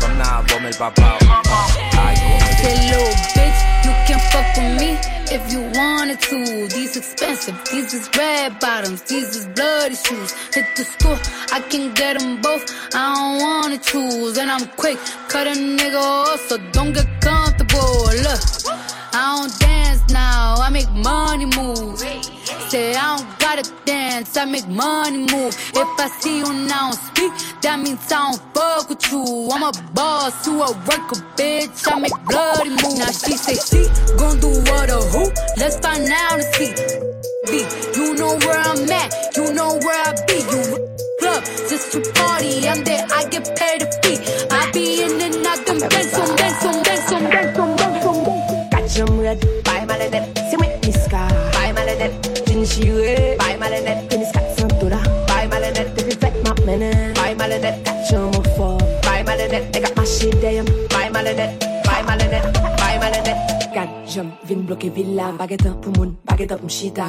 Fem 0.00 0.14
nan 0.18 0.26
avon 0.38 0.66
el 0.66 0.74
papaw 0.74 1.18
Say, 2.62 2.74
little 2.90 3.14
bitch, 3.34 3.58
you 3.84 3.92
can 4.06 4.20
fuck 4.30 4.56
with 4.56 4.80
me. 4.80 5.16
if 5.30 5.52
you 5.52 5.60
wanted 5.78 6.20
to. 6.20 6.68
These 6.68 6.96
expensive, 6.96 7.56
these 7.70 7.92
is 7.94 8.08
red 8.16 8.58
bottoms, 8.60 9.02
these 9.02 9.34
is 9.36 9.46
bloody 9.48 9.94
shoes. 9.94 10.32
Hit 10.54 10.66
the 10.76 10.84
school, 10.84 11.18
I 11.52 11.60
can 11.60 11.94
get 11.94 12.18
them 12.18 12.40
both. 12.40 12.64
I 12.94 13.14
don't 13.14 13.40
wanna 13.46 13.78
choose, 13.78 14.38
and 14.38 14.50
I'm 14.50 14.66
quick, 14.76 14.98
cut 15.28 15.46
a 15.46 15.50
nigga 15.50 16.00
off, 16.00 16.40
so 16.48 16.56
don't 16.72 16.92
get 16.92 17.08
comfortable. 17.20 17.92
Look, 18.26 18.42
I 19.12 19.22
don't 19.36 19.58
dance 19.58 20.02
now, 20.12 20.56
I 20.58 20.70
make 20.70 20.90
money 20.92 21.46
move. 21.46 22.02
Say 22.68 22.94
I 22.96 23.16
don't 23.16 23.38
gotta 23.38 23.72
dance, 23.84 24.36
I 24.36 24.44
make 24.44 24.66
money 24.66 25.18
move. 25.18 25.54
If 25.74 26.00
I 26.00 26.08
see 26.20 26.38
you 26.38 26.52
now 26.66 26.90
speak, 26.90 27.32
that 27.62 27.78
means 27.78 28.00
I 28.10 28.32
don't 28.32 28.42
fuck 28.54 28.88
with 28.88 29.12
you. 29.12 29.48
I'm 29.52 29.62
a 29.62 29.72
boss, 29.94 30.46
you 30.46 30.60
a 30.62 30.72
worker, 30.72 31.20
bitch. 31.36 31.86
I 31.86 32.00
make 32.00 32.12
bloody 32.26 32.70
move. 32.70 32.98
Now 32.98 33.12
she 33.14 33.36
say 33.36 33.54
she 33.54 33.86
gon' 34.18 34.40
do 34.40 34.48
what 34.70 34.90
or 34.90 35.02
who? 35.14 35.30
Let's 35.56 35.78
find 35.78 36.10
out 36.10 36.40
and 36.40 36.44
see. 36.54 36.74
You 37.94 38.14
know 38.14 38.36
where 38.42 38.58
I'm 38.58 38.90
at, 38.90 39.14
you 39.36 39.52
know 39.54 39.78
where 39.82 40.02
I 40.02 40.12
be. 40.26 40.42
You 40.42 40.62
club 41.20 41.44
just 41.70 41.92
to 41.92 42.00
party, 42.14 42.68
I'm 42.68 42.82
there, 42.82 43.06
I 43.14 43.24
get 43.28 43.46
paid 43.56 43.82
a 43.82 43.88
fee. 44.02 44.18
I 44.50 44.70
be 44.72 45.02
in 45.02 45.20
and 45.20 45.46
out 45.46 45.64
them 45.66 45.78
dance, 45.78 46.10
dance, 46.10 46.34
dance, 46.36 46.62
dance, 46.64 46.82
dance, 46.82 47.10
some 47.10 47.26
dance. 47.30 48.70
Catch 48.72 48.98
'em 48.98 49.20
red, 49.20 49.38
bye 49.64 49.84
my 49.86 49.96
c'est 49.98 50.50
see 50.50 50.56
Niska, 50.82 51.10
bye 51.10 51.34
maledette, 51.34 51.35
jire 52.66 53.38
Bay 53.38 53.54
malenet 53.56 53.98
tenis 54.10 54.30
400 54.34 54.80
dola 54.80 55.00
Bay 55.30 55.46
malenet 55.46 55.88
te 55.94 56.02
pi 56.02 56.14
vet 56.22 56.34
map 56.44 56.58
mene 56.66 56.90
Bay 57.14 57.32
malenet 57.38 57.76
kat 57.86 57.98
chan 58.10 58.26
mou 58.34 58.42
fo 58.58 58.68
Bay 59.06 59.22
malenet 59.22 59.70
te 59.72 59.78
kat 59.84 59.94
mache 59.96 60.28
deyem 60.42 60.66
Bay 60.90 61.08
malenet, 61.14 61.50
bay 61.86 62.02
malenet, 62.02 62.44
bay 62.80 62.94
malenet 62.98 63.38
Gad 63.74 63.90
jom 64.10 64.32
vin 64.48 64.66
bloke 64.66 64.90
villa 64.90 65.30
Bagetan 65.38 65.78
pou 65.82 65.94
moun, 65.96 66.16
bagetan 66.26 66.58
pou 66.58 66.66
mchita 66.66 67.08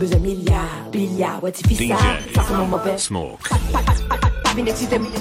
Beze 0.00 0.18
milyar, 0.20 0.88
bilyar, 0.92 1.40
wè 1.44 1.52
ti 1.52 1.66
fisa 1.68 2.00
Sa 2.32 2.46
se 2.48 2.52
moun 2.56 2.72
mou 2.72 2.80
pe 2.80 2.96
Pa 4.44 4.56
vin 4.56 4.72
eksite 4.72 5.00
mou 5.02 5.12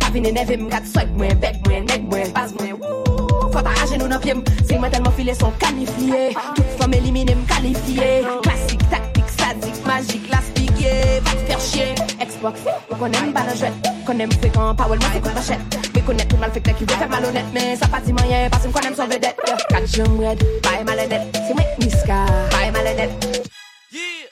Pa 0.00 0.12
vin 0.14 0.32
eneve 0.32 0.58
mou 0.62 0.72
kat 0.72 0.88
swek 0.88 1.12
mwen, 1.18 1.36
bek 1.42 1.60
mwen, 1.68 1.88
nek 1.90 2.10
mwen, 2.10 2.32
baz 2.36 2.56
mwen 2.56 2.80
Wou 2.80 3.33
papa 3.54 3.70
j'ai 3.88 3.96
nous 3.96 4.08
neuvième 4.08 4.42
C'est 4.68 4.78
moi 4.78 4.90
tellement 4.90 5.12
filé 5.12 5.32
sont 5.34 5.52
qualifiés 5.52 6.36
Toute 6.54 6.66
femme 6.78 6.92
éliminée 6.92 7.34
me 7.34 7.46
qualifier 7.46 8.22
Classique, 8.42 8.90
tactique, 8.90 9.30
sadique, 9.38 9.86
magique, 9.86 10.28
la 10.30 10.38
spiguée 10.38 11.20
Va 11.22 11.30
te 11.30 11.46
faire 11.46 11.60
chier. 11.60 11.94
Xbox, 12.20 12.60
on 12.90 12.96
qu'on 12.96 13.06
aime 13.06 13.32
pas 13.32 13.44
la 13.46 13.54
jouette 13.54 13.72
Qu'on 14.04 14.18
aime 14.18 14.32
fréquent, 14.32 14.74
pas 14.74 14.88
ou 14.88 14.92
le 14.94 14.98
moins 14.98 15.20
qu'on 15.22 15.38
achète 15.38 15.60
Mais 15.94 16.00
qu'on 16.00 16.12
aime 16.12 16.28
tout 16.28 16.36
mal 16.36 16.50
fait 16.50 16.60
que 16.60 16.70
qui 16.70 16.84
veut 16.84 16.96
faire 16.96 17.08
malhonnête 17.08 17.44
Mais 17.52 17.76
ça 17.76 17.86
pas 17.86 18.00
si 18.04 18.12
moyen 18.12 18.50
parce 18.50 18.66
qu'on 18.66 18.80
aime 18.80 18.96
son 18.96 19.06
vedette. 19.06 19.36
Quand 19.70 19.86
je 19.86 20.02
m'aide, 20.02 20.60
pas 20.60 20.80
et 20.80 20.84
malhonnête 20.84 21.22
C'est 21.32 21.54
moi 21.54 21.64
Niska, 21.80 22.26
pas 22.50 22.66
et 22.66 22.70
malhonnête 22.72 23.46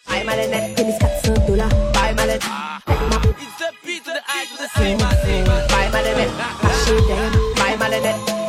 Pas 0.07 0.17
et 0.17 0.25
malhonnête, 0.25 0.75
tennis 0.75 0.99
400 0.99 1.35
dollars 1.47 1.69
Pas 1.93 2.11
et 2.11 2.15
malhonnête 2.15 2.43
C'est 4.75 4.95
moi, 4.97 5.09
c'est 5.25 5.45
moi 5.45 5.55
Pas 5.69 5.91
malhonnête, 5.93 6.31
pas 6.61 6.69
chez 6.85 7.77
malhonnête 7.79 8.42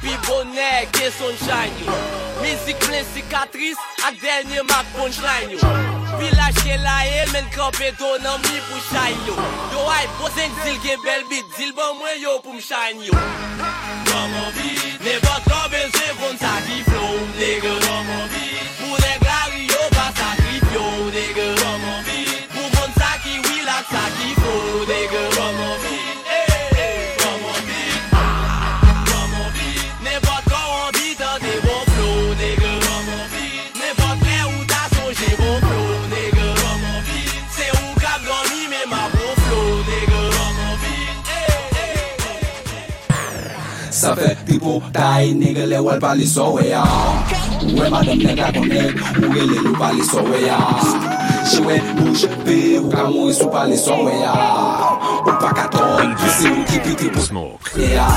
pi 0.00 0.14
bonè 0.26 0.86
gen 0.96 1.12
sunshine 1.18 1.86
yo 1.86 1.96
Mizik 2.42 2.78
plen 2.86 3.04
sikatris 3.14 3.78
ak 4.06 4.18
denye 4.22 4.62
mak 4.70 4.86
punchline 4.96 5.56
yo 5.56 5.72
Vilaj 6.18 6.54
gen 6.64 6.82
la 6.82 6.96
el 7.20 7.32
men 7.32 7.48
kampe 7.54 7.90
do 7.98 8.10
nan 8.24 8.40
mi 8.44 8.60
pou 8.68 8.84
shine 8.88 9.26
yo 9.28 9.34
Yo 9.74 9.86
ay 9.96 10.06
bozen 10.20 10.54
dil 10.62 10.78
gen 10.84 11.02
bel 11.04 11.24
bit, 11.30 11.46
dil 11.58 11.72
ban 11.78 11.96
mwen 11.98 12.20
yo 12.22 12.38
pou 12.44 12.54
m 12.54 12.62
shine 12.62 13.06
yo 13.08 13.14
Nan 14.08 14.30
man 14.34 14.52
vi, 14.56 14.70
ne 15.04 15.18
bak 15.24 15.50
nan 15.50 15.68
bezè 15.74 16.06
kon 16.20 16.38
sa 16.40 16.54
ki 16.66 16.82
flow, 16.88 17.18
nege 17.38 17.74
nan 17.84 18.14
bit, 18.32 18.72
pou 18.80 18.97
sa 44.08 44.16
fe 44.16 44.36
Pipo 44.46 44.82
tay 44.92 45.34
nige 45.34 45.66
le 45.66 45.78
wal 45.80 46.00
pali 46.00 46.26
so 46.26 46.54
we 46.56 46.68
ya 46.70 46.82
Ouwe 47.62 47.90
madam 47.90 48.18
nega 48.18 48.48
konen 48.52 48.92
Ouwe 49.22 49.40
le 49.50 49.58
lou 49.64 49.74
pali 49.76 50.02
so 50.02 50.22
we 50.22 50.46
ya 50.46 50.58
Chewe 51.50 51.76
bouj 51.96 52.24
pe 52.44 52.58
Ou 52.80 52.88
ka 52.92 53.04
mou 53.12 53.32
sou 53.32 53.50
pali 53.52 53.76
so 53.76 53.96
we 54.04 54.14
ya 54.22 54.32
Ou 55.26 55.36
pa 55.42 55.52
katon 55.52 56.16
Se 56.38 56.48
ou 56.48 56.64
ki 56.70 56.80
pi 56.84 56.96
tipo 57.02 57.20
Smoke 57.20 57.76
Ya 57.76 58.08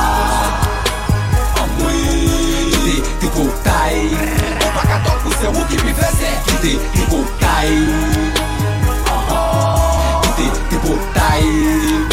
Amwe 1.59 1.97
Kite 2.71 2.95
tipo 3.19 3.43
tay 3.67 3.99
Ou 4.15 4.71
pa 4.77 4.87
katon 4.87 5.19
pou 5.25 5.35
se 5.41 5.51
ou 5.51 5.67
ki 5.67 5.83
pi 5.83 5.99
fese. 5.99 6.31
Kite 6.47 6.73
tipo 6.95 7.23
tay 7.43 7.75
Kite 10.23 10.47
tipo 10.71 10.97
tay 11.17 11.45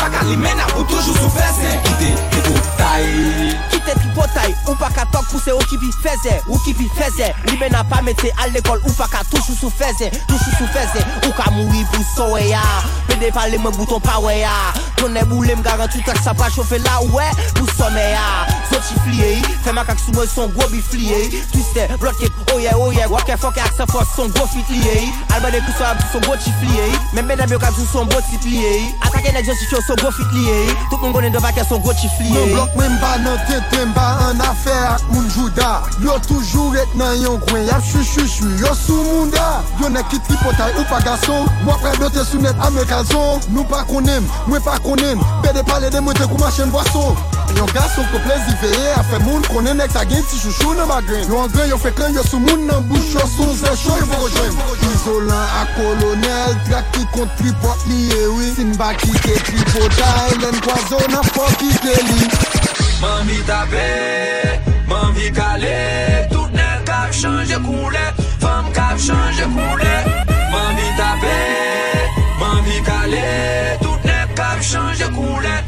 Baka 0.02 0.26
li 0.26 0.36
mena 0.36 0.66
ou 0.76 0.84
toujou 0.84 1.14
sou 1.14 1.30
fese. 1.38 1.74
Kite 1.86 2.14
tipo 2.34 2.54
tay 2.80 3.67
potay 4.18 4.54
Ou 4.66 4.76
pa 4.80 4.90
ka 4.94 5.06
tok 5.12 5.28
pou 5.30 5.40
se 5.42 5.54
ou 5.54 5.64
ki 5.70 5.78
pi 5.80 5.90
feze 6.02 6.34
Ou 6.48 6.58
ki 6.66 6.74
pi 6.78 6.88
feze 6.98 7.30
Li 7.48 7.56
men 7.60 7.76
a 7.78 7.84
pa 7.88 8.02
mette 8.06 8.32
al 8.42 8.52
lekol 8.56 8.82
Ou 8.84 8.94
pa 8.98 9.08
ka 9.10 9.22
toujou 9.30 9.56
sou 9.56 9.70
feze 9.70 10.10
Toujou 10.28 10.54
sou 10.58 10.68
feze 10.74 11.04
Ou 11.24 11.32
ka 11.38 11.48
moui 11.54 11.84
pou 11.92 12.04
sowe 12.14 12.42
ya. 12.42 12.62
Pede 13.08 13.30
pale 13.34 13.58
mwen 13.62 13.74
bouton 13.76 14.02
pa 14.04 14.18
we 14.22 14.40
ya. 14.40 14.52
Kone 14.98 15.22
boule 15.30 15.54
m 15.56 15.62
garanti 15.64 16.02
tak 16.06 16.20
sa 16.24 16.34
pa 16.36 16.50
chofe 16.52 16.80
la 16.84 16.98
we 17.14 17.26
Pou 17.56 17.68
some 17.78 18.02
ya. 18.02 18.26
Zoti 18.72 18.98
fliye 19.04 19.30
yi 19.38 19.56
Fema 19.64 19.84
kak 19.88 20.00
sou 20.02 20.14
mwen 20.16 20.28
son 20.30 20.52
gwo 20.56 20.68
bi 20.72 20.82
fliye 20.82 21.22
yi 21.24 21.42
Twiste, 21.52 21.86
blokke, 22.02 22.30
oye 22.54 22.72
oh, 22.74 22.88
oye 22.88 23.06
oh, 23.06 23.14
Wake 23.16 23.38
fokke 23.40 23.62
ak 23.64 23.76
se 23.76 23.86
fos 23.92 24.10
son 24.16 24.32
gwo 24.34 24.46
fit 24.52 24.72
liye 24.74 24.96
yi 25.04 25.12
Alba 25.36 25.52
de 25.54 25.62
kousa 25.66 25.92
ap 25.94 26.02
sou 26.08 26.18
son 26.18 26.26
gwo 26.28 26.36
chif 26.42 26.56
fliye 26.62 26.90
yi 26.90 27.00
Men 27.16 27.28
men 27.30 27.44
yo 27.48 27.58
kap 27.62 27.76
sou 27.76 27.86
son 27.92 28.10
gwo 28.10 28.20
tip 28.30 28.44
liye 28.48 28.74
yi 28.82 28.90
Atake 29.06 29.32
nek 29.32 29.46
josifyo 29.46 29.82
son 29.86 30.00
gwo 30.02 30.12
fit 30.12 30.36
liye 30.36 30.58
yi 30.66 30.76
Tout 30.90 30.98
mwen 31.02 31.14
gwen 31.16 31.30
endo 31.30 31.42
vake 31.44 31.64
son 31.68 31.82
gwo 31.84 31.94
chif 32.00 32.20
liye 32.22 32.46
yi 32.48 32.54
blok 32.54 32.76
men 32.80 32.98
ba 33.02 33.16
nan 33.24 33.38
tete 33.48 33.84
mba. 33.92 34.07
an 34.28 34.40
afe 34.40 34.72
ak 34.72 35.02
moun 35.12 35.28
jouda 35.30 35.82
Yo 36.02 36.16
toujou 36.26 36.74
et 36.74 36.94
nan 36.98 37.16
yon 37.22 37.38
kwen 37.46 37.66
Yap 37.68 37.84
chou 37.84 38.04
chou 38.04 38.26
chou 38.26 38.50
yo 38.60 38.72
sou 38.76 38.96
moun 39.04 39.32
da 39.34 39.62
Yo 39.80 39.90
ne 39.92 40.02
ki 40.10 40.20
tripotay 40.28 40.74
ou 40.76 40.86
pa 40.90 41.00
gason 41.04 41.46
Mwa 41.64 41.78
pre 41.82 41.94
blote 41.98 42.24
sou 42.26 42.40
net 42.42 42.58
ame 42.66 42.84
kalzon 42.90 43.42
Nou 43.54 43.66
pa 43.68 43.84
konem, 43.88 44.26
mwen 44.48 44.62
pa 44.64 44.78
konem 44.84 45.22
Pede 45.44 45.64
pale 45.68 45.90
de 45.94 46.02
mwen 46.04 46.16
te 46.18 46.28
kou 46.28 46.40
machen 46.42 46.72
boason 46.74 47.16
Yon 47.56 47.70
gason 47.74 48.06
ko 48.12 48.20
plezi 48.26 48.56
veye 48.62 48.92
A 48.98 49.04
fe 49.08 49.20
moun 49.24 49.46
konen 49.48 49.82
ek 49.84 49.94
sa 49.96 50.04
gen 50.08 50.24
ti 50.30 50.40
chouchou 50.42 50.76
nan 50.78 50.90
magren 50.90 51.26
Yo 51.28 51.42
an 51.44 51.52
gren 51.54 51.70
yo 51.72 51.80
fe 51.80 51.92
klen 51.96 52.16
yo 52.16 52.24
sou 52.26 52.42
moun 52.44 52.68
nan 52.68 52.84
bouch 52.90 53.14
Yo 53.16 53.24
sou 53.36 53.56
zè 53.60 53.74
chou 53.82 53.96
yo 54.00 54.10
vore 54.12 54.32
jwen 54.36 54.92
Isolan 54.92 55.56
ak 55.62 55.74
kolonel 55.78 56.56
Trak 56.68 56.92
ki 56.96 57.08
kont 57.16 57.40
tripot 57.40 57.88
liye 57.90 58.28
wi 58.36 58.52
Sin 58.56 58.76
baki 58.80 59.12
ke 59.24 59.40
tripotay 59.50 60.38
Len 60.44 60.62
kwa 60.64 60.80
zon 60.90 61.18
a 61.18 61.24
fok 61.32 61.58
ki 61.62 61.74
ke 61.82 61.98
li. 62.12 62.57
Mami 63.00 63.38
tape, 63.46 63.86
mami 64.88 65.30
kale 65.30 66.28
Tout 66.30 66.50
nen 66.52 66.84
kap 66.84 67.12
chanje 67.12 67.58
koule 67.66 68.04
Fem 68.42 68.72
kap 68.74 68.98
chanje 68.98 69.46
koule. 69.54 69.94
Mami 70.52 70.88
tape, 70.98 71.36
mami 72.40 72.82
kale 72.88 73.78
Tout 73.80 74.04
nen 74.04 74.28
kap 74.34 74.60
chanje 74.60 75.08
koule. 75.14 75.67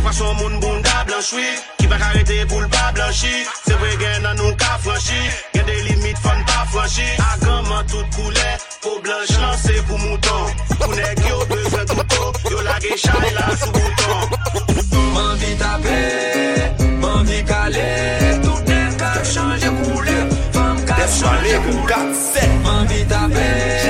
Pafwa 0.00 0.12
son 0.12 0.34
moun 0.34 0.60
bunda 0.60 1.04
blanchwi 1.06 1.44
Ki 1.76 1.86
pa 1.86 1.96
karete 1.98 2.46
pou 2.48 2.60
l'pa 2.60 2.92
blanchi. 2.94 3.44
Se 3.66 3.74
vwe 3.76 3.90
gen 4.00 4.22
nan 4.24 4.36
nou 4.36 4.54
ka 4.56 4.78
franchi 4.80 5.20
Gen 5.52 5.66
de 5.66 5.76
limit 5.88 6.16
fan 6.24 6.40
pa 6.48 6.64
franchi 6.72 7.04
A 7.20 7.36
gaman 7.44 7.84
tout 7.90 8.06
koule 8.16 8.48
Po 8.80 8.94
blanch 9.04 9.34
lan 9.42 9.58
se 9.60 9.76
pou 9.88 9.98
mouton. 9.98 10.56
Koune 10.80 11.12
ki 11.20 11.28
yo 11.28 11.44
bezwen 11.52 11.86
touto 11.92 12.32
Yo 12.48 12.62
lage 12.64 12.96
chay 12.96 13.34
la 13.36 13.46
sou 13.60 13.72
bouton. 13.76 14.20
Man 15.12 15.36
vi 15.36 15.52
tape 15.60 16.00
Man 17.04 17.24
vi 17.28 17.44
kale 17.44 17.88
Tout 18.40 18.72
nen 18.72 18.96
kap 18.96 19.22
chanje 19.34 19.76
koule 19.84 20.18
Fem 20.56 20.84
kap 20.88 21.08
chanje 21.20 21.62
koule 21.68 22.02
Man 22.64 22.86
vi 22.88 23.04
tape 23.04 23.89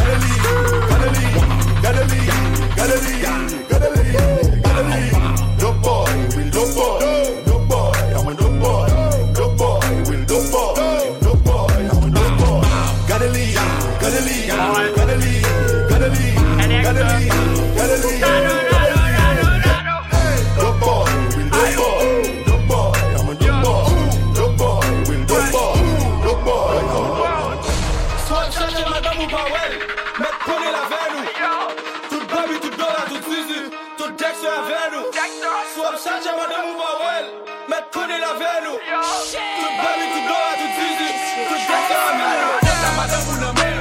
Tourne 37.91 38.07
la 38.07 38.33
velo 38.33 38.79
Tout 38.79 39.73
bali, 39.83 40.05
tout 40.13 40.25
doa, 40.27 40.51
tout 40.59 40.71
zizi 40.77 41.09
Tout 41.49 41.61
gata 41.67 41.97
a 42.07 42.13
melo 42.19 42.51
Bota 42.61 42.89
madame 42.97 43.27
ou 43.27 43.37
nan 43.41 43.53
men 43.59 43.77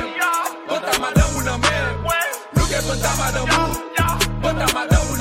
Bota 0.69 0.93
madame 0.99 1.35
ou 1.37 1.43
nan 1.43 1.59
men 1.61 1.85
Louke 2.57 2.79
bota 2.87 3.11
madame 3.19 3.51
ou 3.51 3.71
Bota 4.41 4.67
madame 4.75 5.07
ou 5.11 5.17
nan 5.17 5.19
men 5.19 5.20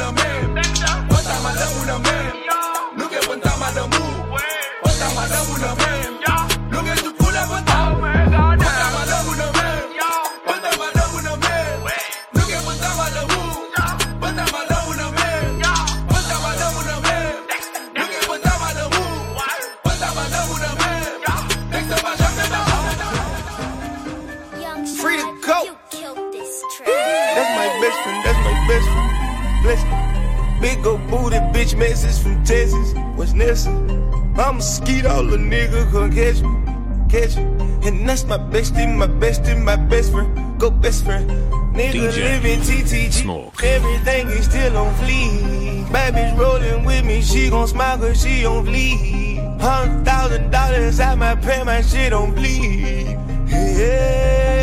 Free 24.99 25.15
to 25.15 25.39
go. 25.41 25.77
That's 25.93 27.51
my 27.55 27.67
best 27.79 27.97
friend. 28.03 28.19
That's 28.25 28.39
my 28.43 28.55
best 28.67 28.87
friend. 28.91 29.63
Bless. 29.63 30.59
Big 30.59 30.85
old 30.85 31.07
booty 31.09 31.37
bitch 31.53 31.77
message 31.77 32.21
from 32.21 32.43
Texas. 32.43 32.93
What's 33.15 33.31
next? 33.31 33.67
I'm 33.67 34.57
a 34.57 34.61
skeet 34.61 35.05
all 35.05 35.23
the 35.23 35.37
nigga 35.37 35.89
come 35.89 36.11
catch 36.11 36.41
me, 36.41 37.09
catch 37.09 37.37
me. 37.37 37.43
And 37.87 38.09
that's 38.09 38.25
my 38.25 38.37
bestie, 38.37 38.93
my 38.93 39.07
bestie, 39.07 39.57
my 39.63 39.77
best 39.77 40.11
friend. 40.11 40.59
Go 40.59 40.69
best 40.69 41.05
friend. 41.05 41.29
Nigga 41.73 42.11
DJ 42.11 42.17
living 42.17 42.59
TTG. 42.59 43.13
Smoke. 43.13 43.63
Everything 43.63 44.27
is 44.27 44.45
still 44.45 44.75
on 44.75 44.93
fleek. 44.95 45.89
Baby's 45.93 46.37
rolling 46.37 46.83
with 46.83 47.05
me, 47.05 47.21
she 47.21 47.49
gon' 47.49 47.69
smile 47.69 47.97
cause 47.97 48.21
she 48.21 48.45
on 48.45 48.65
fleek. 48.65 49.61
Hundred 49.61 50.03
thousand 50.03 50.51
dollars 50.51 50.99
out 50.99 51.17
my 51.17 51.35
pay, 51.35 51.63
my 51.63 51.81
shit 51.81 52.11
on 52.11 52.35
bleed. 52.35 53.17
Yeah. 53.47 54.58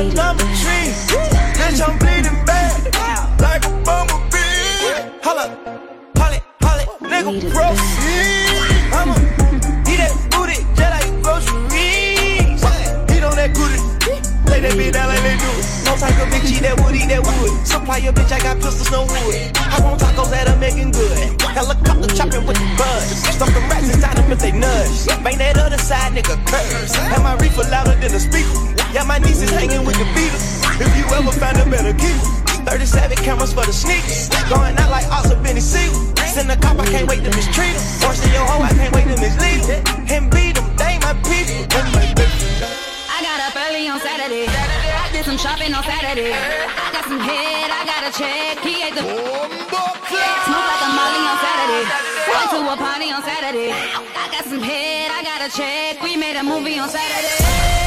A 0.00 0.02
number 0.14 0.44
three. 0.56 0.88
Bitch, 1.60 1.76
I'm 1.86 1.98
bleeding 1.98 2.32
bad. 2.48 2.88
Like 3.36 3.66
a 3.66 3.70
bumblebee. 3.84 5.12
Holla, 5.20 5.52
holly, 6.16 6.40
holly, 6.64 6.84
nigga, 7.04 7.52
proceed. 7.52 8.96
I'ma 8.96 9.12
eat 9.84 10.00
that 10.00 10.16
booty 10.32 10.64
just 10.72 10.88
like 10.88 11.12
groceries. 11.20 12.64
Eat 13.12 13.24
on 13.28 13.36
that 13.36 13.52
goodie. 13.52 13.76
Lay 14.48 14.60
that 14.64 14.72
bitch 14.72 14.92
down 14.96 15.08
like 15.12 15.20
they 15.20 15.36
do. 15.36 15.52
No 15.84 15.92
type 16.00 16.16
of 16.16 16.32
bitch 16.32 16.48
eat 16.48 16.64
that 16.64 16.80
wood, 16.80 16.96
eat 16.96 17.12
that 17.12 17.20
wood. 17.20 17.52
Supply 17.66 17.98
your 17.98 18.14
bitch, 18.14 18.32
I 18.32 18.40
got 18.40 18.56
pistols, 18.56 18.90
no 18.90 19.04
wood. 19.04 19.52
I 19.52 19.84
want 19.84 20.00
tacos 20.00 20.30
that 20.30 20.48
are 20.48 20.56
making 20.56 20.92
good. 20.92 21.42
Helicopter 21.44 22.08
chopping 22.16 22.46
with 22.46 22.56
the 22.56 22.68
buzz. 22.80 23.04
Stuff 23.36 23.52
the 23.52 23.60
rats 23.68 23.92
inside 23.92 24.16
them 24.16 24.32
if 24.32 24.38
they 24.38 24.52
nudge. 24.52 25.04
Bang 25.22 25.36
that 25.36 25.58
other 25.58 25.76
side, 25.76 26.16
nigga, 26.16 26.40
curse. 26.48 26.94
Have 26.96 27.22
my 27.22 27.36
reefer 27.36 27.68
louder 27.68 27.94
than 28.00 28.14
a 28.14 28.18
speaker. 28.18 28.79
Yeah, 28.92 29.04
my 29.04 29.18
niece 29.18 29.40
is 29.40 29.50
hanging 29.50 29.86
with 29.86 29.94
the 29.94 30.08
Beatles. 30.18 30.66
If 30.82 30.90
you 30.98 31.06
ever 31.14 31.30
find 31.30 31.56
a 31.58 31.64
better 31.70 31.94
keeper. 31.94 32.26
37 32.66 33.16
cameras 33.22 33.52
for 33.52 33.64
the 33.64 33.72
sneakers. 33.72 34.28
Going 34.50 34.76
out 34.78 34.90
like 34.90 35.06
Ox 35.10 35.32
Benny 35.42 35.60
Siegel. 35.60 35.94
Send 36.26 36.50
a 36.50 36.56
cop, 36.56 36.78
I 36.78 36.86
can't 36.86 37.08
wait 37.08 37.22
to 37.22 37.30
mistreat 37.30 37.74
him. 37.74 37.82
Force 38.02 38.18
your 38.30 38.42
hoe, 38.46 38.62
I 38.62 38.70
can't 38.74 38.94
wait 38.94 39.06
to 39.10 39.16
mislead 39.18 39.62
him. 39.66 39.82
And 40.10 40.30
beat 40.30 40.58
him, 40.58 40.66
they 40.74 40.98
my 41.02 41.14
people. 41.22 41.66
That's 41.70 41.90
my 41.94 42.06
bitch. 42.18 42.34
I 43.10 43.18
got 43.22 43.38
up 43.46 43.54
early 43.62 43.86
on 43.86 43.98
Saturday. 44.02 44.46
I 44.46 45.06
did 45.10 45.24
some 45.24 45.38
shopping 45.38 45.74
on 45.74 45.82
Saturday. 45.86 46.34
I 46.34 46.90
got 46.90 47.06
some 47.06 47.22
head, 47.22 47.70
I 47.70 47.82
got 47.86 48.06
a 48.06 48.12
check. 48.14 48.58
He 48.62 48.82
ate 48.82 48.94
the 48.94 49.06
smoke 49.06 50.66
like 50.66 50.82
a 50.82 50.90
Molly 50.98 51.22
on 51.30 51.38
Saturday. 51.38 51.84
Went 52.26 52.50
to 52.54 52.58
a 52.66 52.76
party 52.78 53.08
on 53.14 53.22
Saturday. 53.22 53.70
I 53.70 54.26
got 54.34 54.44
some 54.50 54.62
head, 54.62 55.10
I 55.14 55.22
got 55.22 55.46
a 55.46 55.50
check. 55.50 56.02
We 56.02 56.16
made 56.16 56.34
a 56.34 56.42
movie 56.42 56.78
on 56.78 56.88
Saturday. 56.88 57.79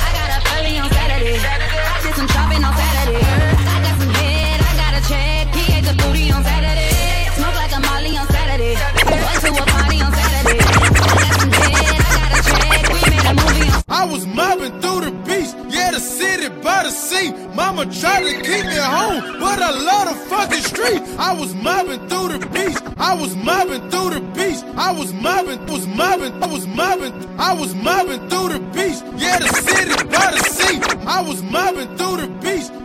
I 13.90 14.06
was 14.06 14.26
mobbing 14.28 14.82
through 14.82 15.02
the 15.02 15.12
beach, 15.24 15.52
yeah, 15.74 15.92
the 15.92 16.00
city 16.00 16.50
by 16.62 16.84
the 16.84 16.90
sea. 16.90 17.32
Mama 17.56 17.86
tried 17.86 18.24
to 18.24 18.34
keep 18.42 18.66
me 18.66 18.76
home, 18.76 19.40
but 19.40 19.62
I 19.62 19.72
love 19.72 20.10
the 20.10 20.16
fucking 20.30 20.62
street. 20.62 21.02
I 21.18 21.34
was 21.34 21.54
mobbing 21.56 22.08
through 22.10 22.38
the 22.38 22.46
beach, 22.48 22.78
I 22.98 23.14
was 23.16 23.36
mobbing 23.36 23.90
through 23.90 24.10
the 24.12 24.22
beach, 24.34 24.60
I 24.76 24.92
was 24.92 25.14
mobbing, 25.14 25.66
was 25.68 25.88
mobbing, 25.88 26.44
I 26.44 26.48
was 26.48 26.68
mobbing, 26.68 27.14
I 27.40 27.54
was 27.54 27.76
mobbing 27.76 28.28
through 28.30 28.50
the 28.50 28.60
beach, 28.76 29.00
yeah, 29.18 29.40
the 29.40 29.50
city 29.68 29.96
by 30.10 30.32
the 30.32 30.44
sea. 30.56 30.80
I 31.06 31.22
was 31.22 31.42
mobbing 31.44 31.96
through 31.98 32.18
the 32.18 32.28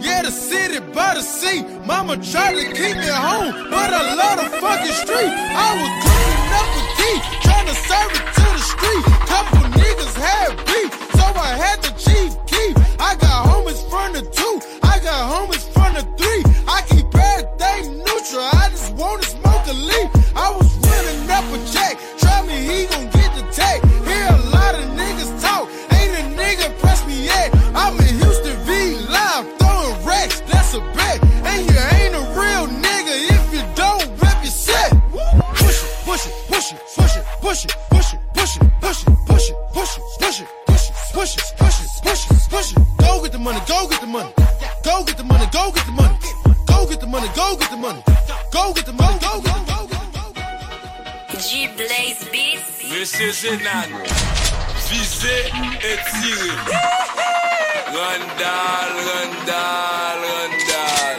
yeah, 0.08 0.22
the 0.22 0.30
city 0.30 0.80
by 0.94 1.14
the 1.14 1.22
sea. 1.22 1.62
Mama 1.84 2.16
tried 2.16 2.54
to 2.60 2.64
keep 2.78 2.96
me 2.96 3.10
home, 3.28 3.52
but 3.70 3.90
I 3.92 4.02
love 4.20 4.36
the 4.42 4.48
fucking 4.62 4.96
street. 5.04 5.32
I 5.66 5.68
was 5.80 5.92
cleaning 6.04 6.50
up 6.60 6.68
a 6.80 6.82
key, 6.98 7.16
trying 7.44 7.68
to 7.72 7.76
serve 7.88 8.10
it 8.18 8.24
to 8.38 8.46
the 8.56 8.64
street. 8.72 9.02
Couple 9.30 9.64
niggas 9.80 10.16
had 10.26 10.48
beef, 10.68 10.90
so 11.18 11.26
I 11.48 11.52
had 11.64 11.78
the 11.84 11.92
chief 12.04 12.30
key. 12.50 12.70
I 12.98 13.10
got 13.24 13.36
homies 13.48 13.82
from 13.90 14.08
the 14.16 14.22
two, 14.38 14.54
I 14.82 14.98
got 15.08 15.20
homies 15.32 15.66
from 15.76 15.90
the 15.98 16.04
three. 16.18 16.42
I 16.76 16.78
keep 16.90 17.08
everything 17.14 17.98
neutral, 18.06 18.48
I 18.62 18.68
just 18.74 18.94
wanna 18.94 19.22
smoke 19.22 19.64
a 19.74 19.76
leaf. 19.90 20.08
I 20.34 20.48
was 20.56 20.68
running 20.88 21.30
up 21.36 21.46
a 21.56 21.58
check, 21.72 21.94
try 22.18 22.42
me, 22.48 22.56
he 22.70 22.86
gon' 22.86 23.08
get 23.10 23.30
the 23.36 23.44
tag. 23.52 23.87
Push 36.76 37.16
it, 37.16 37.24
push 37.40 37.64
it, 37.64 37.76
push 37.90 38.12
it, 38.12 38.20
push 38.34 38.56
it, 38.56 38.70
push 38.80 39.06
it, 39.06 39.08
push 39.08 39.08
it, 39.08 39.16
push 39.26 39.48
it, 39.48 39.56
push 39.72 39.96
it, 39.96 40.04
push 40.20 40.40
it, 40.40 40.46
push 40.66 40.88
it, 40.88 40.94
push 41.14 41.36
it, 41.36 41.42
push 41.56 41.80
it, 41.80 42.02
push 42.02 42.30
it, 42.30 42.50
push 42.50 42.72
it, 42.72 42.88
money, 43.48 43.60
go 43.66 43.88
get 43.88 44.00
the 44.00 44.06
money. 44.06 44.32
Go 44.84 45.04
get 45.04 45.16
the 45.16 45.24
money, 45.24 45.46
go 45.52 45.72
get 45.72 45.86
the 45.86 45.92
money. 45.92 46.16
Go 46.66 46.86
get 46.86 47.00
the 47.00 47.06
money, 47.06 47.28
go 47.34 47.56
get 47.56 47.70
the 47.70 47.76
money. 47.76 48.02
Go 48.52 48.72
get 48.74 48.86
the 48.86 48.92
money, 48.92 49.18
go 49.20 49.40
get 49.40 49.54
the 49.54 49.64
money. 49.66 50.28
G 51.46 51.68
Blaze 51.78 52.24
Beats. 52.32 52.84
Monsieur 52.90 53.32
Zenan, 53.32 53.88
visé 54.88 55.38
et 55.90 55.98
tiré. 56.10 56.52
Randall, 57.96 58.90
Randall, 59.08 60.18
Randall. 60.24 61.18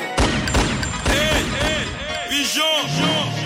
Hey, 1.09 1.41
hey, 1.61 1.85
pigeon. 2.29 2.85
On 3.09 3.38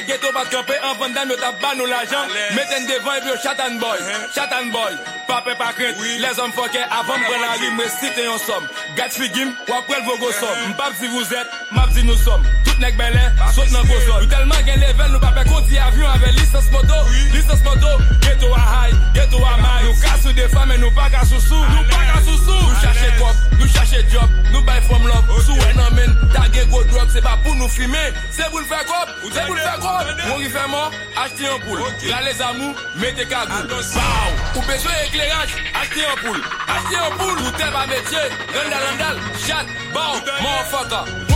Nèg 0.00 0.06
ghetto 0.06 0.32
pas 0.32 0.46
camper 0.46 0.78
en 0.82 0.94
vendant 0.94 1.26
nous 1.26 1.36
t'a 1.36 1.52
ban 1.52 1.74
nous 1.76 1.84
l'argent. 1.84 2.26
Mettez 2.54 2.86
devant 2.86 3.12
et 3.12 3.20
puis 3.20 3.30
chatan 3.42 3.74
boy, 3.74 3.98
chatan 4.34 4.66
boy. 4.72 4.96
Pape 5.28 5.58
pas 5.58 5.72
crainte, 5.74 5.96
les 6.00 6.40
hommes 6.40 6.52
fuckés 6.52 6.78
avant 6.90 7.18
de 7.18 7.24
prendre 7.24 7.40
la 7.42 7.52
rime, 7.52 7.78
restez 7.78 8.26
en 8.26 8.38
somme. 8.38 8.66
Gat 8.96 9.10
figim, 9.10 9.52
ou 9.68 9.74
après 9.74 10.00
le 10.00 10.06
vogo 10.06 10.32
somme. 10.32 10.70
M'pap 10.70 10.94
si 10.98 11.06
vous 11.06 11.34
êtes, 11.34 11.48
m'ap 11.72 11.90
si 11.92 12.02
nous 12.04 12.16
sommes. 12.16 12.44
nek 12.80 12.96
belen, 12.98 13.38
sot 13.54 13.70
nan 13.74 13.86
gozo 13.88 14.18
Nou 14.18 14.30
telman 14.30 14.64
gen 14.66 14.80
level 14.82 15.12
nou 15.14 15.22
pa 15.22 15.30
pe 15.36 15.44
konti 15.48 15.78
avyon 15.80 16.10
ave 16.14 16.32
lisans 16.38 16.70
moto 16.74 17.02
Lisans 17.34 17.62
moto, 17.66 17.92
geto 18.24 18.52
a 18.56 18.64
hay, 18.64 18.94
geto 19.16 19.42
a 19.44 19.56
may 19.60 19.86
Nou 19.86 19.96
ka 20.00 20.16
sou 20.22 20.34
defa 20.36 20.66
men 20.68 20.80
nou 20.82 20.92
pa 20.96 21.10
ka 21.12 21.24
sou 21.28 21.40
sou 21.44 21.60
Nou 21.60 21.86
pa 21.92 22.02
ka 22.08 22.20
sou 22.26 22.38
sou 22.46 22.58
Nou 22.58 22.80
chache 22.82 23.12
kop, 23.20 23.46
nou 23.58 23.70
chache 23.74 24.02
job, 24.12 24.36
nou 24.50 24.64
bay 24.66 24.80
from 24.88 25.06
love. 25.06 25.40
Sou 25.46 25.56
wè 25.60 25.72
nan 25.76 25.94
men, 25.96 26.12
tagye 26.34 26.66
go 26.72 26.82
drop 26.90 27.12
Se 27.12 27.22
pa 27.24 27.36
pou 27.44 27.54
nou 27.58 27.68
filme, 27.72 28.02
se 28.34 28.48
pou 28.50 28.62
l'fè 28.64 28.82
kop 28.88 29.14
Se 29.30 29.46
pou 29.46 29.56
l'fè 29.56 29.74
kop, 29.82 30.12
moun 30.26 30.44
ki 30.44 30.52
fè 30.52 30.66
mor, 30.72 30.94
achete 31.16 31.46
yon 31.46 31.64
poule. 31.64 31.88
Rale 32.10 32.36
zamou, 32.38 32.74
mette 33.00 33.26
kagou 33.30 33.66
Baou, 33.70 34.36
ou 34.56 34.68
bezwe 34.68 34.94
ekleraj, 35.06 35.56
achete 35.72 36.06
yon 36.06 36.22
poule. 36.22 36.44
Achete 36.66 36.94
yon 36.98 37.18
poule, 37.18 37.40
nou 37.42 37.58
te 37.58 37.72
pa 37.74 37.88
metye 37.90 38.28
Rendal 38.54 38.88
rendal, 38.90 39.26
chat, 39.46 39.76
baou, 39.96 40.22
mou 40.40 40.70
foka 40.72 41.29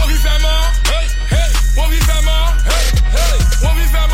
Mourir 3.62 3.88
fait 3.88 4.13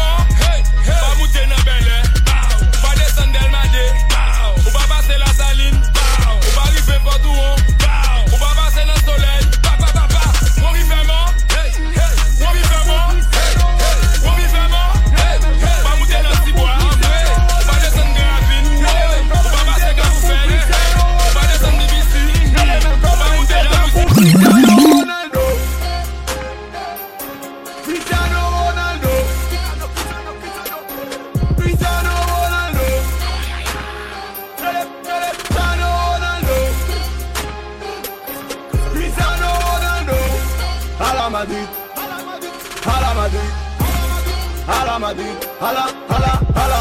Madrid. 45.11 45.39
A 45.61 45.73
la, 45.73 45.85
a 46.15 46.19
la, 46.25 46.33
a 46.55 46.69
la. 46.71 46.79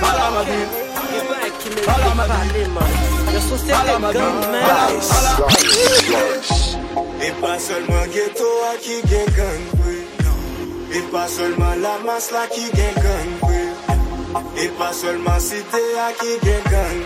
A 0.00 0.12
la 0.18 0.30
Madrid. 0.30 0.68
A 1.86 1.98
la 1.98 2.14
Madrid. 2.14 2.36
A 2.36 2.54
la, 3.78 3.96
a 3.96 5.20
la. 5.24 5.32
Et 7.26 7.32
pas 7.42 7.58
seulement 7.58 8.06
ghetto 8.14 8.48
à 8.70 8.76
qui 8.80 8.96
gagne 9.06 9.32
gang 9.36 9.64
Et 10.94 11.02
pas 11.12 11.28
seulement 11.28 11.74
la 11.78 11.98
masse 12.04 12.30
là 12.32 12.46
qui 12.50 12.70
gagne 12.70 12.94
gang 13.04 13.32
Et 14.56 14.68
pas 14.68 14.92
seulement 14.92 15.38
cité 15.38 15.82
à 16.06 16.12
qui 16.18 16.38
gagne 16.44 16.70
gang 16.70 17.00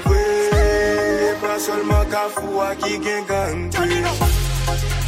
Et 0.55 1.35
pas 1.45 1.59
seulement 1.59 2.05
Kafou 2.11 2.61
à 2.61 2.75
qui 2.77 2.99
gagne 2.99 3.27
gang 3.27 3.71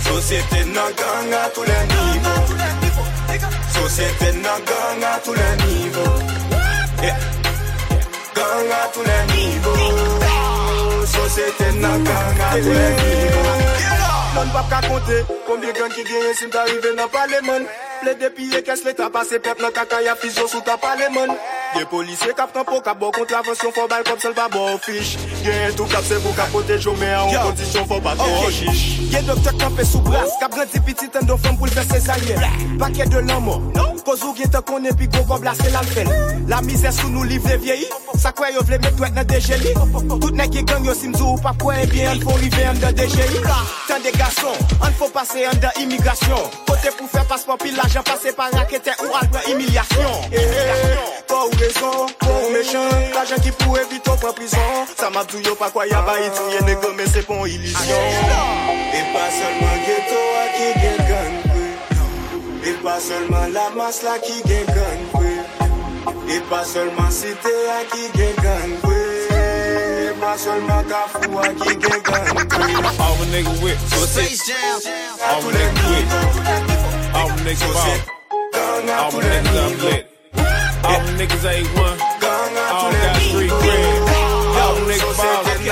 Société 0.05 0.65
nan 0.65 0.93
gang 0.97 1.33
à 1.33 1.49
tous 1.51 1.63
les 1.63 1.83
niveaux 1.95 3.08
Tou 3.79 3.89
se 3.89 4.07
ten 4.19 4.43
nan 4.43 4.61
gang 4.67 5.05
a 5.07 5.13
tou 5.25 5.35
le 5.39 5.49
nivou 5.63 6.15
Gang 8.35 8.73
a 8.75 8.83
tou 8.93 9.03
le 9.07 9.19
nivou 9.31 9.77
Tou 11.13 11.29
se 11.31 11.47
ten 11.59 11.79
nan 11.81 12.03
gang 12.03 12.41
a 12.43 12.51
tou 12.59 12.75
le 12.75 12.89
nivou 12.99 13.47
Nan 14.35 14.51
pap 14.55 14.67
ka 14.71 14.81
konte, 14.89 15.21
konbye 15.47 15.73
gang 15.79 15.95
ki 15.95 16.03
genye 16.11 16.35
sim 16.35 16.51
ta 16.51 16.65
rive 16.67 16.91
nan 16.99 17.09
paleman 17.15 17.71
Ple 18.03 18.15
depiye 18.19 18.63
kes 18.67 18.83
le 18.87 18.97
tabase 18.99 19.39
pep 19.39 19.63
nan 19.63 19.73
kaka 19.73 20.03
ya 20.03 20.19
fizyon 20.19 20.51
sou 20.51 20.61
ta 20.67 20.75
paleman 20.83 21.31
Ge 21.75 21.85
polisye 21.85 22.33
kap 22.35 22.53
tan 22.53 22.65
po 22.65 22.81
kap 22.81 22.99
bo 22.99 23.11
kontravensyon 23.13 23.73
fo 23.77 23.85
bal 23.91 24.05
kop 24.07 24.21
sel 24.23 24.33
pa 24.37 24.47
bo 24.49 24.63
fish 24.85 25.19
Gen 25.45 25.75
tou 25.77 25.85
kap 25.91 26.05
se 26.07 26.17
pou 26.25 26.33
kap 26.37 26.49
pote 26.55 26.79
jo 26.81 26.95
me 26.97 27.09
an 27.13 27.29
kondisyon 27.35 27.85
fo 27.91 27.99
pa 28.01 28.15
trop 28.17 28.49
chiche. 28.49 29.09
Gen 29.13 29.27
doktor 29.29 29.57
kampe 29.61 29.85
sou 29.85 30.01
bras 30.07 30.33
Kap 30.41 30.55
grandi 30.55 30.81
pitit 30.87 31.17
an 31.21 31.29
do 31.29 31.37
fam 31.37 31.59
pou 31.61 31.69
l'fè 31.69 31.85
sezaryen 31.91 32.41
Pakè 32.81 33.09
de 33.13 33.21
l'anmo 33.29 33.59
Kozou 34.07 34.33
gen 34.39 34.49
te 34.55 34.63
konen 34.65 34.97
pi 34.97 35.11
go 35.13 35.25
gob 35.29 35.45
la 35.45 35.55
se 35.59 35.69
lan 35.75 35.85
fel 35.93 36.09
La 36.49 36.63
mizè 36.65 36.93
sou 36.95 37.13
nou 37.13 37.29
livre 37.29 37.59
vieyi 37.61 37.91
Sa 38.19 38.33
kwe 38.33 38.55
yo 38.55 38.65
vle 38.67 38.81
met 38.83 39.03
wèk 39.03 39.19
nan 39.19 39.29
dejeli 39.29 39.75
Tout 40.09 40.33
nek 40.39 40.57
ye 40.57 40.65
gang 40.65 40.89
yo 40.89 40.97
simzou 40.97 41.37
ou 41.37 41.45
pa 41.45 41.53
kwe 41.61 41.85
bien 41.93 42.15
An 42.15 42.25
fò 42.25 42.39
rive 42.41 42.65
an 42.71 42.81
de 42.81 42.95
DGI 42.97 43.45
Tan 43.89 44.03
de 44.05 44.13
gason, 44.17 44.57
an 44.81 44.97
fò 44.97 45.11
pase 45.13 45.45
an 45.51 45.61
de 45.63 45.75
imigrasyon 45.85 46.49
Kote 46.65 46.97
pou 46.97 47.13
fè 47.13 47.27
pasport 47.29 47.61
pi 47.63 47.77
l'ajan 47.77 48.07
pase 48.09 48.33
par 48.39 48.55
rakete 48.57 48.97
ou 49.05 49.21
alpe 49.21 49.45
imilyasyon 49.53 51.19
ou 51.39 51.51
pour 51.59 52.07
Pou 52.23 52.51
mechan, 52.55 52.87
kajan 53.11 53.41
ki 53.43 53.51
pou 53.59 53.75
eviton 53.81 54.17
pran 54.23 54.33
plizan 54.37 54.87
Sa 54.95 55.11
mabdou 55.11 55.43
yo 55.43 55.57
pa 55.59 55.67
kwa 55.75 55.87
ya 55.91 56.03
ba 56.07 56.15
itou 56.23 56.53
Ye 56.55 56.61
negre 56.63 56.93
men 56.95 57.07
E 62.63 62.71
a 62.71 62.79
kwe 62.79 62.95
ah, 63.35 63.49
la 63.49 63.71
mas 63.75 64.03
la 64.07 64.19
ki 64.23 64.43
gen 64.47 64.67
gan 64.71 65.01
kwe 65.11 65.33
E 66.31 66.39
pa 66.51 66.63
solman 66.65 67.11
site 67.11 67.55
a 67.75 67.81
ki 67.91 68.07
gen 68.15 68.37
gan 68.39 68.77
kwe 68.85 69.01
E 69.35 70.15
pa 70.21 70.37
solman 70.39 70.85
kafou 70.87 71.39
All 71.39 71.55
the 71.55 71.65
all 77.19 77.35
the 77.35 77.55
All 78.55 78.71
the 78.81 78.95
all 78.95 79.11
the 79.11 80.18
All 80.85 81.01
the 81.05 81.13
niggas 81.13 81.45
A1. 81.45 81.99
All 82.71 82.93
got 82.93 83.17
street 83.17 83.51
cred. 83.51 84.09
All 84.61 84.75
the 84.75 84.81
niggas 84.91 85.17
ballin'. 85.17 85.71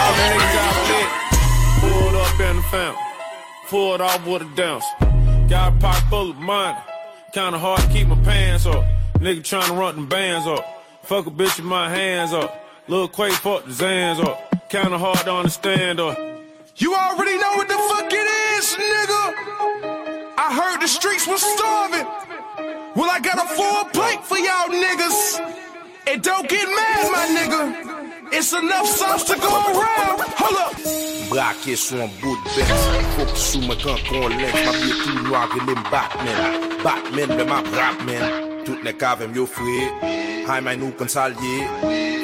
All 0.00 0.12
the 0.14 0.24
niggas 0.32 0.56
out 0.64 0.78
lit. 0.90 1.08
Pulled 1.80 2.14
up 2.14 2.40
in 2.40 2.56
the 2.56 2.62
fountain. 2.62 3.02
Pulled 3.68 4.00
off 4.00 4.26
with 4.26 4.42
a 4.42 4.56
dance. 4.56 4.84
Got 5.48 5.72
a 5.72 5.76
pocket 5.78 6.04
full 6.10 6.30
of 6.30 6.36
money. 6.36 6.78
Kinda 7.32 7.58
hard 7.58 7.80
to 7.80 7.88
keep 7.88 8.06
my 8.06 8.16
pants 8.24 8.66
up. 8.66 8.84
Nigga 9.18 9.42
tryna 9.42 9.78
run 9.78 9.96
them 9.96 10.06
bands 10.06 10.46
up. 10.46 10.64
Fuck 11.02 11.26
a 11.26 11.30
bitch 11.30 11.56
with 11.56 11.66
my 11.66 11.88
hands 11.90 12.32
up. 12.32 12.64
Lil 12.88 13.08
Quake 13.08 13.32
fuck 13.32 13.64
the 13.64 13.70
Zans 13.70 14.22
up. 14.24 14.68
Kinda 14.68 14.98
hard 14.98 15.18
to 15.18 15.32
understand 15.32 16.00
up. 16.00 16.18
You 16.76 16.94
already 16.94 17.38
know 17.38 17.52
what 17.54 17.68
the 17.68 17.74
fuck 17.74 18.12
it 18.12 18.28
is, 18.56 18.76
nigga. 18.76 19.22
I 20.36 20.52
heard 20.52 20.80
the 20.80 20.88
streets 20.88 21.26
was 21.26 21.40
starving. 21.40 22.06
Well, 22.94 23.10
I 23.10 23.18
got 23.20 23.38
a 23.38 23.46
full 23.54 23.84
plate 23.92 24.24
for 24.24 24.38
y'all 24.38 24.68
niggas. 24.68 25.40
And 26.06 26.22
don't 26.22 26.48
get 26.48 26.68
mad, 26.68 27.10
my 27.12 27.26
nigga. 27.36 27.74
It's 28.32 28.52
enough 28.52 28.86
sauce 28.86 29.24
to 29.24 29.34
go 29.36 29.48
around. 29.48 30.20
Hold 30.38 30.58
up. 30.58 30.74
Braqué 31.30 31.74
sur 31.74 32.00
un 32.00 32.08
bout 32.20 32.36
de 32.36 32.42
bête 32.56 32.68
Faut 33.16 33.24
que 33.24 33.36
sous 33.36 33.60
Ma 33.60 33.74
les 33.74 33.82
Batman 35.90 36.60
Batman, 36.84 37.38
le 37.38 37.44
ma 37.44 37.56
rap 37.56 38.00
man 38.06 38.53
Tout 38.64 38.80
ne 38.84 38.92
kavem 38.96 39.34
yo 39.36 39.44
fwe 39.48 39.76
Hay 40.48 40.62
may 40.64 40.78
nou 40.80 40.94
kon 40.96 41.10
salye 41.10 41.64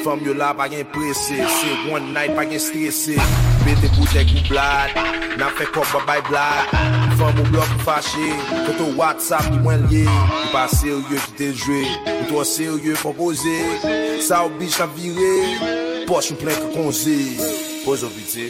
Fom 0.01 0.21
yo 0.25 0.33
la 0.33 0.49
bagen 0.57 0.87
prese, 0.89 1.37
se 1.37 1.73
one 1.91 2.13
night 2.15 2.33
bagen 2.37 2.61
strese 2.61 3.17
Bete 3.61 3.91
boutek 3.93 4.31
ou 4.33 4.47
blad, 4.47 4.95
nan 5.37 5.53
fe 5.57 5.67
kop 5.69 5.85
babay 5.93 6.23
blad 6.25 6.71
Fom 7.19 7.37
ou 7.43 7.49
blok 7.51 7.75
ou 7.77 7.85
fache, 7.85 8.29
koto 8.65 8.89
WhatsApp 8.97 9.51
ki 9.53 9.61
mwen 9.61 9.85
liye 9.91 10.09
Ou 10.09 10.49
pa 10.55 10.65
serye 10.73 11.21
ki 11.27 11.37
te 11.37 11.51
jwe, 11.53 11.83
ou 12.15 12.29
to 12.31 12.45
serye 12.49 12.97
propose 13.03 13.57
Sa 14.25 14.41
ou 14.47 14.55
bish 14.57 14.81
nan 14.81 14.89
vire, 14.97 15.33
poch 16.09 16.33
ou 16.33 16.41
plen 16.41 16.57
ke 16.57 16.71
konze 16.73 17.19
Pozo 17.81 18.09
biti, 18.13 18.49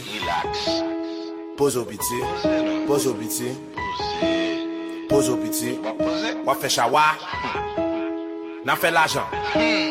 pozo 1.59 1.85
biti, 1.87 2.23
pozo 2.87 3.13
biti 3.19 3.51
Ou 5.12 5.36
biti 5.36 5.78
Wap 6.45 6.62
fe 6.62 6.70
shawa 6.70 7.03
Nan 8.64 8.78
fe 8.80 8.91
l'ajan 8.95 9.28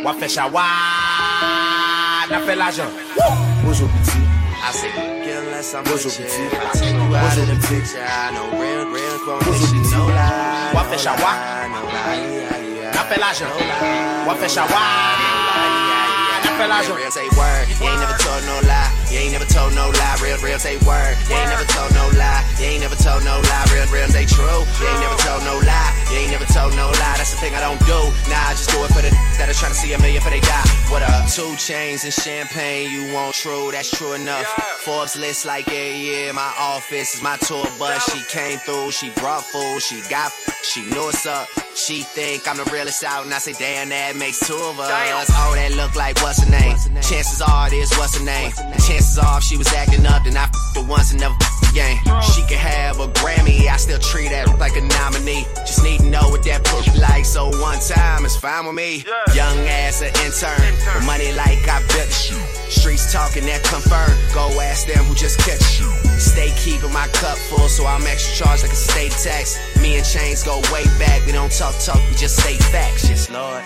Wap 0.04 0.16
fe 0.16 0.28
shawa 0.28 0.64
Nan 2.30 2.40
fe 2.46 2.56
l'ajan 2.56 2.88
Pose 3.62 3.82
ou 3.84 3.88
biti 3.92 4.16
hmm. 4.16 4.38
I 4.62 4.72
say, 4.72 4.90
get 5.24 5.44
unless 5.44 5.74
I'm 5.74 5.84
Pose 5.84 6.04
with 6.06 6.20
ou 6.20 6.24
you. 6.24 6.28
biti 6.28 6.56
I 6.56 6.72
take 6.72 6.94
you 6.96 7.16
out 7.16 7.36
of 7.36 7.46
the 7.48 7.56
picture. 7.68 8.00
I 8.00 8.32
know 8.32 8.48
real, 8.56 8.84
real 8.88 9.18
Pose 9.20 9.28
ou 9.28 9.44
conviction. 9.44 9.76
biti 9.76 9.92
No 9.92 10.06
lie, 10.08 10.72
Wap 10.72 10.86
no 10.86 10.90
fe 10.90 10.96
shawa 11.04 11.32
lie, 11.36 11.68
no 11.68 11.80
lie, 11.84 12.16
yeah, 12.16 12.56
yeah. 12.80 12.96
Nan 12.96 13.04
fe 13.12 13.16
l'ajan 13.20 13.50
Wap 14.26 14.36
fe 14.40 14.48
shawa 14.48 14.82
Nan 16.48 16.52
fe 16.56 16.64
l'ajan 16.64 16.96
Real 16.96 17.12
say 17.12 17.28
word, 17.36 17.68
you 17.68 17.76
ain't 17.84 18.00
never 18.00 18.16
told 18.24 18.42
no 18.48 18.56
lie. 18.66 18.99
You 19.10 19.18
ain't 19.18 19.32
never 19.32 19.44
told 19.44 19.74
no 19.74 19.90
lie. 19.90 20.16
Real, 20.22 20.38
real 20.38 20.58
say 20.58 20.78
word, 20.86 21.18
you 21.26 21.34
ain't 21.34 21.50
never 21.50 21.66
told 21.66 21.90
no 21.92 22.06
lie. 22.14 22.46
You 22.62 22.66
ain't 22.70 22.82
never 22.86 22.94
told 22.94 23.24
no 23.26 23.42
lie. 23.42 23.66
Real, 23.74 23.86
real 23.90 24.06
say 24.06 24.24
true. 24.24 24.62
You 24.78 24.86
ain't 24.86 25.02
never 25.02 25.18
told 25.26 25.42
no 25.42 25.58
lie. 25.66 25.90
You 26.10 26.22
ain't 26.22 26.30
never 26.30 26.46
told 26.46 26.78
no 26.78 26.86
lie. 26.86 27.18
That's 27.18 27.34
the 27.34 27.38
thing 27.42 27.54
I 27.54 27.60
don't 27.60 27.80
do. 27.90 27.98
Nah, 28.30 28.50
I 28.50 28.54
just 28.54 28.70
do 28.70 28.78
it 28.86 28.94
for 28.94 29.02
the 29.02 29.10
that 29.40 29.48
are 29.48 29.56
trying 29.56 29.72
to 29.72 29.78
see 29.78 29.92
a 29.94 29.98
million 29.98 30.22
for 30.22 30.30
they 30.30 30.40
die. 30.40 30.62
What 30.92 31.02
up? 31.02 31.26
Two 31.26 31.56
chains 31.56 32.04
and 32.04 32.12
champagne, 32.12 32.92
you 32.92 33.12
want 33.12 33.34
true? 33.34 33.72
That's 33.72 33.90
true 33.90 34.12
enough. 34.12 34.46
Forbes 34.84 35.16
list 35.16 35.46
like 35.46 35.66
yeah, 35.66 35.90
yeah. 35.90 36.32
My 36.32 36.52
office 36.58 37.14
is 37.16 37.22
my 37.22 37.36
tour 37.38 37.64
bus. 37.78 38.04
She 38.12 38.20
came 38.28 38.58
through, 38.58 38.92
she 38.92 39.10
brought 39.16 39.42
food, 39.42 39.80
she 39.80 40.02
got, 40.10 40.30
she 40.62 40.82
knew 40.92 41.08
what's 41.08 41.26
up. 41.26 41.48
She 41.74 42.02
think 42.02 42.46
I'm 42.46 42.58
the 42.58 42.68
realest 42.70 43.02
out, 43.04 43.24
and 43.24 43.32
I 43.32 43.38
say, 43.38 43.54
damn, 43.54 43.88
that 43.88 44.14
makes 44.16 44.40
two 44.46 44.52
of 44.54 44.78
us. 44.78 44.90
Oh, 45.32 45.54
that 45.54 45.72
look 45.72 45.96
like 45.96 46.20
what's 46.20 46.42
her 46.42 46.50
name? 46.50 46.76
Chances 47.00 47.40
are 47.40 47.68
it 47.68 47.72
is 47.72 47.90
what's 47.96 48.18
her 48.18 48.24
name. 48.24 48.52
Chances 48.84 48.99
if 49.00 49.44
she 49.44 49.56
was 49.56 49.72
acting 49.72 50.06
up, 50.06 50.24
then 50.24 50.36
I 50.36 50.44
f 50.44 50.74
her 50.74 50.82
once 50.82 51.12
and 51.12 51.20
never 51.20 51.34
f 51.40 51.70
again. 51.70 51.96
She 52.22 52.42
could 52.42 52.60
have 52.60 53.00
a 53.00 53.08
Grammy, 53.08 53.68
I 53.68 53.76
still 53.76 53.98
treat 53.98 54.30
her 54.32 54.44
like 54.58 54.76
a 54.76 54.82
nominee. 54.82 55.46
Just 55.66 55.82
need 55.82 56.00
to 56.00 56.06
know 56.06 56.28
what 56.28 56.44
that 56.44 56.64
put 56.64 56.86
like, 56.98 57.24
so 57.24 57.48
one 57.60 57.80
time 57.80 58.24
is 58.24 58.36
fine 58.36 58.66
with 58.66 58.74
me. 58.74 59.04
Young 59.34 59.58
ass 59.66 60.02
an 60.02 60.12
intern, 60.24 60.60
with 60.94 61.06
money 61.06 61.32
like 61.32 61.62
I 61.68 61.80
built 61.94 62.12
you. 62.30 62.38
Streets 62.68 63.12
talking 63.12 63.44
that 63.46 63.62
confirm. 63.64 64.12
Go 64.34 64.60
ask 64.60 64.86
them 64.86 65.04
who 65.04 65.14
just 65.14 65.38
catch 65.40 65.80
you. 65.80 65.90
Stay 66.18 66.52
keeping 66.56 66.92
my 66.92 67.08
cup 67.08 67.38
full, 67.48 67.68
so 67.68 67.86
I'm 67.86 68.06
extra 68.06 68.44
charged 68.44 68.62
like 68.62 68.72
a 68.72 68.76
state 68.76 69.12
tax. 69.12 69.58
Me 69.80 69.96
and 69.96 70.04
Chainz 70.04 70.44
go 70.44 70.60
way 70.72 70.84
back. 70.98 71.24
We 71.26 71.32
don't 71.32 71.52
talk 71.52 71.74
talk, 71.80 72.00
we 72.08 72.14
just 72.16 72.36
say 72.36 72.56
facts. 72.56 73.08
Yes, 73.08 73.30
Lord. 73.30 73.64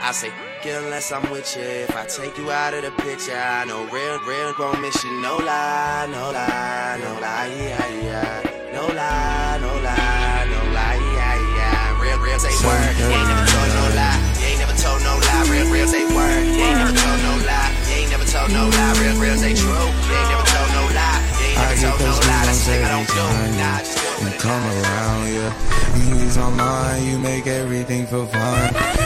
I 0.00 0.12
say, 0.12 0.30
get 0.66 0.82
unless 0.82 1.12
I'm 1.12 1.22
with 1.30 1.46
you. 1.54 1.62
If 1.62 1.94
I 1.94 2.04
take 2.06 2.36
you 2.38 2.50
out 2.50 2.74
of 2.74 2.82
the 2.82 2.90
picture, 3.02 3.38
I 3.38 3.64
know 3.66 3.86
real, 3.86 4.18
real 4.26 4.52
gon' 4.58 4.82
miss 4.82 4.98
you. 5.04 5.14
No 5.22 5.38
lie, 5.38 6.10
no 6.10 6.34
lie, 6.34 6.98
no 6.98 7.10
lie, 7.22 7.46
yeah, 7.54 7.86
yeah. 8.02 8.74
No 8.74 8.82
lie, 8.90 9.58
no 9.62 9.70
lie, 9.86 10.42
no 10.50 10.60
lie, 10.74 10.98
yeah, 11.14 11.54
yeah. 11.54 12.02
Real, 12.02 12.18
real 12.18 12.38
say 12.42 12.50
word. 12.66 12.98
You 12.98 13.06
ain't 13.14 13.28
never 13.30 13.46
told 13.46 13.70
no 13.78 13.84
lie. 13.94 14.18
You 14.42 14.46
ain't 14.50 14.58
never 14.58 14.76
told 14.82 15.00
no 15.06 15.14
lie. 15.22 15.46
Real, 15.46 15.66
real 15.70 15.86
say 15.86 16.04
word. 16.10 16.42
You 16.50 16.58
ain't 16.58 16.78
never 16.82 16.96
told 16.98 17.20
no 17.22 17.34
lie. 17.46 17.70
You 17.86 17.94
ain't 18.02 18.10
never 18.10 18.26
told 18.26 18.50
no 18.50 18.66
lie. 18.66 18.94
Real, 18.98 19.16
real 19.22 19.38
say 19.38 19.54
true. 19.54 19.70
You 19.70 20.14
ain't 20.18 20.30
never 20.34 20.46
told 20.50 20.70
no 20.74 20.82
lie. 20.98 21.20
You 21.38 21.46
ain't 21.46 21.62
I 21.62 21.78
never 21.78 21.94
told 21.94 22.00
no 22.02 22.12
lie. 22.26 22.42
That's 22.42 22.58
the 22.58 22.74
thing 22.74 22.82
I 22.82 22.90
don't 22.90 23.06
do. 23.14 23.22
Nah, 23.54 23.78
just 23.86 24.02
do 24.02 24.26
you 24.26 24.34
come 24.42 24.64
around, 24.66 25.22
yeah. 25.30 25.50
You 25.94 26.26
ease 26.26 26.36
my 26.36 26.50
mind, 26.50 27.06
you 27.06 27.18
make 27.22 27.46
everything 27.46 28.02
feel 28.10 28.26
fine. 28.26 29.05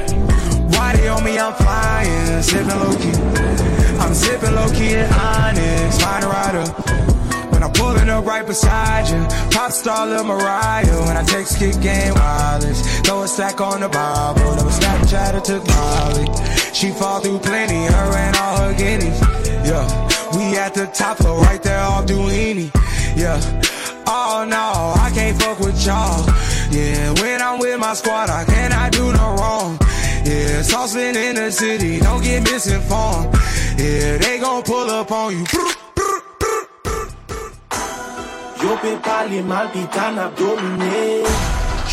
On 0.99 1.23
me? 1.23 1.37
I'm 1.37 1.53
flying, 1.53 2.41
sipping 2.41 2.67
low 2.67 2.95
key. 2.95 3.15
I'm 3.99 4.13
sipping 4.13 4.53
low 4.53 4.69
key 4.69 4.93
and 4.95 5.13
honest, 5.13 6.01
find 6.01 6.23
a 6.23 6.27
rider. 6.27 6.65
When 7.51 7.63
I'm 7.63 7.71
pulling 7.71 8.09
up 8.09 8.25
right 8.25 8.45
beside 8.45 9.07
you, 9.07 9.25
pop 9.51 9.71
star 9.71 10.05
Lil 10.05 10.23
Mariah. 10.23 11.05
When 11.07 11.17
I 11.17 11.23
text 11.23 11.57
kick 11.57 11.79
game 11.81 12.13
wireless, 12.13 12.99
throw 13.01 13.23
a 13.23 13.27
stack 13.27 13.61
on 13.61 13.81
the 13.81 13.89
Bible. 13.89 14.55
Never 14.55 14.69
Snapchat 14.69 15.33
or 15.33 15.41
took 15.41 15.65
Molly. 15.67 16.25
She 16.73 16.91
fall 16.91 17.19
through 17.21 17.39
plenty, 17.39 17.85
her 17.85 18.17
and 18.17 18.35
all 18.37 18.57
her 18.57 18.73
guineas. 18.73 19.19
Yeah, 19.65 19.87
we 20.35 20.57
at 20.57 20.73
the 20.73 20.87
top 20.87 21.17
floor, 21.17 21.41
right 21.41 21.61
there 21.63 21.79
off 21.79 22.05
Dunlavy. 22.05 22.71
Yeah. 23.15 23.39
Oh 24.07 24.45
no, 24.47 24.93
I 25.01 25.09
can't 25.13 25.41
fuck 25.41 25.59
with 25.59 25.85
y'all. 25.85 26.25
Yeah, 26.69 27.13
when 27.21 27.41
I'm 27.41 27.59
with 27.59 27.79
my 27.79 27.93
squad, 27.93 28.29
I 28.29 28.43
cannot 28.45 28.91
do 28.91 29.11
no 29.13 29.35
wrong. 29.35 29.79
Yeah, 30.31 30.61
saucepan 30.61 31.17
in 31.17 31.35
the 31.35 31.51
city, 31.51 31.99
don't 31.99 32.23
get 32.23 32.43
misinformed. 32.43 33.35
Yeah, 33.77 34.17
they 34.17 34.39
gon' 34.39 34.63
pull 34.63 34.89
up 34.89 35.11
on 35.11 35.31
you. 35.33 35.43
Yo 38.61 38.77
peux 38.81 38.97
parler 39.03 39.41
mal 39.41 39.67
pis 39.73 39.85
t'en 39.91 40.15
as 40.17 40.31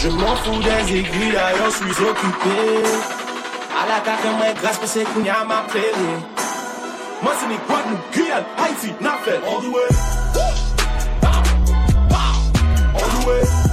Je 0.01 0.09
m'en 0.09 0.36
fous 0.36 0.62
des 0.62 0.99
aiguilles, 0.99 1.32
d'ailleurs 1.32 1.72
suis 1.72 2.05
occupé. 2.11 2.59
À 3.80 3.89
la 3.89 4.01
carte 4.05 4.24
moi 4.36 4.47
grâce 4.61 4.78
pour 4.78 4.89
ces 4.89 5.03
a 5.03 5.45
ma 5.45 5.62
plaie 5.68 5.93
Moi 7.22 7.32
c'est 7.41 7.49
mes 7.49 7.59
Guadeloupe, 7.66 8.12
Guyane, 8.12 8.45
Haïti, 8.59 8.93
Nafel 9.01 9.41
All 9.47 9.62
the 9.62 9.68
way 9.68 9.89
All 12.95 13.20
the 13.20 13.26
way 13.26 13.68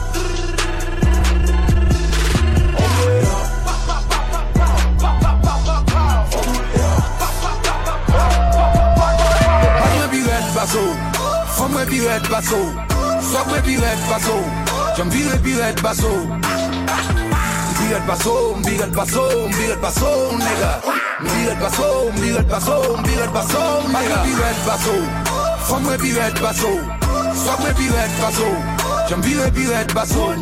Jambire 11.85 12.01
piret 12.01 12.29
baso 12.29 12.57
Sokwe 13.21 13.61
piret 13.61 13.99
baso 14.09 14.35
Jambire 14.97 15.37
piret 15.43 15.81
baso 15.81 16.09
Piret 17.77 18.05
baso, 18.07 18.55
piret 18.65 18.91
baso, 18.91 19.21
piret 19.51 19.81
baso, 19.81 20.31
nigga 20.37 20.81
Piret 21.21 21.59
baso, 21.59 22.11
piret 22.15 22.47
baso, 22.47 22.97
piret 23.03 23.31
baso, 23.33 23.81
nigga 23.87 24.17
Piret 24.23 24.59
baso 24.65 24.95
Fomwe 25.67 25.97
piret 25.97 26.41
baso 26.41 26.71
Sokwe 27.45 27.73
piret 27.77 28.11
baso 28.21 28.49
Jambire 29.09 29.51
piret 29.51 29.93
baso 29.93 30.33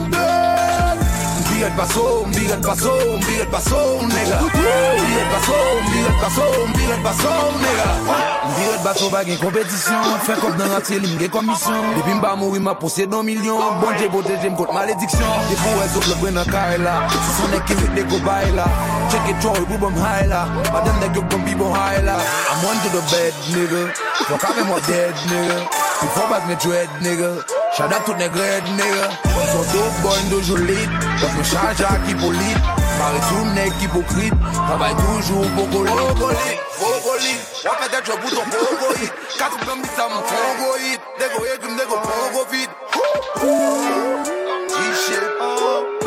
Piret 1.50 1.76
baso, 1.76 2.26
piret 2.32 2.62
baso, 2.62 3.20
piret 3.28 3.52
baso, 3.52 4.00
nigga 4.08 4.53
Mwen 4.64 5.06
bilet 5.06 5.30
baso, 5.32 5.56
mwen 5.82 5.92
bilet 5.92 6.22
baso, 6.22 6.44
mwen 6.58 6.74
bilet 6.78 7.02
baso, 7.04 7.32
nega 7.60 7.88
Mwen 8.04 8.56
bilet 8.56 8.84
baso 8.84 9.10
bagen 9.12 9.40
kompetisyon 9.42 10.20
Fè 10.24 10.38
kop 10.40 10.56
nan 10.60 10.72
atye 10.78 11.00
li 11.04 11.10
mge 11.18 11.28
komisyon 11.34 11.90
Depi 11.98 12.16
mba 12.16 12.36
mou 12.40 12.56
ima 12.56 12.72
posye 12.80 13.06
don 13.12 13.28
milyon 13.28 13.82
Bon 13.82 13.98
dje 13.98 14.08
bote 14.14 14.38
jem 14.40 14.56
kote 14.56 14.72
malediksyon 14.76 15.50
Depo 15.50 15.74
wè 15.80 15.88
zot 15.94 16.08
lò 16.12 16.16
gwen 16.22 16.38
nan 16.40 16.48
kare 16.48 16.78
la 16.80 16.94
Sou 17.12 17.34
son 17.42 17.58
ek 17.58 17.68
kivit 17.72 17.92
de 17.98 18.06
go 18.08 18.20
bay 18.24 18.54
la 18.56 18.70
Cheke 19.12 19.36
tron 19.42 19.58
wè 19.60 19.66
pou 19.72 19.82
bom 19.84 20.00
hay 20.00 20.30
la 20.32 20.46
Madem 20.70 21.02
dek 21.04 21.20
yo 21.20 21.26
bom 21.34 21.44
bi 21.48 21.58
bon 21.60 21.76
hay 21.76 22.00
la 22.08 22.16
I'm 22.22 22.64
on 22.70 22.80
to 22.86 22.94
the 22.96 23.04
bed, 23.12 23.44
nega 23.58 23.84
Fò 24.30 24.40
kave 24.46 24.64
mwa 24.70 24.80
dead, 24.88 25.28
nega 25.34 25.60
Pi 26.00 26.08
fò 26.16 26.30
bag 26.32 26.48
ne 26.48 26.56
dread, 26.64 26.96
nega 27.04 27.34
Chada 27.76 28.00
tout 28.06 28.16
ne 28.16 28.32
gred, 28.32 28.72
nega 28.80 29.12
Mwen 29.28 29.52
son 29.52 29.68
dope 29.76 30.02
boy, 30.08 30.24
ndo 30.30 30.42
jolit 30.48 30.98
Dok 31.20 31.36
mwen 31.36 31.52
chaja 31.52 31.98
ki 32.08 32.16
polit 32.24 32.83
Paris 33.04 33.20
tout 33.28 33.44
le 33.44 33.52
nec 33.52 33.74
hypocrite. 33.82 34.34
Travaille 34.54 34.96
toujours 34.96 35.46
pour 35.56 35.70
coller. 35.70 35.92
Brocoli, 35.92 36.38
brocoli 36.80 37.36
Répète 37.66 37.94
avec 37.94 38.08
le 38.08 38.16
bouton 38.22 38.44
brocoli 38.48 39.10
Quatre 39.38 39.66
comme 39.66 39.84
ça 39.84 40.08
mon 40.08 40.22
frongoïde 40.22 41.02
Dégoyé 41.20 41.54
comme 41.62 41.76
dégo 41.76 41.96
sais 44.96 45.20
pas 45.38 46.03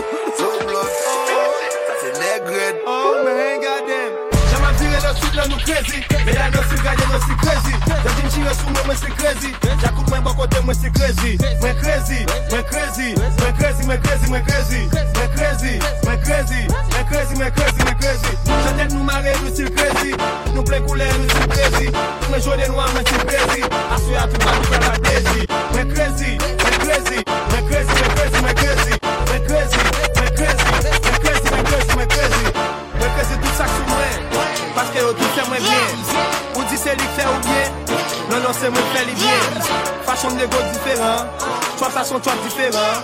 crazy 5.66 5.98
Medan 6.24 6.52
yo 6.54 6.62
si 6.70 6.76
gade 6.82 7.02
yo 7.10 7.18
si 7.26 7.34
crazy 7.42 7.74
Yo 8.04 8.10
di 8.16 8.22
mchire 8.26 8.54
sou 8.54 8.70
mwen 8.70 8.86
mwen 8.86 8.96
si 8.96 9.10
crazy 9.18 9.50
Jakout 9.82 10.08
mwen 10.08 10.22
bakote 10.22 10.60
mwen 10.60 10.76
si 10.76 10.90
crazy 10.90 11.38
Mwen 11.60 11.76
crazy, 11.82 12.18
mwen 12.50 12.64
crazy 12.70 13.14
Mwen 13.38 13.52
crazy, 13.58 13.82
mwen 13.86 14.00
crazy, 14.02 14.26
mwen 14.30 14.42
crazy 14.46 14.80
Mwen 15.14 15.30
crazy, 15.34 15.72
mwen 16.04 16.20
crazy 16.22 16.62
Mwen 16.90 17.04
crazy, 17.10 17.34
mwen 17.34 17.52
crazy, 17.52 17.82
mwen 17.82 17.98
crazy 17.98 18.32
Jodet 18.46 18.92
nou 18.92 19.04
mare 19.04 19.34
yo 19.42 19.50
si 19.54 19.64
crazy 19.74 20.14
Nou 20.54 20.62
ple 20.62 20.80
koule 20.86 21.04
yo 21.04 21.26
si 21.34 21.48
crazy 21.50 21.90
Mwen 22.30 22.40
jode 22.40 22.68
nou 22.68 22.80
an 22.80 22.92
mwen 22.94 23.06
si 23.06 23.18
crazy 23.26 23.62
Asu 23.94 24.12
ya 24.12 24.26
tou 24.30 24.38
bagi 24.46 24.66
kwa 24.70 24.78
la 24.78 24.98
desi 24.98 25.46
Mwen 25.72 25.94
crazy, 25.94 26.38
mwen 26.62 26.78
crazy 26.84 27.18
Mwen 27.50 27.66
crazy, 27.68 27.94
mwen 27.98 28.14
crazy, 28.14 28.38
mwen 28.42 28.54
crazy 28.54 28.94
Mwen 29.26 29.42
crazy, 29.46 29.78
mwen 30.14 30.30
crazy 30.38 30.64
Mwen 31.02 31.20
crazy, 31.22 31.50
mwen 31.50 31.64
crazy, 31.64 31.94
mwen 31.96 32.08
crazy 32.08 32.44
Mwen 32.98 33.10
crazy 33.14 33.34
tout 33.42 33.54
sa 33.58 33.64
ksou 33.64 33.84
mwen 33.90 34.55
Paske 34.76 35.00
yo 35.00 35.12
tou 35.16 35.28
fè 35.32 35.44
mwen 35.48 35.62
bien. 35.64 36.00
Ou 36.56 36.64
di 36.68 36.76
se 36.76 36.92
li 36.98 37.06
fè 37.16 37.24
ou 37.30 37.38
bien 37.46 37.66
Non, 38.28 38.40
non, 38.42 38.52
se 38.56 38.68
mwen 38.68 38.88
fè 38.92 39.04
li 39.08 39.14
bien. 39.16 39.60
Fachon 40.04 40.36
de 40.36 40.44
go 40.52 40.60
diferan 40.72 41.30
Chwa 41.78 41.88
fachon 41.94 42.20
chwa 42.20 42.34
diferan. 42.44 43.00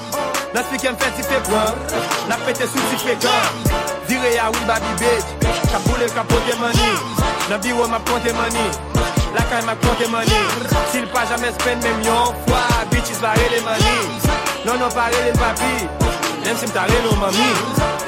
Nan 0.52 0.66
spiken 0.68 0.98
fè 1.00 1.08
ti 1.16 1.24
fè 1.24 1.40
kwan 1.48 1.72
Nan 2.28 2.44
pète 2.44 2.68
sou 2.68 2.90
ti 2.90 3.00
fè 3.06 3.16
kwan 3.24 3.64
Dire 4.10 4.34
ya 4.34 4.50
ou 4.52 4.66
babi 4.68 4.92
bej 5.00 5.24
Kapoule 5.72 6.10
kapote 6.12 6.58
mani. 6.60 6.92
Nan 7.48 7.60
biwo 7.64 7.88
ma 7.88 8.00
ponte 8.04 8.36
mani 8.36 8.68
Lakay 9.32 9.64
ma 9.64 9.74
ponte 9.80 10.10
mani. 10.12 10.42
Sil 10.92 11.08
pa 11.14 11.24
jamè 11.30 11.54
spèn 11.56 11.80
mèm 11.86 12.04
yon 12.04 12.36
fwa 12.44 12.60
Bichis 12.92 13.20
va 13.24 13.32
rele 13.40 13.64
mani. 13.64 13.96
Non, 14.66 14.76
non, 14.76 14.92
pa 14.92 15.08
rele 15.14 15.32
papi 15.40 15.72
Mèm 16.44 16.56
si 16.60 16.66
mta 16.68 16.84
rele 16.90 17.16
mami. 17.16 17.48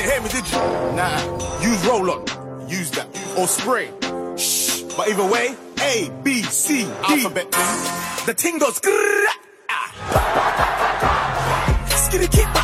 didn't 0.00 0.12
hear 0.12 0.22
me, 0.22 0.28
did 0.28 0.50
you? 0.50 0.58
Nah, 0.96 1.60
use 1.60 1.86
roll-on. 1.86 2.68
use 2.68 2.90
that, 2.92 3.06
or 3.38 3.46
spray. 3.46 3.90
Shh, 4.36 4.82
but 4.96 5.08
either 5.08 5.26
way, 5.26 5.54
A, 5.80 6.10
B, 6.22 6.42
C, 6.42 6.84
D. 6.84 6.90
Alphabet. 7.02 7.52
thing. 7.52 8.26
The 8.26 8.34
ting 8.34 8.58
goes. 8.58 8.80
Ah. 9.68 9.92
Skitty 11.88 12.30
keep 12.30 12.59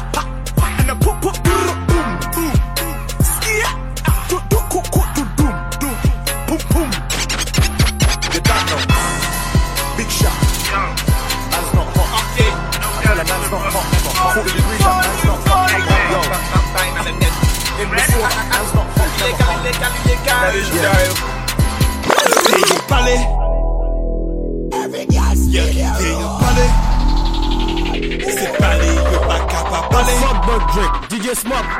C'est 28.28 28.52
palais, 28.58 28.94
y'a 28.94 29.18
pas 29.26 29.40
capable. 29.40 30.06
Fuck 30.20 30.38
Bug 30.46 30.62
Drake, 30.72 30.96
DJ 31.10 31.34
Smoke. 31.34 31.70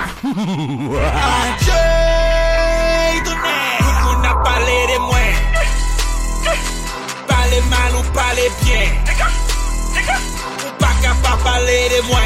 Adieu, 1.47 1.85
donné. 3.25 3.57
Monde 4.03 4.25
a 4.25 4.35
parlé 4.43 4.79
de 4.93 4.99
moi. 4.99 5.25
Parler 7.29 7.63
mal 7.71 7.93
ou 7.97 8.03
parler 8.13 8.51
bien. 8.65 8.87
Ou 10.67 10.71
pas 10.81 10.95
capable 11.01 11.43
parler 11.45 11.83
de 11.89 12.01
moi. 12.09 12.25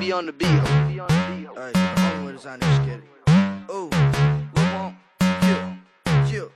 Be 0.00 0.12
on 0.12 0.26
the 0.26 0.32
beat. 0.32 0.48
Alright, 0.48 1.76
hold 1.76 2.28
on, 2.28 2.46
on 2.46 2.58
this 2.58 2.78
skitty. 2.78 3.02
Ooh, 3.70 3.88
what 4.52 4.66
want? 4.74 4.94
Chill, 5.40 5.62
chill. 6.28 6.48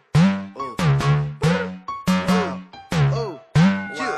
Ooh, 0.59 0.75
wow. 2.27 2.61
Ooh, 3.15 3.39
chill, 3.95 4.17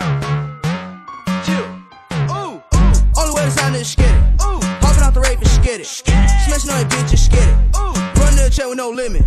chill. 1.45 1.67
Ooh, 2.31 2.35
ooh. 2.35 2.97
Only 3.19 3.33
way 3.35 3.45
to 3.45 3.51
sound 3.51 3.77
is 3.77 3.95
skitty. 3.95 4.21
Ooh, 4.43 4.61
hopping 4.81 5.03
out 5.03 5.13
the 5.13 5.21
rave 5.21 5.39
and 5.39 5.47
skitty. 5.47 5.85
Smashing 5.85 6.71
on 6.71 6.79
your 6.81 6.89
bitch 6.89 7.11
and 7.11 7.19
skitty. 7.19 7.66
Ooh, 8.47 8.49
run 8.49 8.55
to 8.55 8.57
the 8.57 8.63
chair 8.63 8.69
with 8.69 8.79
no 8.79 8.91
limit. 8.91 9.23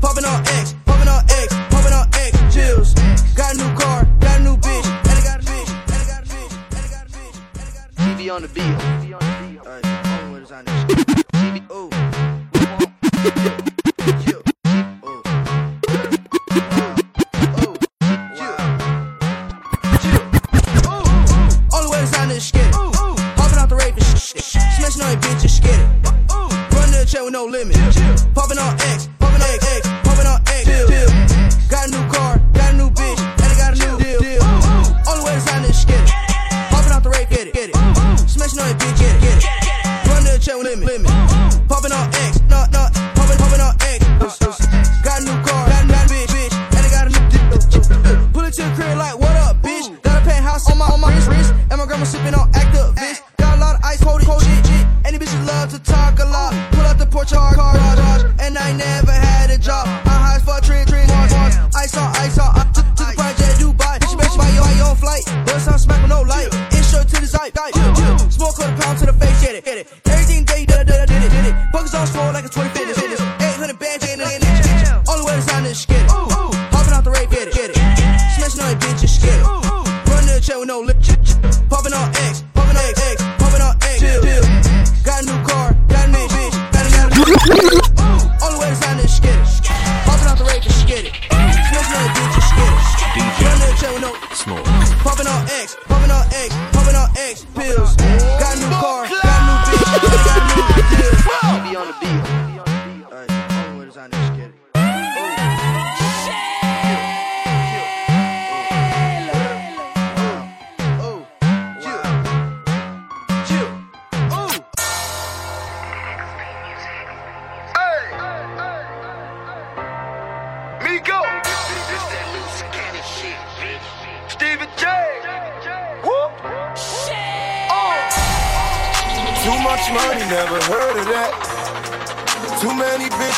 Popping 0.00 0.24
on 0.24 0.40
X, 0.46 0.74
popping 0.84 1.08
on 1.08 1.24
X, 1.30 1.54
popping 1.70 1.92
on 1.92 2.06
X. 2.14 2.54
Chills. 2.54 2.94
Got 3.34 3.54
a 3.54 3.58
new 3.58 3.74
car, 3.78 4.04
got 4.20 4.40
a 4.40 4.42
new 4.42 4.56
bitch, 4.56 4.84
and 4.84 5.08
I 5.08 5.22
got 5.22 5.40
a 5.40 5.44
bitch, 5.44 5.70
and 5.70 5.92
I 5.92 6.04
got 6.06 6.22
a 6.22 6.28
bitch, 6.28 6.52
and 6.70 6.78
I 6.78 7.70
got 7.72 7.88
a 7.88 7.92
bitch. 7.92 8.18
Be 8.18 8.30
on 8.30 8.42
the 8.42 8.48
beat. 8.48 8.64
Alright, 8.64 9.84
uh, 9.84 10.20
only 10.20 10.34
way 10.34 10.40
to 10.40 10.46
sound 10.46 10.68
is 10.68 10.74
skitty. 10.84 11.62
Ooh. 11.70 11.90
Only 21.72 21.88
way 21.90 22.00
to 22.00 22.06
sign 22.06 22.28
this 22.28 22.50
skitty. 22.50 22.72
Hopping 23.36 23.58
out 23.58 23.68
the 23.68 23.76
and 23.76 24.18
shit. 24.18 24.42
Smashing 24.42 25.02
on 25.02 25.10
your 25.12 25.20
bitch 25.20 25.42
and 25.42 25.52
skitty. 25.56 25.86
Run 26.74 26.88
to 26.88 26.98
the 26.98 27.04
chair 27.06 27.24
with 27.24 27.32
no 27.32 27.44
limit. 27.46 27.76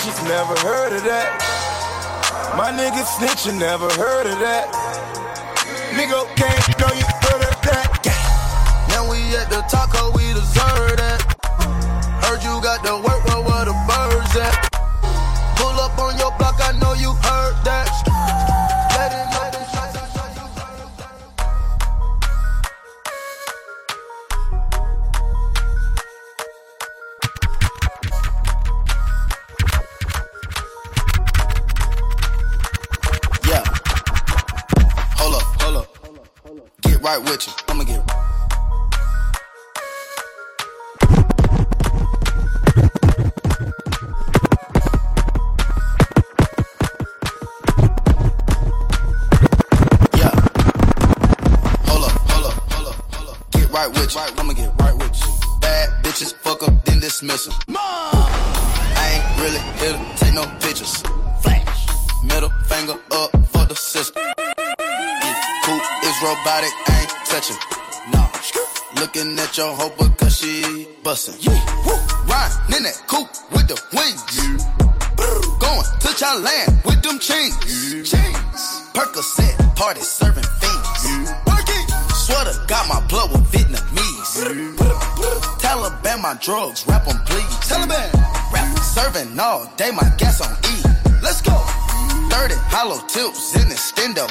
Bitches, 0.01 0.29
never 0.29 0.55
heard 0.67 0.93
of 0.93 1.05
that. 1.05 1.29
My 2.57 2.71
niggas 2.73 3.07
snitching, 3.19 3.59
never 3.59 3.89
heard 4.01 4.27
of 4.27 4.39
that. 4.41 4.69
Nigga 5.93 6.25
can't 6.37 6.79
know 6.81 6.93
you 6.97 7.05
heard 7.05 7.45
of 7.45 7.57
that. 7.69 8.87
Now 8.89 9.11
we 9.11 9.19
at 9.37 9.51
the 9.51 9.63
taco, 9.69 10.11
we 10.13 10.33
deserve 10.33 10.97
that. 10.97 11.21
Heard 12.25 12.43
you 12.43 12.61
got 12.63 12.83
the 12.83 12.97
work, 12.97 13.25
well, 13.27 13.45
where 13.45 13.65
the 13.65 13.77
birds 13.87 14.37
at? 14.37 14.60
Gucci. 37.31 37.60
Your 69.61 69.77
hoe 69.77 69.93
because 69.99 70.39
she 70.39 70.89
bustin'. 71.05 71.37
Riding 71.45 72.77
in 72.77 72.83
that 72.89 72.97
coupe 73.07 73.29
with 73.53 73.69
the 73.69 73.77
wings. 73.93 74.25
Going 75.61 75.85
to 76.01 76.11
Thailand 76.17 76.81
with 76.87 77.03
them 77.03 77.19
chains. 77.19 77.53
Chains. 78.09 78.61
Percocet 78.97 79.77
party 79.77 80.01
serving 80.01 80.49
fiends. 80.61 81.01
Swear 82.25 82.45
to 82.49 82.57
God, 82.69 82.89
my 82.89 83.01
blood 83.09 83.33
was 83.33 83.43
Vietnamese. 83.53 84.33
Taliban, 85.61 86.23
my 86.23 86.35
drugs, 86.41 86.87
rap 86.89 87.07
on 87.07 87.19
please. 87.29 87.53
Taliban, 87.69 88.09
rap 88.55 88.79
serving 88.79 89.39
all 89.39 89.71
day, 89.77 89.91
my 89.91 90.09
gas 90.17 90.41
on 90.41 90.57
E. 90.73 90.77
Let's 91.21 91.43
go. 91.43 91.57
30 92.33 92.55
hollow 92.73 93.01
tips 93.09 93.55
in 93.61 93.69
the 93.69 93.77
stendo. 93.77 94.25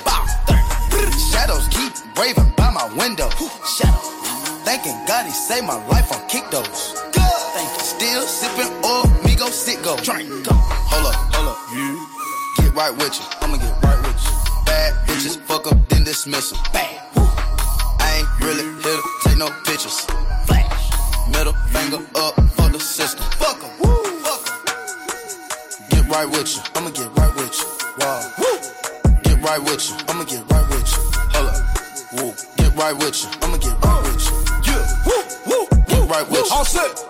Shadows 1.29 1.67
keep 1.69 1.93
raving 2.17 2.51
by 2.57 2.71
my 2.71 2.87
window. 2.97 3.29
Shadows. 3.77 4.18
Thanking 4.65 4.97
God 5.07 5.25
he 5.25 5.31
saved 5.31 5.65
my 5.65 5.79
life 5.87 6.11
on 6.11 6.21
kick 6.27 6.49
those. 6.51 6.93
Good. 7.11 7.39
Thank 7.55 7.69
you. 7.77 7.83
Still 7.83 8.23
sipping 8.23 8.71
oil, 8.85 9.05
me 9.25 9.35
go 9.35 9.49
sit 9.49 9.81
go. 9.83 9.95
Drink. 9.97 10.29
Hold 10.47 11.05
up, 11.07 11.15
hold 11.33 11.47
up. 11.49 11.57
You 11.73 12.07
get 12.57 12.73
right 12.75 12.93
with 12.95 13.13
you. 13.19 13.25
I'ma 13.41 13.57
get 13.57 13.73
right 13.83 13.99
with 14.05 14.19
you. 14.25 14.33
Bad 14.65 14.93
bitches, 15.07 15.37
fuck 15.47 15.67
up, 15.71 15.77
then 15.89 16.03
dismiss 16.03 16.53
'em. 16.53 16.59
Bang. 16.73 16.97
I 17.99 18.07
ain't 18.19 18.29
really 18.39 18.63
here 18.83 18.97
to 18.97 19.03
take 19.23 19.37
no 19.37 19.49
pictures. 19.65 20.05
Flash. 20.45 20.91
Middle 21.27 21.53
finger 21.73 22.01
up 22.15 22.35
for 22.55 22.69
the 22.69 22.79
system. 22.79 23.25
Fuck 23.41 23.63
'em. 23.63 23.71
Woo. 23.79 24.03
Fuck 24.23 24.41
'em. 24.49 24.55
Get 25.89 26.03
right 26.09 26.29
with 26.29 26.55
you. 26.55 26.61
I'ma 26.75 26.89
get 26.89 27.09
right 27.17 27.33
with 27.35 27.53
you. 27.59 27.65
Wow. 27.99 28.21
Woo. 28.39 28.59
Get 29.23 29.37
right 29.43 29.61
with 29.63 29.89
you. 29.89 29.95
I'ma 30.07 30.23
get 30.23 30.43
right 30.51 30.67
with 30.69 30.87
you. 30.93 31.01
Hold 31.33 31.47
up. 31.49 31.57
Woo. 32.13 32.33
Get 32.57 32.75
right 32.75 32.95
with 32.97 33.23
you. 33.23 33.29
I'ma 33.43 33.57
right 36.09 36.27
with 36.27 36.39
you. 36.39 36.45
All 36.51 36.65
set. 36.65 37.05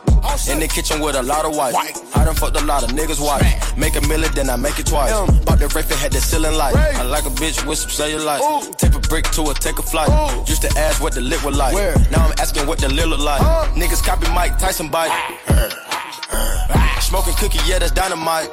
In 0.52 0.60
the 0.60 0.68
kitchen 0.68 1.00
with 1.00 1.16
a 1.16 1.24
lot 1.24 1.46
of 1.46 1.56
white. 1.56 1.74
I 2.16 2.26
done 2.26 2.36
fucked 2.36 2.60
a 2.60 2.66
lot 2.66 2.84
of 2.84 2.90
niggas' 2.90 3.20
wife. 3.20 3.78
Make 3.78 3.96
a 3.96 4.02
million, 4.02 4.32
then 4.36 4.50
I 4.50 4.58
make 4.58 4.78
it 4.78 4.86
twice. 4.86 5.12
Bought 5.46 5.60
the 5.60 5.66
and 5.66 6.00
had 6.00 6.12
the 6.12 6.20
ceiling 6.20 6.56
light. 6.56 6.76
I 6.76 7.04
like 7.04 7.26
a 7.26 7.30
bitch 7.30 7.66
with 7.66 7.80
some 7.80 7.90
cellulite. 7.90 8.78
Tip 8.78 8.96
a 8.96 9.00
brick 9.00 9.26
to 9.32 9.46
her, 9.46 9.54
take 9.54 9.80
a 9.80 9.82
flight. 9.82 10.10
Used 10.48 10.62
to 10.62 10.70
ask 10.78 11.02
what 11.02 11.14
the 11.14 11.22
lit 11.22 11.44
was 11.44 11.58
like. 11.58 11.74
Now 12.12 12.26
I'm 12.26 12.34
asking 12.38 12.68
what 12.68 12.80
the 12.80 12.90
lit 12.90 13.08
look 13.08 13.22
like. 13.22 13.42
Niggas 13.74 14.04
copy 14.04 14.28
Mike 14.34 14.60
Tyson 14.60 14.90
bite. 14.90 15.10
Smoking 17.02 17.34
cookie, 17.36 17.60
yeah, 17.66 17.80
that's 17.80 17.92
dynamite. 17.92 18.50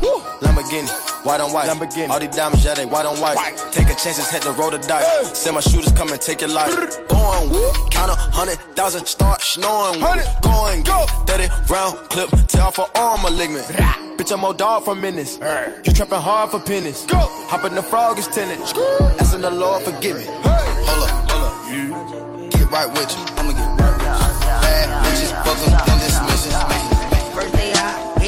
Cookie. 0.00 0.44
Lamborghini, 0.44 1.24
white 1.24 1.40
on 1.40 1.52
white. 1.52 1.68
Lamborghini. 1.68 2.08
All 2.08 2.20
these 2.20 2.34
diamonds, 2.34 2.64
yeah, 2.64 2.74
they 2.74 2.86
white 2.86 3.06
on 3.06 3.16
white. 3.20 3.36
Take 3.72 3.86
a 3.88 3.94
chances, 3.94 4.28
had 4.30 4.42
to 4.42 4.52
roll 4.52 4.70
the 4.70 4.78
dice. 4.78 5.36
Send 5.38 5.54
my 5.54 5.60
shooters 5.60 5.92
come 5.92 6.10
and 6.12 6.20
take 6.20 6.40
your 6.40 6.50
life. 6.50 6.74
Going 7.08 7.50
with, 7.50 7.90
count 7.90 8.10
a 8.10 8.14
hundred 8.14 8.58
thousand, 8.76 9.06
start 9.06 9.40
snoring 9.40 10.00
with. 10.00 10.26
Going, 10.42 10.82
go. 10.82 11.06
30 11.26 11.48
round 11.70 11.96
clip, 12.10 12.30
tell 12.48 12.70
for 12.70 12.86
arm 12.96 13.22
malignant. 13.22 13.66
Bitch, 14.16 14.32
I'm 14.32 14.44
old 14.44 14.58
dog 14.58 14.84
for 14.84 14.94
minutes. 14.94 15.38
You 15.84 15.92
trapping 15.92 16.18
hard 16.20 16.50
for 16.50 16.60
pennies. 16.60 17.04
Go. 17.06 17.18
Hop 17.48 17.64
in 17.64 17.74
the 17.74 17.82
frog 17.82 18.18
is 18.18 18.26
tenant. 18.28 18.60
Asking 19.20 19.42
the 19.42 19.50
Lord 19.50 19.82
forgive 19.82 20.16
me. 20.16 20.24
Hold 20.26 21.10
up, 21.10 21.30
hold 21.30 21.44
up. 21.44 21.70
You 21.70 22.48
get 22.50 22.70
right 22.70 22.88
with 22.88 23.10
you. 23.12 23.24
I'ma 23.36 23.52
get 23.52 23.68
right 23.80 23.92
with 23.92 24.02
you. 24.02 24.46
Bad 24.64 24.88
bitches, 25.04 25.32
fuck 25.44 25.58
'em, 25.68 25.95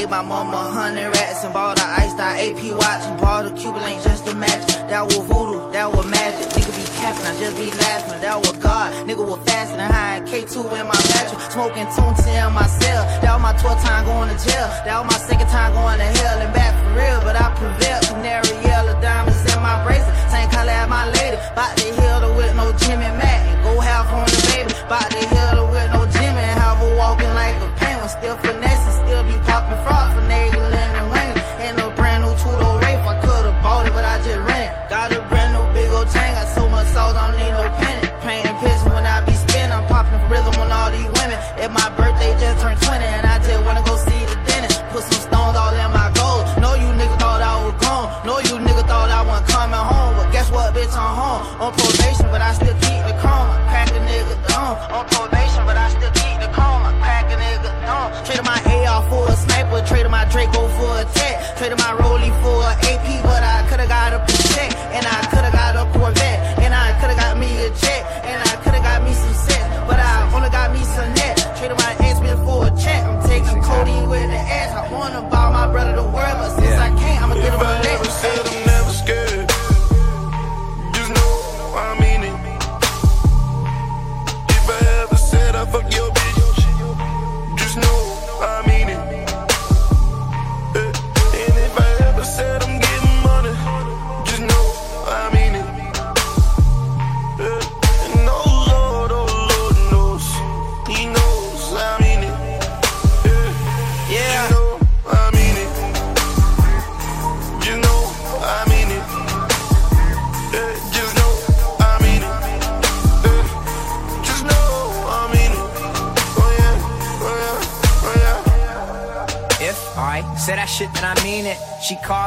gave 0.09 0.17
my 0.17 0.21
mama 0.21 0.57
a 0.57 0.71
hundred 0.71 1.09
rats 1.15 1.43
and 1.43 1.53
bought 1.53 1.79
a 1.79 1.85
iced 2.01 2.19
out 2.19 2.37
AP 2.37 2.61
watch 2.77 3.03
and 3.05 3.19
bought 3.21 3.45
a 3.45 3.51
Cuban 3.51 3.81
link 3.83 4.01
just 4.01 4.27
a 4.27 4.35
match. 4.35 4.67
That 4.89 5.05
was 5.05 5.21
voodoo, 5.29 5.71
that 5.71 5.91
was 5.91 6.05
magic. 6.07 6.49
Nigga 6.49 6.71
be 6.73 6.85
capping, 6.97 7.25
I 7.25 7.33
just 7.39 7.55
be 7.57 7.69
laughing. 7.69 8.21
That 8.21 8.37
was 8.37 8.57
God, 8.57 8.89
nigga 9.07 9.23
was 9.25 9.39
faster 9.45 9.77
than 9.77 9.91
high 9.91 10.21
K2 10.25 10.55
in 10.79 10.85
my 10.89 10.97
mattress. 11.13 11.53
Smoking 11.53 11.87
tune 11.93 12.15
in 12.25 12.53
my 12.53 12.65
cell. 12.81 13.03
That 13.21 13.33
was 13.37 13.41
my 13.41 13.53
12th 13.53 13.81
time 13.85 14.05
going 14.05 14.29
to 14.33 14.37
jail. 14.41 14.67
That 14.85 14.95
was 14.99 15.07
my 15.13 15.19
second 15.29 15.49
time 15.49 15.73
going 15.73 15.99
to 15.99 16.09
hell 16.17 16.37
and 16.41 16.53
back 16.53 16.73
for 16.73 16.91
real. 16.97 17.19
But 17.21 17.35
I 17.37 17.47
prevailed. 17.53 18.03
Canary 18.09 18.53
yellow 18.65 18.95
diamonds 19.01 19.41
in 19.45 19.59
my 19.61 19.77
bracelet. 19.85 20.15
Same 20.33 20.49
color 20.49 20.73
as 20.73 20.89
my 20.89 21.05
lady. 21.21 21.37
Bout 21.55 21.77
to 21.77 21.85
heal 21.85 22.19
her 22.25 22.33
with 22.33 22.53
no 22.57 22.73
Jimmy 22.81 23.09
Mac. 23.21 23.39
And 23.45 23.59
go 23.63 23.79
half 23.79 24.09
on 24.09 24.25
the 24.25 24.39
baby. 24.49 24.73
Bout 24.89 25.05
to 25.09 25.21
heal 25.21 25.55
her 25.61 25.67
with 25.69 25.89
no 25.93 26.01
Jimmy. 26.09 26.41
And 26.41 26.55
have 26.59 26.77
her 26.81 26.91
walking 26.97 27.33
like 27.37 27.55
a 27.61 27.69
penguin. 27.77 28.09
Still 28.09 28.37
finessing, 28.37 28.95
still 29.05 29.23
be 29.23 29.37
popping 29.45 29.79
fraud 29.85 29.98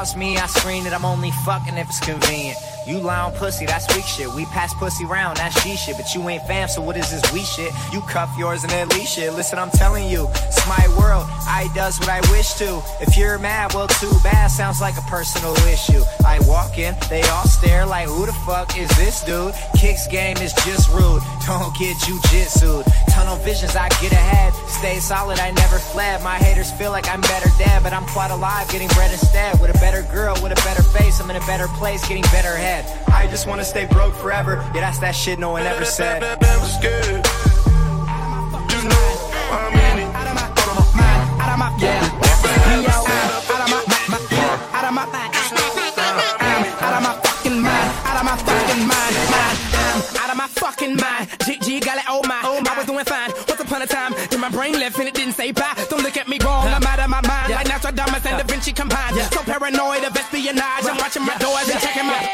calls 0.02 0.16
me, 0.16 0.36
I 0.36 0.46
screen 0.46 0.84
it. 0.84 0.92
I'm 0.92 1.04
only 1.04 1.30
fucking 1.44 1.76
if 1.76 1.88
it's 1.88 2.00
convenient. 2.00 2.58
You 2.86 3.08
on 3.08 3.32
pussy, 3.34 3.66
that's 3.66 3.86
weak 3.94 4.04
shit. 4.04 4.26
We 4.34 4.44
pass 4.46 4.74
pussy 4.74 5.04
round, 5.04 5.36
that's 5.36 5.62
G 5.62 5.76
shit. 5.76 5.96
But 5.96 6.12
you 6.12 6.28
ain't 6.28 6.42
fam, 6.48 6.66
so 6.66 6.82
what 6.82 6.96
is 6.96 7.08
this 7.12 7.22
we 7.32 7.42
shit? 7.42 7.72
You 7.92 8.00
cuff 8.00 8.28
yours 8.36 8.64
and 8.64 8.72
then 8.72 8.88
leash 8.88 9.14
shit. 9.14 9.32
Listen, 9.34 9.60
I'm 9.60 9.70
telling 9.70 10.08
you, 10.08 10.26
it's 10.48 10.66
my 10.66 10.84
world. 10.98 11.26
I 11.46 11.70
does 11.74 12.00
what 12.00 12.08
I 12.08 12.20
wish 12.32 12.54
to. 12.54 12.82
If 13.00 13.16
you're 13.16 13.38
mad, 13.38 13.74
well, 13.74 13.86
too 13.86 14.12
bad. 14.24 14.48
Sounds 14.48 14.80
like 14.80 14.96
a 14.96 15.02
personal 15.02 15.54
issue. 15.68 16.02
I 16.26 16.40
walk 16.48 16.78
in, 16.78 16.96
they 17.08 17.22
all 17.30 17.46
stare 17.46 17.86
like, 17.86 18.08
who 18.08 18.26
the 18.26 18.32
fuck 18.44 18.76
is 18.76 18.90
this 18.96 19.22
dude? 19.22 19.54
Kicks 19.78 20.08
game 20.08 20.38
is 20.38 20.52
just 20.66 20.90
rude. 20.90 21.22
Don't 21.46 21.72
get 21.78 21.96
jujitsu. 21.98 22.82
Tunnel 23.22 23.36
visions, 23.44 23.76
I 23.76 23.88
get 24.02 24.10
ahead. 24.10 24.52
Stay 24.66 24.98
solid, 24.98 25.38
I 25.38 25.52
never 25.52 25.78
fled. 25.78 26.24
My 26.24 26.34
haters 26.38 26.72
feel 26.72 26.90
like 26.90 27.08
I'm 27.08 27.20
better 27.20 27.48
dead, 27.56 27.84
but 27.84 27.92
I'm 27.92 28.04
quite 28.06 28.32
alive, 28.32 28.68
getting 28.68 28.88
bread 28.88 29.12
instead. 29.12 29.60
With 29.60 29.70
a 29.70 29.78
better 29.78 30.02
girl, 30.10 30.34
with 30.42 30.50
a 30.50 30.60
better 30.66 30.82
face, 30.82 31.20
I'm 31.20 31.30
in 31.30 31.36
a 31.36 31.46
better 31.46 31.68
place, 31.78 32.02
getting 32.08 32.24
better 32.34 32.56
head. 32.56 32.84
I 33.06 33.28
just 33.28 33.46
wanna 33.46 33.62
stay 33.62 33.86
broke 33.86 34.16
forever. 34.16 34.56
Yeah, 34.74 34.80
that's 34.80 34.98
that 34.98 35.14
shit 35.14 35.38
no 35.38 35.50
one 35.50 35.62
ever 35.62 35.84
said. 35.84 36.20
Never 36.20 36.66
scared. 36.66 37.22
Just 38.66 38.86
know 38.90 39.06
I 39.54 39.70
mean 39.70 40.02
it. 40.02 40.10
Out 40.18 40.26
of 40.26 40.34
my, 40.34 40.48
yeah. 40.58 41.38
Out 41.38 41.52
of 41.52 41.58
my, 41.60 41.66
out 41.66 41.86
my, 43.70 43.84
my, 44.08 44.18
out 44.74 44.84
of 44.84 44.94
my, 44.94 45.04
I'm 45.14 45.31
brain 54.62 54.78
left 54.78 54.98
and 54.98 55.08
it 55.08 55.14
didn't 55.14 55.34
say 55.34 55.50
bye. 55.50 55.74
Don't 55.90 56.02
look 56.02 56.16
at 56.16 56.28
me 56.28 56.38
wrong, 56.44 56.68
I'm 56.68 56.84
out 56.84 57.00
of 57.00 57.10
my 57.10 57.20
mind. 57.26 57.50
Like 57.50 57.66
Nostradamus 57.66 58.24
and 58.26 58.38
Da 58.38 58.44
Vinci 58.44 58.72
combined. 58.72 59.16
So 59.34 59.42
paranoid 59.42 60.04
of 60.04 60.16
espionage, 60.16 60.86
I'm 60.86 60.98
watching 60.98 61.24
my 61.26 61.36
doors 61.38 61.68
and 61.68 61.80
checking 61.80 62.06
my. 62.06 62.31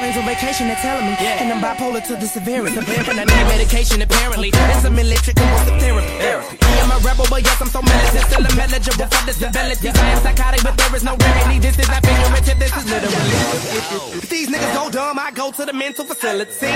Friends 0.00 0.16
on 0.16 0.24
vacation, 0.24 0.66
they're 0.68 0.80
telling 0.80 1.04
me. 1.04 1.12
And 1.20 1.52
I'm 1.52 1.60
bipolar 1.60 2.00
to 2.08 2.16
the 2.16 2.24
severity. 2.24 2.72
And 2.72 3.20
I 3.20 3.24
need 3.28 3.46
medication 3.52 4.00
apparently. 4.00 4.48
It's 4.48 4.84
a 4.84 4.90
military 4.90 5.34
convulsive 5.34 5.76
therapy? 5.76 6.56
I 6.62 6.72
am 6.80 6.90
a 6.90 6.98
rebel, 7.04 7.26
but 7.28 7.44
yes, 7.44 7.60
I'm 7.60 7.68
so 7.68 7.82
militant 7.82 8.24
Still 8.24 8.46
I'm 8.48 8.58
eligible 8.64 9.06
for 9.12 9.26
disabilities 9.28 9.92
I 9.92 10.06
am 10.16 10.22
psychotic, 10.24 10.62
but 10.64 10.74
there 10.80 10.96
is 10.96 11.04
no 11.04 11.14
remedy. 11.20 11.58
This 11.60 11.78
is 11.78 11.88
not 11.92 12.00
figurative, 12.00 12.58
this 12.58 12.72
is 12.80 12.84
literally. 12.88 14.24
If 14.24 14.28
these 14.30 14.48
niggas 14.48 14.72
go 14.72 14.88
dumb, 14.88 15.18
I 15.18 15.32
go 15.32 15.52
to 15.52 15.66
the 15.66 15.74
mental 15.74 16.06
facility. 16.06 16.72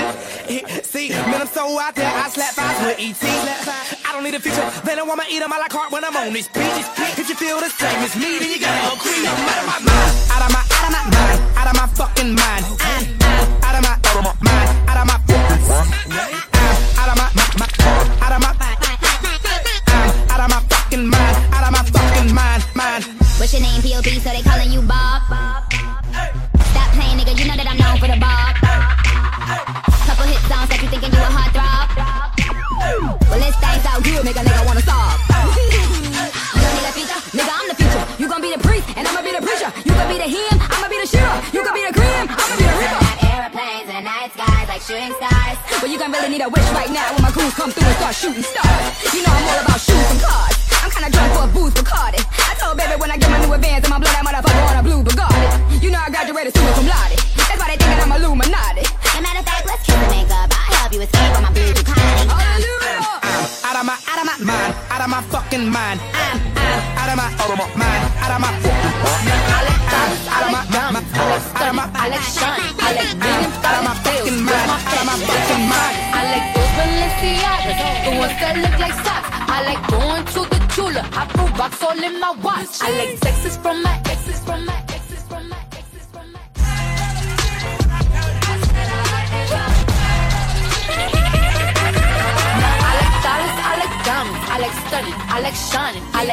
See, 0.85 1.09
man, 1.09 1.41
I'm 1.41 1.47
so 1.47 1.65
out 1.79 1.95
there 1.95 2.05
I 2.05 2.29
slap 2.29 2.53
eyes 2.61 2.77
with 2.85 2.99
E.T. 2.99 3.25
I 3.25 4.13
don't 4.13 4.23
need 4.23 4.35
a 4.35 4.39
feature 4.39 4.69
They 4.85 4.93
don't 4.93 5.07
want 5.07 5.19
me 5.21 5.25
eat 5.33 5.41
'em 5.41 5.51
a 5.51 5.57
like 5.57 5.73
heart 5.73 5.91
when 5.91 6.05
I'm 6.05 6.15
on 6.15 6.31
this 6.31 6.47
beat 6.47 6.61
If 7.17 7.27
you 7.27 7.35
feel 7.35 7.59
the 7.59 7.69
same 7.73 7.99
as 8.05 8.15
me, 8.15 8.37
then 8.37 8.51
you 8.53 8.59
gotta 8.59 8.93
agree 8.93 9.25
I'm 9.25 9.49
out 9.49 9.57
of 9.57 9.65
my 9.65 9.79
mind. 9.89 10.13
Out 10.29 10.43
of 10.45 10.51
my, 10.53 10.74
out 10.85 10.93
of 10.93 10.93
my 10.93 11.17
mind 11.17 11.57
Out 11.57 11.67
of 11.67 11.75
my 11.75 11.87
fucking 11.87 12.35
mind. 12.35 12.65
Out 13.63 13.75
of 13.75 13.81
my, 13.81 13.97
out 14.05 14.15
of 14.15 14.23
my 14.23 14.33
mind, 14.41 14.89
out 14.89 14.97
of 14.97 15.07
my, 15.07 15.15
out 16.97 17.09
of 17.09 17.17
my, 17.17 17.27
out 18.21 18.31
of 18.31 18.41
my, 18.41 18.49
out 18.49 18.84
shooting 48.15 48.43
stars. 48.43 48.64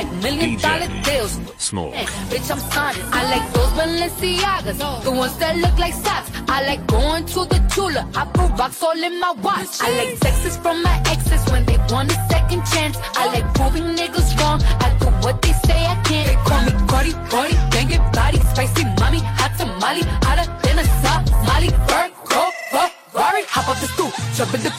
Like 0.03 0.23
million 0.23 0.59
dollar 0.59 0.89
deals. 1.05 1.39
Small. 1.59 1.91
Hey, 1.93 2.05
bitch, 2.31 2.51
I'm 2.51 2.59
signing. 2.70 3.03
I 3.12 3.23
like 3.31 3.53
those 3.53 3.73
Balenciagas, 3.79 5.05
the 5.05 5.11
ones 5.11 5.37
that 5.39 5.57
look 5.57 5.79
like 5.79 5.95
socks. 5.95 6.31
I 6.49 6.66
like 6.66 6.87
going 6.87 7.24
to 7.27 7.41
the 7.47 7.61
Tula. 7.73 8.09
I 8.15 8.24
put 8.27 8.51
rocks 8.59 8.83
all 8.83 9.03
in 9.03 9.20
my 9.20 9.33
watch. 9.33 9.81
I 9.81 9.91
like 9.99 10.20
texts 10.20 10.57
from 10.59 10.83
my 10.83 11.03
exes 11.07 11.45
when 11.53 11.65
they 11.65 11.79
want 11.91 12.11
a 12.11 12.19
second 12.31 12.62
chance. 12.73 12.97
I 13.15 13.27
like 13.35 13.55
proving 13.55 13.97
niggas 13.97 14.39
wrong. 14.39 14.61
I 14.81 14.97
do 14.99 15.07
what 15.24 15.41
they 15.43 15.53
say 15.66 15.79
I 15.87 15.95
can't. 16.05 16.27
They 16.29 16.39
call 16.49 16.62
me 16.66 16.73
Cardi, 16.89 17.12
Cardi, 17.31 17.55
banging 17.70 18.05
body, 18.12 18.39
spicy 18.51 18.85
mommy, 19.01 19.20
hot 19.39 19.53
tamale, 19.59 20.03
hotter 20.27 20.47
than 20.62 20.79
a 20.79 20.85
Somali. 21.03 21.69
Virgo, 21.89 22.43
Ferrari, 22.70 23.45
hop 23.55 23.69
off 23.69 23.81
the 23.81 23.89
stoop, 23.95 24.12
jump 24.35 24.55
in 24.55 24.62
the 24.62 24.72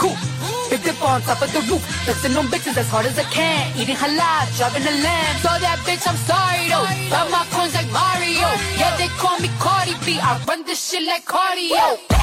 top 1.23 1.41
of 1.41 1.51
the 1.51 1.61
roof, 1.71 1.83
flexing 2.05 2.35
on 2.37 2.47
bitches 2.47 2.77
as 2.77 2.87
hard 2.87 3.05
as 3.05 3.17
I 3.17 3.23
can. 3.23 3.71
Eating 3.79 3.95
halal, 3.95 4.43
driving 4.57 4.83
a 4.83 4.95
lamb. 5.03 5.35
So 5.43 5.49
that 5.65 5.79
bitch, 5.87 6.03
I'm 6.07 6.19
sorry 6.27 6.67
though. 6.71 6.87
Got 7.09 7.31
my 7.31 7.43
coins 7.51 7.73
like 7.75 7.89
Mario. 7.91 8.47
Yeah, 8.79 8.95
they 8.97 9.07
call 9.19 9.39
me 9.39 9.49
Cardi 9.59 9.95
B. 10.05 10.19
I 10.19 10.39
run 10.47 10.63
this 10.63 10.79
shit 10.79 11.03
like 11.03 11.25
cardio. 11.25 11.99
I'm 12.11 12.22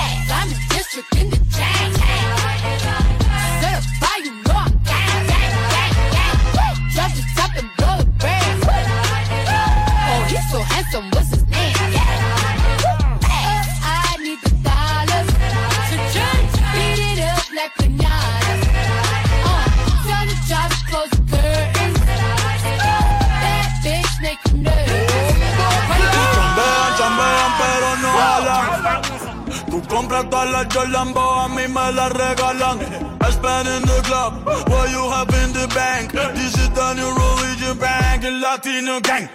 Tú 30.10 30.16
compras 30.16 30.30
todas 30.30 30.88
las 30.90 31.06
a 31.06 31.48
mí 31.48 31.68
me 31.68 31.92
las 31.92 32.10
regalan. 32.10 32.80
I 33.22 33.30
spend 33.30 33.68
in 33.68 33.82
the 33.82 34.02
club, 34.02 34.44
what 34.44 34.90
you 34.90 35.08
have 35.08 35.30
in 35.44 35.52
the 35.52 35.68
bank. 35.72 36.10
This 36.34 36.52
is 36.54 36.68
the 36.70 36.94
new 36.94 37.14
religion 37.14 37.78
bank, 37.78 38.24
el 38.24 38.40
latino 38.40 39.00
gang. 39.02 39.30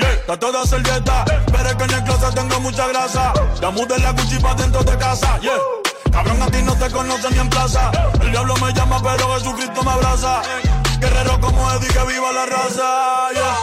está 0.00 0.38
toda 0.38 0.64
servieta, 0.64 1.26
pero 1.52 1.68
es 1.68 1.74
que 1.76 1.84
en 1.84 1.90
el 1.90 2.04
closet 2.04 2.34
tengo 2.34 2.58
mucha 2.60 2.88
grasa. 2.88 3.34
Ya 3.60 3.70
mudé 3.70 3.98
la 3.98 4.12
Gucci 4.12 4.38
dentro 4.56 4.82
de 4.82 4.96
casa, 4.96 5.38
yeah. 5.40 5.58
Cabrón, 6.10 6.40
a 6.40 6.46
ti 6.50 6.62
no 6.62 6.74
te 6.74 6.90
conocen 6.90 7.34
ni 7.34 7.40
en 7.40 7.50
plaza. 7.50 7.90
El 8.22 8.30
diablo 8.30 8.54
me 8.56 8.72
llama, 8.72 9.02
pero 9.02 9.34
Jesucristo 9.34 9.82
me 9.82 9.90
abraza. 9.90 10.40
Guerrero 11.00 11.38
como 11.38 11.70
Eddie, 11.72 11.88
que 11.88 12.04
viva 12.06 12.32
la 12.32 12.46
raza, 12.46 13.30
yeah. 13.34 13.56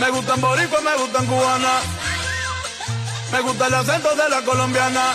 Me 0.00 0.10
gustan 0.10 0.40
boricua, 0.40 0.80
me 0.80 0.96
gustan 0.96 1.24
cubana. 1.26 1.78
Me 3.30 3.40
gusta 3.42 3.66
el 3.68 3.74
acento 3.74 4.16
de 4.16 4.28
la 4.28 4.42
colombiana. 4.42 5.14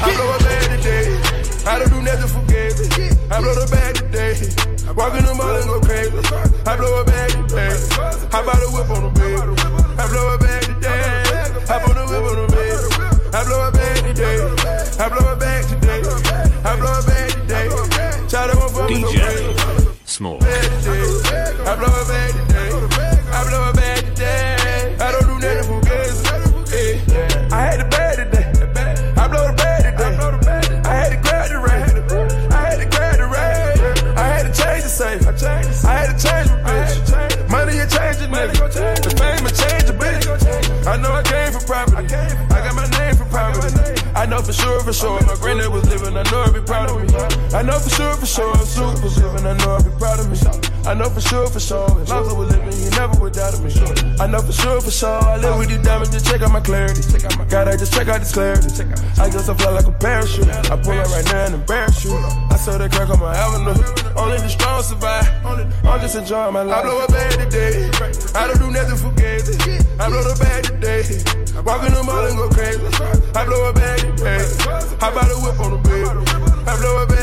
I 0.00 0.14
blow 0.14 0.30
a 0.30 0.38
bag 0.38 0.78
today. 0.78 1.06
I 1.66 1.78
don't 1.78 1.90
do 1.90 2.00
nothing 2.02 2.30
for 2.30 2.44
gay. 2.46 2.70
I 3.30 3.40
blow 3.40 3.54
the 3.54 3.68
bag 3.70 3.96
today. 3.96 4.34
Walk 4.94 5.14
in 5.18 5.24
the 5.24 5.34
mall 5.34 5.56
and 5.56 5.66
go 5.66 5.80
crazy. 5.80 6.16
I 6.66 6.76
blow 6.76 7.00
a 7.00 7.04
bag 7.04 7.17
I 47.54 47.62
know 47.62 47.78
for 47.78 47.88
sure, 47.88 48.14
for 48.16 48.26
sure. 48.26 48.52
If 48.60 48.68
Super 48.68 49.08
living. 49.08 49.46
I 49.46 49.56
know 49.56 49.76
I'd 49.76 49.84
be 49.84 49.90
proud 49.96 50.20
of 50.20 50.28
me. 50.28 50.36
I 50.84 50.92
know 50.92 51.08
for 51.08 51.20
sure, 51.20 51.46
for 51.48 51.60
sure. 51.60 51.88
If 52.02 52.08
Lonzo 52.10 52.34
was 52.36 52.52
living, 52.52 52.76
you 52.76 52.90
never 52.90 53.16
would 53.20 53.32
doubt 53.32 53.54
of 53.54 53.64
me. 53.64 53.72
I 54.20 54.26
know 54.26 54.40
for 54.40 54.52
sure, 54.52 54.80
for 54.80 54.90
sure. 54.90 55.20
I 55.24 55.38
live 55.38 55.56
with 55.58 55.68
these 55.68 55.80
diamonds 55.80 56.12
to 56.12 56.20
check 56.20 56.42
out 56.42 56.52
my 56.52 56.60
clarity. 56.60 57.00
God, 57.48 57.68
I 57.68 57.76
just 57.76 57.94
check 57.94 58.08
out 58.08 58.20
this 58.20 58.32
clarity. 58.32 58.68
I 59.16 59.30
just 59.30 59.48
fly 59.48 59.70
like 59.70 59.86
a 59.86 59.92
parachute. 59.92 60.48
I 60.48 60.76
pull 60.76 60.92
up 60.92 61.08
right 61.08 61.24
now 61.24 61.44
and 61.46 61.54
embarrass 61.54 62.04
you. 62.04 62.12
I 62.16 62.56
saw 62.56 62.76
that 62.76 62.92
crack 62.92 63.08
on 63.08 63.18
my 63.18 63.34
avenue. 63.34 63.80
Only 64.16 64.38
the 64.38 64.48
strong 64.48 64.82
survive. 64.82 65.24
I'm 65.84 66.00
just 66.00 66.16
enjoying 66.16 66.52
my 66.52 66.62
life. 66.62 66.84
I 66.84 66.88
blow 66.88 67.04
a 67.04 67.08
bag 67.08 67.32
today. 67.48 67.88
I 68.36 68.46
don't 68.46 68.60
do 68.60 68.70
nothing 68.70 68.96
for 69.00 69.12
gays. 69.16 69.48
I 69.96 70.08
blow 70.08 70.20
the 70.20 70.36
bag 70.36 70.64
today. 70.64 71.00
Walk 71.64 71.80
in 71.84 71.94
the 71.96 72.02
mall 72.04 72.26
and 72.28 72.36
go 72.36 72.48
crazy. 72.50 72.84
I 73.34 73.44
blow 73.46 73.70
a 73.70 73.72
bag 73.72 74.00
today. 74.00 74.44
I 75.00 75.08
buy 75.16 75.24
the 75.24 75.36
whip 75.40 75.58
on 75.60 75.72
the 75.72 75.80
bed. 75.80 76.68
I 76.68 76.76
blow 76.76 77.02
a 77.02 77.06
bag 77.06 77.17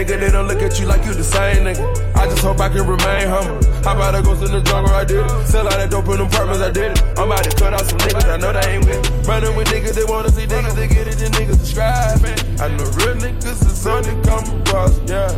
nigga. 0.00 0.20
They 0.20 0.30
don't 0.30 0.48
look 0.48 0.62
at 0.62 0.78
you 0.80 0.86
like 0.86 1.04
you 1.04 1.14
the 1.14 1.24
same 1.24 1.64
nigga. 1.64 1.84
I 2.16 2.26
just 2.26 2.42
hope 2.42 2.60
I 2.60 2.68
can 2.68 2.86
remain 2.86 3.28
humble. 3.28 3.60
How 3.84 3.94
about 3.94 4.14
I 4.14 4.22
go 4.22 4.34
to 4.34 4.48
the 4.48 4.60
jungle? 4.60 4.92
I 4.94 5.04
did 5.04 5.24
it. 5.24 5.46
Sell 5.46 5.66
out 5.66 5.76
that 5.76 5.90
dope 5.90 6.08
in 6.08 6.18
them 6.18 6.26
apartments, 6.26 6.62
I 6.62 6.70
did 6.70 6.92
it. 6.92 7.02
I'm 7.18 7.30
about 7.30 7.44
to 7.44 7.56
cut 7.56 7.74
out 7.74 7.84
some 7.84 7.98
niggas, 7.98 8.24
I 8.24 8.36
know 8.36 8.52
they 8.52 8.66
ain't 8.72 8.84
with 8.84 8.96
it. 8.96 9.26
Running 9.26 9.56
with 9.56 9.68
niggas, 9.68 9.94
they 9.94 10.04
wanna 10.04 10.30
see 10.30 10.46
niggas, 10.46 10.74
they 10.74 10.88
get 10.88 11.06
it, 11.06 11.20
and 11.20 11.34
niggas 11.34 11.58
subscribe. 11.60 12.20
I 12.60 12.68
know 12.76 12.84
real 12.96 13.16
niggas 13.20 13.60
is 13.66 13.86
on 13.86 14.02
the 14.02 14.14
come 14.24 14.44
across, 14.60 14.98
yeah. 15.08 15.28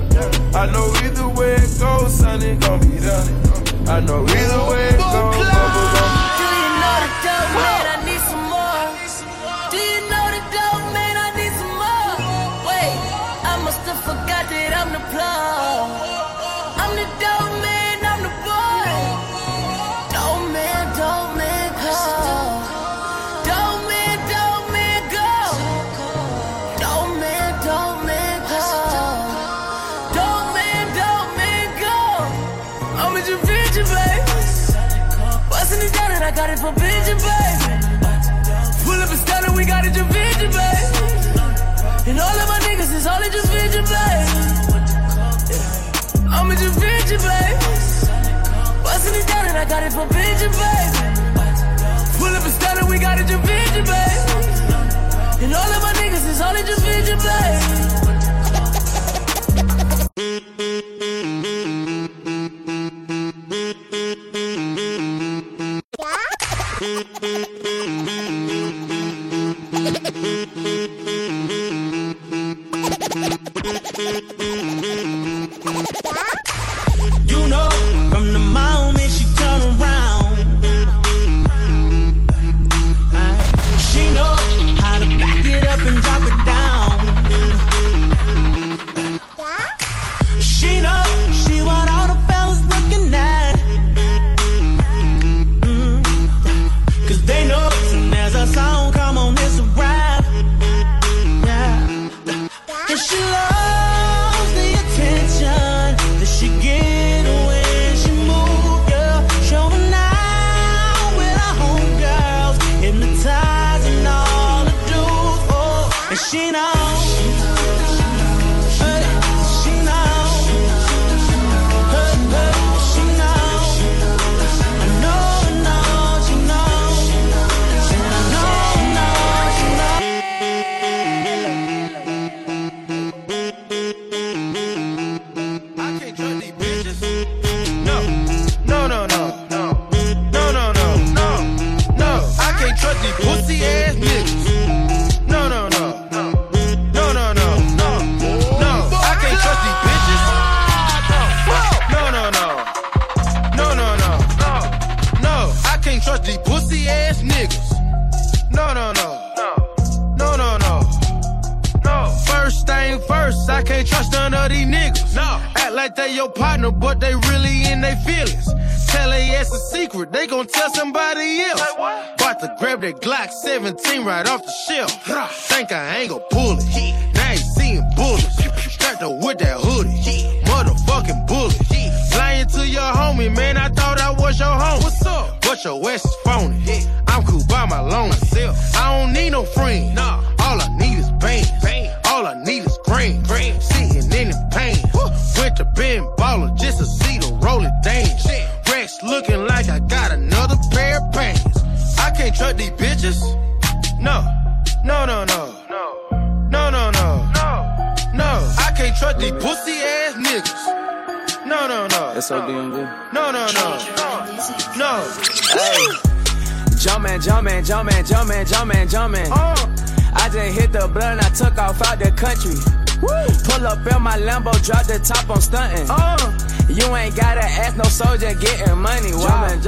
I 0.55 0.67
know 0.71 0.87
either 1.03 1.29
way 1.29 1.55
it 1.55 1.79
goes, 1.79 2.15
son, 2.15 2.43
it 2.43 2.61
gon' 2.61 2.81
be 2.81 2.99
done. 2.99 3.29
I 3.89 4.01
know 4.01 4.23
either 4.23 4.63
way 4.71 4.89
it 4.89 4.99
goes, 4.99 5.47
bubble 5.51 6.32
I 36.23 36.31
got 36.31 36.51
it 36.51 36.59
from 36.61 36.75
Vision, 36.77 37.19
baby. 37.19 37.83
Pull 38.85 38.95
up 38.95 39.11
a 39.11 39.17
stand 39.17 39.57
we 39.57 39.65
got 39.65 39.85
it, 39.85 39.97
your 39.97 40.07
vision, 40.07 40.51
baby. 40.55 41.03
And 42.07 42.21
all 42.21 42.39
of 42.39 42.49
my 42.49 42.59
niggas 42.63 42.95
is 42.95 43.07
all 43.07 43.19
at 43.19 43.33
your 43.35 43.43
vision, 43.51 43.83
baby. 43.83 44.63
I'm 46.31 46.51
at 46.53 46.61
your 46.63 46.71
vision, 46.79 47.19
baby. 47.27 47.59
Bustin' 48.87 49.15
it 49.19 49.27
down 49.27 49.47
and 49.51 49.59
I 49.59 49.65
got 49.65 49.83
it 49.83 49.93
from 49.93 50.09
Vision, 50.11 50.53
baby. 50.55 51.11
Pull 52.19 52.35
up 52.39 52.45
and 52.47 52.55
stand 52.55 52.89
we 52.89 52.99
got 53.01 53.19
it, 53.19 53.29
your 53.29 53.43
vision, 53.43 53.83
baby. 53.83 55.43
And 55.43 55.53
all 55.53 55.71
of 55.75 55.83
my 55.83 55.93
niggas 55.99 56.27
is 56.31 56.41
all 56.41 56.55
at 56.55 56.67
your 56.69 56.79
vision, 56.87 57.19
baby. 57.19 58.22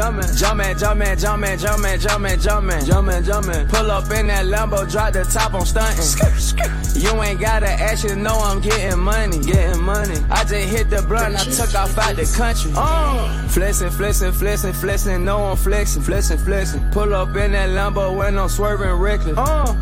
Jumpin', 0.04 0.36
jumpin', 0.36 0.76
jumpin', 0.76 1.18
jumpin', 1.18 1.58
jumpin', 1.58 1.98
jumpin', 1.98 2.38
jumpin', 2.38 2.84
jumpin', 2.84 3.24
jumpin'. 3.24 3.68
Pull 3.68 3.90
up 3.90 4.10
in 4.10 4.26
that 4.26 4.44
Lambo, 4.44 4.90
drop 4.90 5.14
the 5.14 5.24
top, 5.24 5.54
I'm 5.54 5.62
stuntin'. 5.62 7.02
You 7.02 7.22
ain't 7.22 7.40
gotta 7.40 7.70
ask, 7.70 8.04
you 8.04 8.14
know 8.14 8.34
I'm 8.34 8.60
getting 8.60 9.00
money, 9.00 9.38
getting 9.38 9.82
money. 9.82 10.16
I 10.28 10.44
just 10.44 10.68
hit 10.68 10.90
the 10.90 11.00
blunt, 11.08 11.36
I 11.36 11.44
took 11.44 11.74
off 11.74 11.96
out 11.96 12.16
the 12.16 12.30
country. 12.36 12.72
Uh. 12.76 13.48
Flexin', 13.48 13.88
flexin', 13.88 14.32
flexin', 14.32 14.72
flexin', 14.72 15.22
no 15.22 15.42
I'm 15.42 15.56
flexin', 15.56 16.02
flexin', 16.02 16.36
flexin'. 16.36 16.92
Pull 16.92 17.14
up 17.14 17.34
in 17.36 17.52
that 17.52 17.70
Lambo 17.70 18.14
when 18.14 18.36
I'm 18.36 18.50
swerving 18.50 18.92
reckless. 18.92 19.38
Uh. 19.38 19.74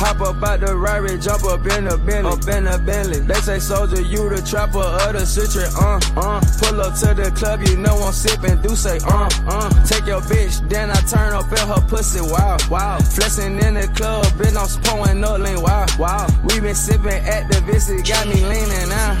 Hop 0.00 0.20
up 0.22 0.42
out 0.42 0.60
the 0.60 0.74
Rari, 0.76 1.18
jump 1.18 1.44
up 1.44 1.60
in 1.76 1.84
the 1.84 1.98
Bentley, 1.98 2.32
up 2.32 2.48
in 2.48 2.64
the 2.64 2.78
Bentley. 2.78 3.20
They 3.20 3.34
say 3.34 3.58
soldier, 3.58 4.00
you 4.00 4.30
the 4.30 4.40
trapper 4.40 4.78
of 4.78 5.12
the 5.12 5.26
citron, 5.26 5.68
uh, 5.76 6.00
uh. 6.16 6.39
Pull 6.60 6.80
up 6.82 6.94
to 6.94 7.14
the 7.14 7.30
club, 7.34 7.62
you 7.62 7.76
know 7.78 7.96
I'm 7.96 8.12
sippin', 8.12 8.62
do 8.62 8.76
say, 8.76 8.98
uh, 9.06 9.30
uh. 9.48 9.70
Take 9.86 10.06
your 10.06 10.20
bitch, 10.20 10.68
then 10.68 10.90
I 10.90 11.00
turn 11.08 11.32
up 11.32 11.50
in 11.50 11.66
her 11.66 11.80
pussy, 11.88 12.20
wow, 12.20 12.58
wow. 12.70 12.98
Flexin' 12.98 13.62
in 13.64 13.74
the 13.74 13.88
club, 13.96 14.26
bitch, 14.36 14.54
I'm 14.54 14.82
pouring 14.82 15.24
up 15.24 15.40
lean, 15.40 15.62
wow, 15.62 15.86
wow. 15.98 16.26
We 16.44 16.60
been 16.60 16.74
sippin' 16.74 17.24
at 17.24 17.50
the 17.50 17.62
visit, 17.62 18.06
got 18.06 18.26
me 18.28 18.44
leaning 18.44 18.88
now. 18.90 19.16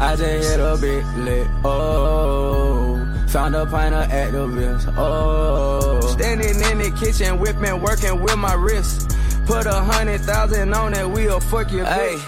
I 0.00 0.16
just 0.16 0.48
hit 0.48 0.60
a 0.60 0.78
bit 0.80 1.04
lit, 1.18 1.46
oh. 1.62 2.96
Found 3.28 3.54
a 3.54 3.66
pint 3.66 3.94
of 3.94 4.08
Actavis, 4.08 4.94
oh. 4.96 6.00
Standing 6.12 6.58
in 6.70 6.78
the 6.78 6.90
kitchen, 6.98 7.38
whipping, 7.38 7.82
working 7.82 8.18
with 8.22 8.36
my 8.38 8.54
wrist. 8.54 9.14
Put 9.44 9.66
a 9.66 9.74
hundred 9.74 10.22
thousand 10.22 10.72
on 10.72 10.94
it, 10.94 11.08
we'll 11.08 11.40
fuck 11.40 11.70
you, 11.70 11.84
hey. 11.84 12.18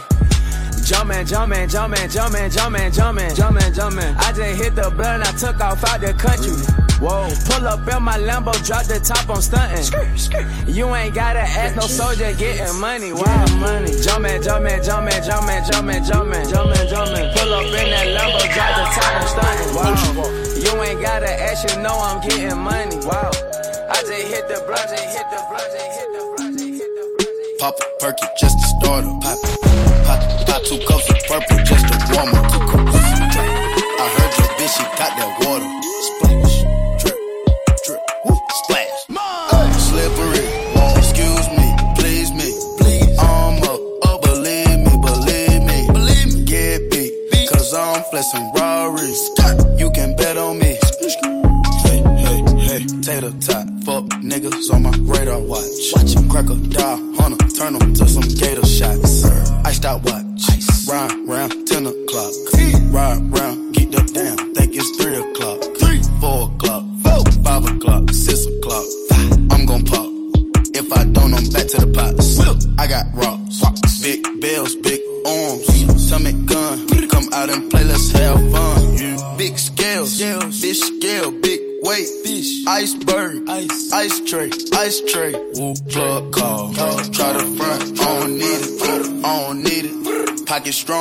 Jumpin', 0.90 1.24
jumpin', 1.24 1.68
jumpin', 1.68 2.10
jumpin', 2.10 2.50
jumpin', 2.50 2.90
jumpin', 2.90 3.32
jumpin', 3.36 3.72
jumpin'. 3.72 4.16
I 4.18 4.32
just 4.34 4.58
hit 4.60 4.74
the 4.74 4.90
blunt, 4.90 5.22
I 5.22 5.30
took 5.38 5.60
off 5.62 5.84
out 5.86 6.00
the 6.00 6.10
country. 6.18 6.50
Whoa, 6.98 7.30
pull 7.46 7.62
up 7.62 7.86
in 7.86 8.02
my 8.02 8.18
Lambo, 8.18 8.50
drop 8.66 8.82
the 8.90 8.98
top, 8.98 9.30
I'm 9.30 9.38
stuntin'. 9.38 9.86
You 10.66 10.92
ain't 10.96 11.14
gotta 11.14 11.46
ask 11.46 11.76
no 11.76 11.86
soldier 11.86 12.34
getting 12.34 12.74
money, 12.80 13.12
wow, 13.12 13.46
money. 13.62 14.02
Jumpin', 14.02 14.42
jumpin', 14.42 14.82
jumpin', 14.82 15.22
jumpin', 15.22 15.62
jumpin', 15.62 16.02
jumpin', 16.02 16.42
jumpin', 16.50 16.88
jumpin'. 16.90 17.26
Pull 17.38 17.54
up 17.54 17.70
in 17.70 17.86
that 17.94 18.10
Lambo, 18.10 18.42
drop 18.50 18.74
the 18.74 18.84
top, 18.90 19.14
I'm 19.14 19.30
stuntin'. 19.30 19.70
Wow, 19.78 20.26
you 20.58 20.74
ain't 20.82 21.00
gotta 21.00 21.30
ask, 21.30 21.70
you 21.70 21.80
know 21.86 21.94
I'm 21.94 22.18
getting 22.26 22.58
money, 22.58 22.98
wow. 23.06 23.30
I 23.94 24.02
just 24.02 24.26
hit 24.26 24.42
the 24.50 24.58
blunt, 24.66 24.90
just 24.90 25.06
hit 25.06 25.22
the 25.30 25.38
blunt, 25.46 25.70
just 25.70 25.86
hit 25.86 26.10
the 26.10 26.34
blunt, 26.34 26.58
just 26.58 26.82
hit 26.82 26.90
the 26.98 27.04
blunt. 27.14 27.62
Pop 27.62 27.78
a 27.78 27.86
perky 28.02 28.26
just 28.42 28.58
to 28.58 28.66
start 28.74 29.06
up. 29.06 29.22
Pop, 29.22 29.22
pop, 29.22 29.38
pop 29.38 29.39
two 30.70 30.78
cups 30.86 31.10
of 31.10 31.18
purple 31.26 31.56
just 31.64 31.84
a 31.86 31.96
warm 32.14 32.32
up. 32.32 32.46
I 33.98 34.06
heard 34.14 34.32
your 34.38 34.50
bitch, 34.54 34.76
she 34.76 34.84
got 34.96 35.12
that 35.18 35.39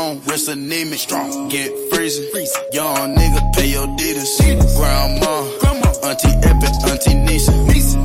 strong, 0.09 0.27
wrist 0.27 0.47
anemic, 0.49 0.99
strong, 0.99 1.49
get 1.49 1.71
freezing. 1.91 2.25
Young 2.73 3.15
nigga, 3.15 3.53
pay 3.53 3.67
your 3.67 3.87
deeders. 3.97 4.37
Grandma, 4.77 5.45
Auntie 6.03 6.29
Epic, 6.43 6.73
Auntie 6.87 7.15
Nisa, 7.15 7.51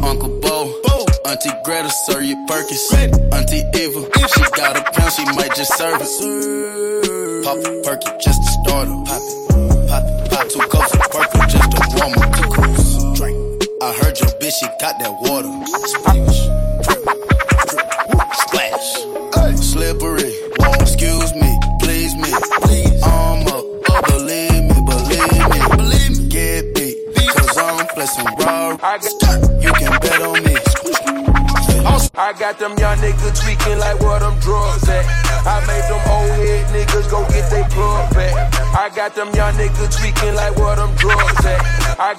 Uncle 0.05 0.29
Bo, 0.41 0.81
Bo, 0.85 1.07
Auntie 1.27 1.51
Greta, 1.65 1.91
Sir 1.91 2.21
your 2.21 2.39
Perkins, 2.47 2.93
Auntie 3.33 3.65
Eva, 3.75 4.09
if 4.17 4.31
she 4.31 4.43
got 4.57 4.77
a 4.77 4.83
pound, 4.93 5.13
she 5.13 5.25
might 5.37 5.55
just 5.55 5.77
serve 5.77 6.01
it. 6.01 7.45
Pop 7.45 7.59
a 7.59 7.83
perky 7.83 8.11
just 8.21 8.34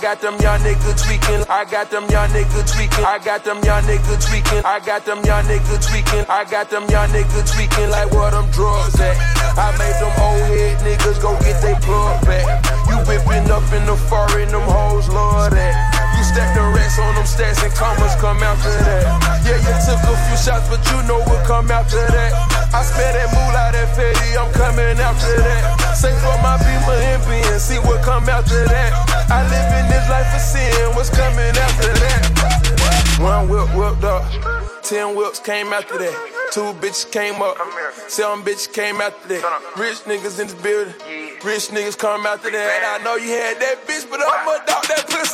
got 0.05 0.21
them 0.21 0.37
young 0.37 0.61
niggas 0.61 1.01
tweaking. 1.01 1.41
I 1.49 1.65
got 1.65 1.89
them 1.89 2.05
young 2.13 2.29
niggas 2.29 2.69
tweaking. 2.69 3.05
I 3.09 3.17
got 3.17 3.41
them 3.41 3.57
young 3.65 3.81
niggas 3.89 4.21
tweaking. 4.21 4.61
I 4.61 4.77
got 4.77 5.01
them 5.01 5.17
young 5.25 5.41
niggas 5.49 5.81
tweaking. 5.81 6.25
I 6.29 6.45
got 6.45 6.69
them 6.69 6.85
young 6.93 7.09
niggas 7.09 7.49
tweaking 7.49 7.89
like 7.89 8.13
where 8.13 8.29
them 8.29 8.45
drugs 8.53 9.01
at. 9.01 9.17
I 9.57 9.73
made 9.81 9.97
them 9.97 10.13
old 10.21 10.45
head 10.53 10.77
niggas 10.85 11.17
go 11.17 11.33
get 11.41 11.57
they 11.57 11.73
plug 11.81 12.21
back. 12.21 12.45
You 12.85 13.01
whipping 13.09 13.49
up 13.49 13.65
in 13.73 13.89
the 13.89 13.97
foreign, 14.05 14.53
them 14.53 14.61
hoes 14.69 15.09
love 15.09 15.49
that. 15.49 15.73
You 16.13 16.21
stack 16.21 16.53
the 16.53 16.61
racks 16.69 17.01
on 17.01 17.17
them 17.17 17.25
stacks 17.25 17.65
and 17.65 17.73
commas 17.73 18.13
come 18.21 18.45
after 18.45 18.77
that. 18.85 19.09
Yeah, 19.41 19.57
you 19.57 19.73
took 19.89 20.05
a 20.05 20.13
few 20.29 20.37
shots, 20.37 20.69
but 20.69 20.85
you 20.85 21.01
know 21.09 21.17
what 21.25 21.41
come 21.49 21.73
after 21.73 22.05
that. 22.13 22.31
I 22.77 22.85
spare 22.85 23.09
that 23.09 23.33
moolah, 23.33 23.73
that 23.73 23.89
fatty, 23.97 24.37
I'm 24.37 24.53
coming 24.53 25.01
after 25.01 25.33
that. 25.33 25.97
Say 25.97 26.13
for 26.21 26.37
my 26.45 26.61
beamer 26.61 26.93
and 26.93 27.25
being, 27.25 27.57
see 27.57 27.81
what 27.81 28.05
come 28.05 28.29
after 28.29 28.69
that. 28.69 29.04
I 29.27 29.41
live 29.49 29.69
in 29.81 29.85
this 29.89 30.07
life 30.09 30.29
of 30.35 30.41
sin, 30.41 30.95
what's 30.95 31.09
coming 31.09 31.39
after 31.39 31.89
that? 31.89 33.17
One 33.19 33.49
whip 33.49 33.67
whipped 33.73 34.03
up, 34.03 34.23
ten 34.83 35.15
whips 35.15 35.39
came 35.39 35.73
after 35.73 35.97
that. 35.97 36.13
Two 36.53 36.71
bitches 36.77 37.09
came 37.11 37.41
up, 37.41 37.57
seven 38.07 38.45
bitches 38.45 38.71
came 38.71 39.01
after 39.01 39.27
that. 39.27 39.41
Rich 39.77 40.05
niggas 40.05 40.39
in 40.39 40.47
this 40.47 40.55
building, 40.61 40.93
rich 41.43 41.73
niggas 41.73 41.97
come 41.97 42.25
after 42.27 42.51
that. 42.51 42.69
And 42.69 42.85
I 42.85 43.03
know 43.03 43.15
you 43.15 43.31
had 43.33 43.57
that 43.59 43.87
bitch, 43.87 44.07
but 44.09 44.21
I'ma 44.21 44.61
dog 44.69 44.85
that 44.93 45.09
pussy 45.09 45.24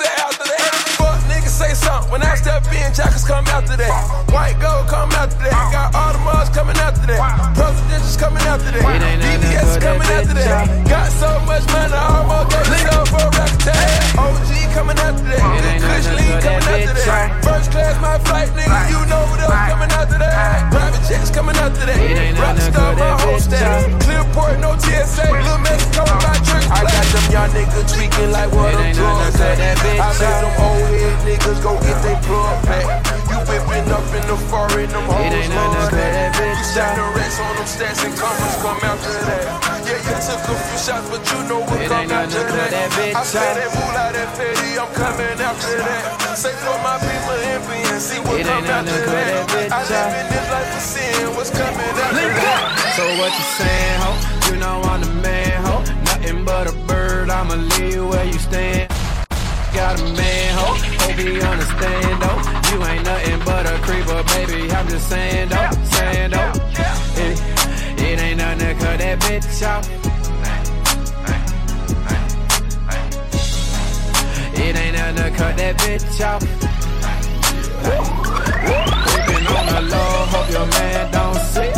when 2.12 2.22
I 2.22 2.36
step 2.36 2.68
in, 2.68 2.92
jackets 2.94 3.24
come 3.24 3.48
after 3.48 3.80
that. 3.80 3.92
White 4.36 4.60
gold 4.60 4.86
come 4.92 5.10
after 5.16 5.40
that. 5.48 5.56
Got 5.72 5.96
all 5.96 6.12
the 6.12 6.20
mugs 6.28 6.52
coming 6.52 6.76
after 6.76 7.08
that. 7.08 7.24
Presidentials 7.56 8.20
coming 8.20 8.44
after 8.44 8.68
that. 8.76 8.84
BBS 8.84 9.80
coming 9.80 10.12
after 10.12 10.36
that. 10.36 10.68
Got 10.92 11.08
so 11.16 11.32
much 11.48 11.64
money, 11.72 11.96
I 11.96 12.04
almost 12.20 12.52
gave 12.52 12.68
myself 12.68 13.08
for 13.08 13.28
a 13.32 13.48
tag. 13.64 14.20
OG 14.20 14.52
coming 14.76 15.00
after 15.00 15.24
that. 15.24 15.40
Kush 15.80 16.08
Lee 16.20 16.36
coming 16.44 16.68
after 16.68 16.96
that. 17.00 17.44
First 17.48 17.72
class, 17.72 17.96
my 18.04 18.20
flight, 18.28 18.52
nigga, 18.60 18.80
you 18.92 19.00
know 19.08 19.24
what 19.32 19.40
else 19.40 19.72
coming 19.72 19.92
after 19.96 20.20
that. 20.20 20.68
Private 20.68 21.04
jets 21.08 21.32
coming 21.32 21.56
after 21.56 21.86
that. 21.88 22.00
Rockstar, 22.36 22.92
my 23.00 23.16
whole 23.24 23.40
status. 23.40 23.88
Clearport, 24.04 24.60
no 24.60 24.76
TSA. 24.76 25.32
Little 25.32 25.64
Mexico, 25.64 26.04
my 26.04 26.36
trick. 26.44 26.68
I 26.68 26.84
got 26.84 27.08
them 27.08 27.26
young 27.32 27.50
niggas 27.56 27.88
tweaking 27.88 28.32
like 28.36 28.52
what 28.52 28.76
I'm 28.76 28.92
at. 28.92 29.32
I 29.32 30.12
made 30.20 30.44
them 30.44 30.54
old 30.60 30.92
head 30.92 31.22
niggas 31.26 31.62
go 31.64 31.80
get 31.80 32.01
they 32.02 32.16
plug 32.26 32.58
back. 32.66 33.06
You 33.30 33.38
whipping 33.48 33.88
up 33.94 34.06
in 34.12 34.24
the 34.28 34.38
foreign, 34.50 34.90
them 34.90 35.06
hoes 35.08 35.48
love 35.50 35.92
that. 35.92 36.36
You 36.36 36.66
stack 36.66 36.98
the 36.98 37.06
racks 37.16 37.40
on 37.40 37.56
them 37.56 37.70
stats 37.70 38.02
and 38.04 38.16
commas 38.18 38.56
come 38.60 38.82
after 38.84 39.16
that. 39.30 39.46
Yeah, 39.86 40.02
you 40.02 40.16
took 40.20 40.42
a 40.42 40.56
few 40.58 40.78
shots, 40.78 41.08
but 41.10 41.24
you 41.32 41.40
know 41.48 41.62
what 41.62 41.80
come 41.88 42.12
after 42.12 42.44
that. 42.44 42.72
I 43.16 43.24
spare 43.24 43.56
that 43.56 43.70
moolah, 43.72 44.12
that 44.14 44.30
fatty, 44.36 44.78
I'm 44.78 44.90
coming 44.94 45.40
after 45.40 45.78
that. 45.78 46.38
Say 46.38 46.54
for 46.64 46.78
my 46.82 46.98
people 47.00 47.38
envy 47.54 47.80
and 47.88 48.02
see 48.02 48.20
what 48.20 48.42
come 48.44 48.66
after 48.66 49.00
that. 49.06 49.72
I 49.72 49.80
live 49.86 50.14
in 50.20 50.28
this 50.30 50.48
life 50.52 50.76
of 50.76 50.84
sin, 50.84 51.36
what's 51.36 51.52
coming 51.52 51.96
after 52.02 52.28
that? 52.36 52.94
So 52.98 53.04
what 53.20 53.32
you 53.32 53.46
saying, 53.58 53.98
ho? 54.04 54.12
You 54.52 54.60
know 54.60 54.82
I'm 54.90 55.02
the 55.02 55.14
man, 55.22 55.64
ho. 55.66 55.80
Nothing 56.04 56.46
but 56.46 56.68
a 56.68 56.74
bird, 56.86 57.30
I'ma 57.30 57.56
leave 57.56 58.06
where 58.06 58.26
you 58.26 58.40
stand. 58.40 58.91
Got 59.74 60.02
a 60.02 60.04
man, 60.04 60.58
ho. 60.58 60.66
Hope 61.00 61.16
he 61.16 61.40
understand, 61.40 62.22
though. 62.22 62.40
You 62.72 62.86
ain't 62.86 63.06
nothing 63.06 63.40
but 63.46 63.66
a 63.66 63.78
creeper, 63.80 64.22
baby. 64.36 64.70
I'm 64.72 64.88
just 64.88 65.08
saying, 65.08 65.48
though. 65.48 65.70
Saying, 65.96 66.32
though. 66.32 66.52
It, 67.16 67.40
it 68.02 68.20
ain't 68.20 68.38
nothing 68.38 68.60
to 68.60 68.74
cut 68.84 69.00
that 69.00 69.20
bitch 69.22 69.68
off. 69.68 69.88
It 74.54 74.76
ain't 74.76 74.96
nothing 74.98 75.16
to 75.16 75.32
cut 75.38 75.58
that 75.58 75.78
bitch 75.78 76.20
off. 76.22 76.42
Creeping 79.08 79.48
on 79.48 79.66
the 79.68 79.82
low, 79.90 80.26
hope 80.34 80.52
your 80.52 80.68
man 80.68 81.12
don't 81.12 81.40
see. 81.54 81.72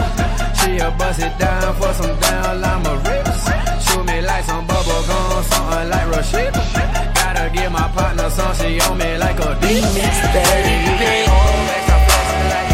She'll 0.60 0.92
bust 0.98 1.20
it 1.20 1.38
down 1.38 1.76
for 1.76 1.94
some 1.94 2.20
down 2.20 2.60
lima 2.60 2.96
rips. 3.06 3.86
Shoot 3.86 4.04
me 4.06 4.22
like 4.22 4.46
some 4.46 4.66
bubble 4.66 5.04
gum, 5.08 5.44
something 5.44 5.90
like 5.90 6.08
Rashida. 6.08 6.93
Gotta 7.44 7.56
give 7.56 7.72
my 7.74 7.90
partner 7.90 8.30
some, 8.30 8.56
she 8.56 8.80
on 8.80 8.98
me 8.98 9.18
like 9.18 9.38
a 9.38 9.60
Remix, 9.60 10.16
baby. 10.34 11.30
Always 11.30 11.90
a 11.90 11.98
blessing 12.08 12.50
like 12.50 12.74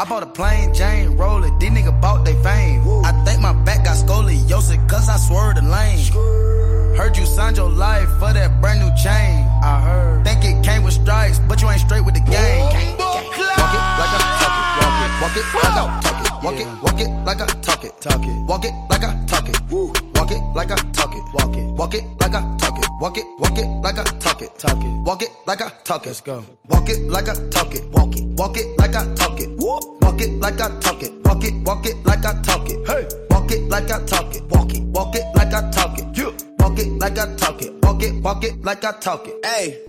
I 0.00 0.04
bought 0.06 0.22
a 0.22 0.26
plain 0.26 0.72
Jane 0.72 1.14
roller, 1.14 1.50
these 1.58 1.68
nigga 1.68 1.92
bought 2.00 2.24
they 2.24 2.32
fame. 2.42 2.80
I 3.04 3.12
think 3.26 3.42
my 3.42 3.52
back 3.52 3.84
got 3.84 3.98
scoliosis, 3.98 4.88
cause 4.88 5.10
I 5.10 5.18
swerved 5.18 5.58
the 5.58 5.62
lane. 5.68 6.96
Heard 6.96 7.18
you 7.18 7.26
signed 7.26 7.58
your 7.58 7.68
life 7.68 8.08
for 8.18 8.32
that 8.32 8.62
brand 8.62 8.80
new 8.80 8.88
chain. 8.96 9.44
I 9.62 9.78
heard. 9.84 10.24
Think 10.24 10.42
it 10.42 10.64
came 10.64 10.84
with 10.84 10.94
stripes, 10.94 11.38
but 11.40 11.60
you 11.60 11.68
ain't 11.68 11.82
straight 11.82 12.00
with 12.00 12.14
the 12.14 12.20
game. 12.20 12.64
Walk 12.64 12.80
it 12.80 12.96
like 12.96 14.16
I 14.16 14.20
talk 14.40 14.56
it. 14.56 14.80
Walk 14.80 14.96
it, 15.04 15.12
walk 15.20 15.36
it 15.36 15.44
like 15.60 15.76
I 15.76 16.00
talk 16.00 16.20
it. 16.24 16.44
Walk 16.44 16.60
it, 16.60 16.82
walk 16.82 17.00
it 17.02 17.24
like 17.26 17.40
I 17.42 17.46
talk 17.60 17.84
it. 17.84 18.00
Talk 18.00 18.24
it. 18.24 18.46
Walk 18.48 18.64
it 18.64 18.72
like 18.88 19.04
I 19.04 19.26
talk 19.26 19.48
it. 19.50 19.60
Woo. 19.70 20.09
Walk 20.30 20.38
it 20.38 20.54
like 20.54 20.70
I 20.70 20.76
talk 20.92 21.14
it. 21.16 21.24
Walk 21.34 21.56
it. 21.56 21.64
Walk 21.74 21.94
it 21.94 22.04
like 22.20 22.34
I 22.34 22.56
talk 22.56 22.78
it. 22.78 22.86
Walk 23.00 23.18
it, 23.18 23.24
walk 23.40 23.58
it 23.58 23.66
like 23.82 23.98
I 23.98 24.04
talk 24.04 24.42
it. 24.42 24.58
Talk 24.58 24.78
it. 24.80 25.04
Walk 25.04 25.22
it 25.22 25.30
like 25.46 25.60
I 25.60 25.70
talk 25.82 26.02
it. 26.04 26.06
Let's 26.06 26.20
go. 26.20 26.44
Walk 26.68 26.88
it 26.88 27.00
like 27.10 27.28
I 27.28 27.34
talk 27.50 27.74
it. 27.74 27.84
Walk 27.90 28.16
it. 28.16 28.24
Walk 28.38 28.56
it 28.56 28.78
like 28.78 28.94
I 28.94 29.12
talk 29.16 29.40
it. 29.40 29.50
Walk 29.58 30.20
it 30.20 30.30
like 30.38 30.60
I 30.60 30.78
talk 30.78 31.02
it. 31.02 31.12
Walk 31.24 31.42
it, 31.44 31.54
walk 31.64 31.86
it 31.86 31.96
like 32.04 32.24
I 32.24 32.40
talk 32.42 32.70
it. 32.70 32.86
Hey. 32.86 33.08
Walk 33.30 33.50
it 33.50 33.62
like 33.68 33.90
I 33.90 34.04
talk 34.04 34.36
it. 34.36 34.42
Walk 34.44 34.72
it. 34.72 34.82
Walk 34.82 35.16
it 35.16 35.24
like 35.34 35.52
I 35.52 35.68
talk 35.72 35.98
it. 35.98 36.16
You. 36.16 36.36
Walk 36.60 36.78
it 36.78 36.88
like 37.00 37.18
I 37.18 37.34
talk 37.34 37.60
it. 37.62 37.82
Walk 37.82 38.02
it, 38.02 38.22
walk 38.22 38.44
it 38.44 38.62
like 38.62 38.84
I 38.84 38.92
talk 39.00 39.26
it. 39.26 39.44
Hey, 39.44 39.80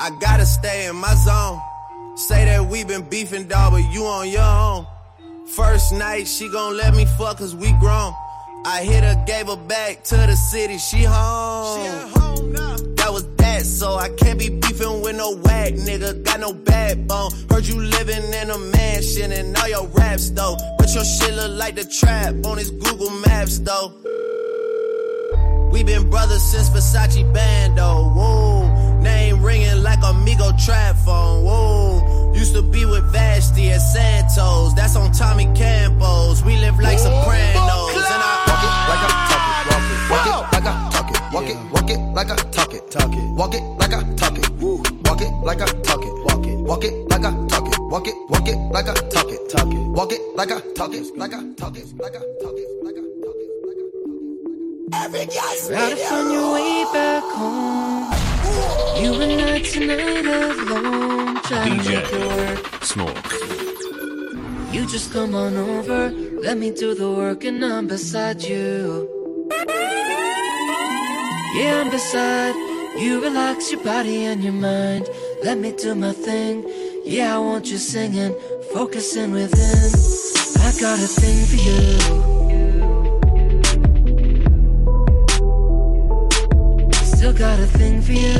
I 0.00 0.16
gotta 0.20 0.46
stay 0.46 0.86
in 0.86 0.94
my 0.94 1.14
zone. 1.14 1.60
Say 2.16 2.44
that 2.44 2.64
we 2.64 2.84
been 2.84 3.08
beefing, 3.08 3.48
dog, 3.48 3.72
but 3.72 3.92
you 3.92 4.04
on 4.04 4.28
your 4.28 4.42
own. 4.42 4.86
First 5.46 5.92
night, 5.94 6.28
she 6.28 6.48
gon' 6.48 6.76
let 6.76 6.94
me 6.94 7.06
fuck 7.18 7.38
cause 7.38 7.56
we 7.56 7.72
grown. 7.80 8.14
I 8.64 8.84
hit 8.84 9.02
her, 9.02 9.24
gave 9.26 9.48
her 9.48 9.56
back 9.56 10.04
to 10.04 10.16
the 10.16 10.36
city, 10.36 10.78
she 10.78 11.02
home. 11.02 11.80
She 11.80 11.88
at 11.88 12.08
home 12.10 12.52
now. 12.52 12.76
That 12.76 13.12
was 13.12 13.26
that, 13.36 13.62
so 13.62 13.96
I 13.96 14.08
can't 14.10 14.38
be 14.38 14.50
beefing 14.50 15.02
with 15.02 15.16
no 15.16 15.36
whack 15.36 15.72
nigga. 15.72 16.22
Got 16.22 16.40
no 16.40 16.52
backbone. 16.52 17.32
Heard 17.50 17.66
you 17.66 17.80
living 17.80 18.32
in 18.32 18.50
a 18.50 18.58
mansion 18.58 19.32
and 19.32 19.56
all 19.56 19.68
your 19.68 19.86
raps 19.88 20.30
though. 20.30 20.56
But 20.78 20.94
your 20.94 21.04
shit 21.04 21.34
look 21.34 21.58
like 21.58 21.74
the 21.74 21.84
trap 21.84 22.34
on 22.46 22.58
his 22.58 22.70
Google 22.70 23.10
Maps 23.26 23.58
though. 23.58 23.92
We 25.72 25.82
been 25.82 26.08
brothers 26.10 26.42
since 26.42 26.68
Versace 26.70 27.24
Bando. 27.34 28.10
Whoa, 28.14 28.71
name 29.02 29.42
ringing 29.42 29.82
like 29.82 29.98
Amigo 30.04 30.52
trap 30.64 30.96
phone. 30.96 31.44
Whoa, 31.44 32.32
used 32.34 32.54
to 32.54 32.62
be 32.62 32.84
with 32.84 33.04
Vashti 33.12 33.70
at 33.70 33.78
Santos. 33.78 34.74
That's 34.74 34.96
on 34.96 35.12
Tommy 35.12 35.46
Campos. 35.54 36.42
We 36.42 36.56
live 36.58 36.78
like 36.78 36.98
Sopranos. 36.98 37.90
And 37.94 38.22
I 38.22 38.42
Walk 40.12 40.26
it 40.26 40.30
like 40.52 40.66
I 40.66 40.90
talk 40.90 41.10
it. 41.10 41.20
Walk 41.32 41.48
it, 41.48 41.56
walk 41.72 41.90
it 41.90 41.98
like 42.12 42.30
I 42.30 42.36
talk 42.50 42.74
it. 42.74 42.90
Talk 42.90 43.12
it. 43.14 43.24
Walk 43.34 43.54
it 43.54 43.62
like 43.78 43.94
I 43.94 44.02
talk 44.14 44.36
it. 44.36 44.50
Woo. 44.60 44.82
Walk 45.04 45.22
it 45.22 45.32
like 45.42 45.62
I 45.62 45.66
talk 45.80 46.04
it. 46.04 46.12
Walk 46.24 46.46
it. 46.46 46.58
Walk 46.58 46.84
it 46.84 46.92
like 47.08 47.24
I 47.24 47.46
talk 47.48 47.66
it. 47.66 47.80
Walk 47.80 48.06
it, 48.08 48.14
walk 48.28 48.48
it 48.48 48.56
like 48.72 48.88
I 48.88 48.94
talk 48.94 49.30
it. 49.30 49.48
Talk 49.48 49.72
it. 49.72 49.78
Walk 49.96 50.12
it 50.12 50.20
like 50.36 50.50
I 50.50 50.60
talk 50.74 50.92
it. 50.94 51.16
Like 51.16 51.32
I 51.32 51.54
talk 51.54 51.76
it. 51.76 51.86
Like 51.98 52.16
I 52.16 52.20
talk 52.42 52.56
it. 52.56 52.68
Like 52.82 52.96
I 52.96 53.02
talk 53.22 53.36
it. 53.36 53.52
Every 54.94 55.26
guy's 55.26 55.68
Gotta 55.68 55.96
find 55.96 56.32
your 56.32 56.54
way 56.54 56.84
back 56.92 57.22
home. 57.24 58.31
You 59.00 59.20
and 59.20 59.40
I 59.42 59.58
tonight 59.60 60.26
alone. 60.26 61.40
Try 61.42 61.68
to 61.68 61.74
make 61.76 62.12
it 62.12 62.26
work. 62.36 62.84
Smoke. 62.84 63.32
You 64.72 64.86
just 64.86 65.12
come 65.12 65.34
on 65.34 65.56
over. 65.56 66.10
Let 66.10 66.58
me 66.58 66.70
do 66.70 66.94
the 66.94 67.10
work 67.10 67.44
and 67.44 67.64
I'm 67.64 67.86
beside 67.86 68.42
you. 68.42 69.08
Yeah, 71.54 71.82
I'm 71.84 71.90
beside 71.90 72.54
you. 72.98 73.20
Relax 73.22 73.70
your 73.70 73.82
body 73.84 74.24
and 74.24 74.42
your 74.42 74.54
mind. 74.54 75.08
Let 75.44 75.58
me 75.58 75.72
do 75.72 75.94
my 75.94 76.12
thing. 76.12 76.64
Yeah, 77.04 77.36
I 77.36 77.38
want 77.38 77.70
you 77.70 77.78
singing, 77.78 78.34
focusing 78.72 79.32
within. 79.32 79.90
I 80.66 80.72
got 80.80 80.98
a 80.98 81.06
thing 81.06 81.46
for 81.46 81.56
you. 81.56 82.31
Got 87.42 87.58
a 87.58 87.66
thing 87.66 88.00
for 88.00 88.12
you. 88.12 88.38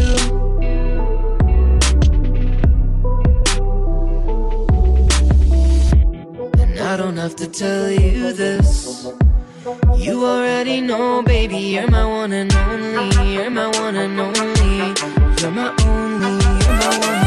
And 6.63 6.79
I 6.79 6.97
don't 6.97 7.17
have 7.17 7.35
to 7.43 7.49
tell 7.49 7.91
you 7.91 8.33
this. 8.33 9.09
You 9.97 10.25
already 10.25 10.81
know, 10.81 11.21
baby, 11.25 11.59
you're 11.75 11.91
my 11.91 12.07
one 12.07 12.33
and 12.33 12.55
only. 12.55 13.35
You're 13.35 13.51
my 13.51 13.67
one 13.83 13.97
and 13.97 14.21
only. 14.21 14.95
You're 15.41 15.51
my 15.51 15.75
only. 15.85 16.35
You're 16.63 16.79
my 16.83 16.99
one 17.07 17.22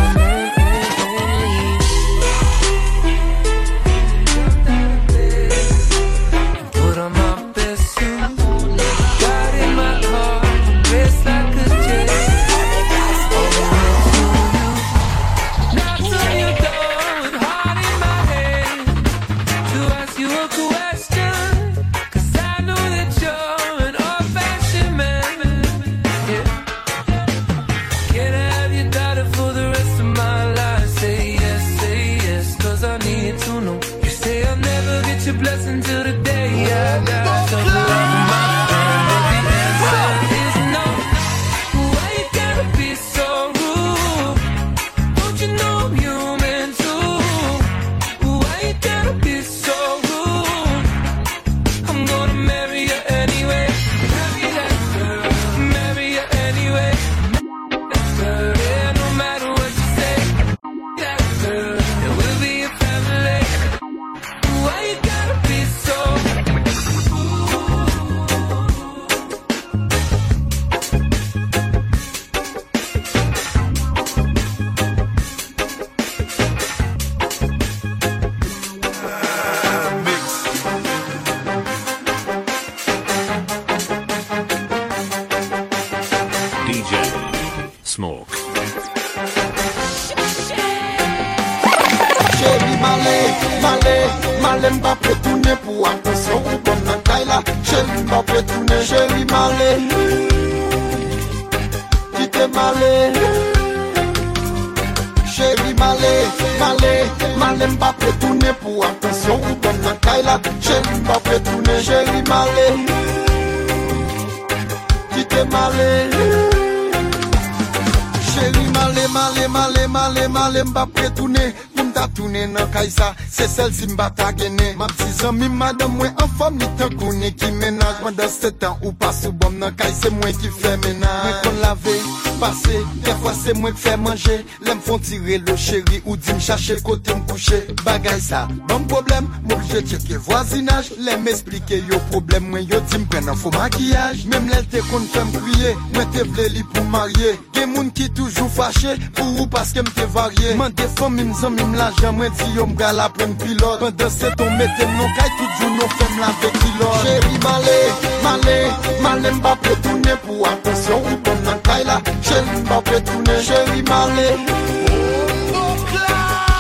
sel 123.56 123.72
si 123.74 123.88
mbata 123.88 124.32
gene. 124.34 124.76
Ma 124.78 124.88
pti 124.88 125.12
zan 125.22 125.36
mi 125.40 125.48
madam 125.50 125.96
mwen 125.96 126.12
an 126.20 126.30
fom 126.38 126.58
li 126.60 126.68
tan 126.78 126.92
kone 127.00 127.32
ki 127.40 127.52
menaj 127.60 128.02
Mwen 128.02 128.16
dan 128.18 128.30
setan 128.30 128.76
ou 128.84 128.92
pas 129.00 129.22
ou 129.26 129.32
bom 129.32 129.56
nan 129.60 129.76
kay 129.80 129.94
se 129.96 130.12
mwen 130.12 130.36
ki 130.42 130.52
fe 130.52 130.74
menaj 130.84 131.22
Mwen 131.24 131.38
kon 131.46 131.62
lave, 131.64 131.96
pase, 132.42 132.82
defwa 133.06 133.34
se 133.38 133.56
mwen 133.56 133.76
ki 133.78 133.84
fe 133.86 133.96
manje 134.04 134.38
Lem 134.68 134.82
fon 134.84 135.00
tire 135.00 135.40
lo 135.48 135.56
cheri 135.56 136.02
ou 136.04 136.18
di 136.20 136.36
m 136.36 136.42
chache 136.44 136.76
kote 136.84 137.16
m 137.16 137.24
kouche 137.30 137.62
Bagay 137.86 138.20
sa, 138.20 138.46
ban 138.68 138.84
problem, 138.92 139.32
mwen 139.48 139.64
je 139.72 139.84
cheke 139.94 140.20
voisinaj 140.28 140.92
Lem 141.08 141.28
esplike 141.32 141.80
yo 141.88 142.02
problem 142.12 142.52
mwen 142.52 142.68
yo 142.68 142.82
di 142.92 143.00
m 143.00 143.08
pren 143.12 143.32
an 143.32 143.40
fo 143.40 143.54
makiyaj 143.56 144.26
Mem 144.32 144.52
lel 144.52 144.68
te 144.72 144.84
kon 144.92 145.08
fem 145.16 145.32
kriye, 145.40 145.76
mwen 145.94 146.12
te 146.16 146.28
vle 146.34 146.52
li 146.58 146.68
pou 146.74 146.84
marye 146.92 147.38
Gen 147.66 147.74
moun 147.74 147.88
ki 147.98 148.06
toujou 148.14 148.46
fache, 148.54 148.92
pou 149.18 149.40
ou 149.42 149.50
paske 149.50 149.82
mte 149.82 150.04
varye 150.14 150.52
Mwen 150.60 150.74
defon 150.78 151.16
mim 151.16 151.32
zan 151.34 151.56
mim 151.58 151.72
la 151.74 151.88
jan 151.98 152.14
mwen 152.14 152.34
ti 152.38 152.46
yo 152.54 152.68
mga 152.70 152.92
la 152.94 153.08
pren 153.10 153.32
pilot 153.42 153.80
Pwende 153.82 154.10
se 154.14 154.30
ton 154.38 154.52
metem 154.60 154.92
non 155.00 155.16
kay 155.18 155.32
toujou 155.40 155.72
non 155.74 155.96
fem 155.98 156.20
la 156.22 156.30
ve 156.42 156.52
kilot 156.60 157.00
Chéri 157.02 157.40
male, 157.46 157.78
male, 158.26 158.58
male 159.02 159.32
mba 159.40 159.56
petoune 159.64 160.14
pou 160.28 160.46
atensyon 160.52 161.10
ou 161.10 161.18
pon 161.26 161.42
nan 161.48 161.64
kay 161.66 161.82
la 161.90 161.98
Chéri 162.28 162.60
mba 162.60 162.78
petoune, 162.92 163.40
chéri 163.48 163.82
male, 163.90 164.28
male 164.46 164.62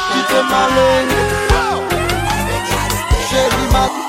Kite 0.09 0.41
male, 0.49 0.89
chéri 3.29 3.71
male 3.77 4.04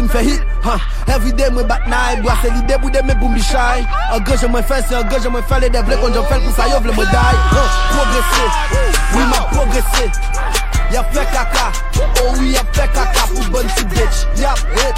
di 0.00 0.06
m 0.06 0.08
fe 0.08 0.22
hit 0.24 0.40
huh. 0.64 0.80
Everyday 1.06 1.50
mwen 1.50 1.66
bat 1.68 1.86
nay 1.88 2.16
Brase 2.22 2.48
li 2.54 2.62
debou 2.68 2.90
de 2.90 3.02
mwen 3.02 3.18
pou 3.20 3.28
mbi 3.28 3.42
chay 3.44 3.84
An 4.12 4.24
grej 4.24 4.46
mwen 4.48 4.64
fel 4.64 4.82
se 4.88 4.96
an 4.96 5.08
grej 5.10 5.28
mwen 5.28 5.44
fel 5.48 5.64
E 5.64 5.70
de 5.70 5.82
vle 5.84 6.00
kon 6.00 6.14
jen 6.16 6.26
fel 6.30 6.40
pou 6.44 6.56
sa 6.56 6.68
yo 6.72 6.80
vle 6.80 6.96
mwen 6.96 7.12
day 7.12 7.36
huh. 7.52 7.68
Progresé, 7.92 8.44
oui 9.14 9.24
ma 9.28 9.40
progresé 9.52 10.08
Yap 10.90 11.12
fe 11.14 11.22
kaka, 11.30 11.68
oh 12.24 12.32
oui 12.38 12.50
yap 12.56 12.66
fe 12.74 12.82
kaka 12.90 13.28
pou 13.30 13.44
bon 13.54 13.68
si 13.76 13.84
bitch. 13.92 14.24
Yap, 14.40 14.58
hit, 14.74 14.96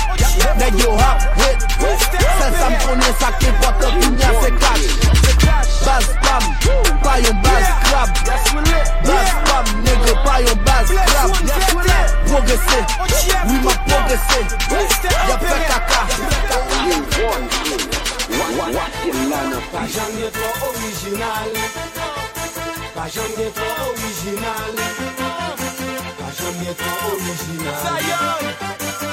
neg 0.56 0.78
yo 0.80 0.94
hap, 0.96 1.20
hit 1.36 1.66
Sel 2.38 2.54
sa 2.56 2.70
m 2.70 2.76
konen 2.80 3.12
sa 3.20 3.28
ke 3.36 3.52
pot 3.60 3.71
original. 21.22 21.52
Pas 22.94 23.08
jamais 23.08 23.50
trop 23.54 23.90
original 23.90 24.74
Pas 26.18 26.32
jamais 26.38 26.74
trop 26.74 27.12
original 27.12 27.72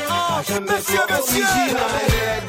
Pas 0.08 0.44
jamais 0.48 0.82
trop 0.82 1.14
original 1.14 2.49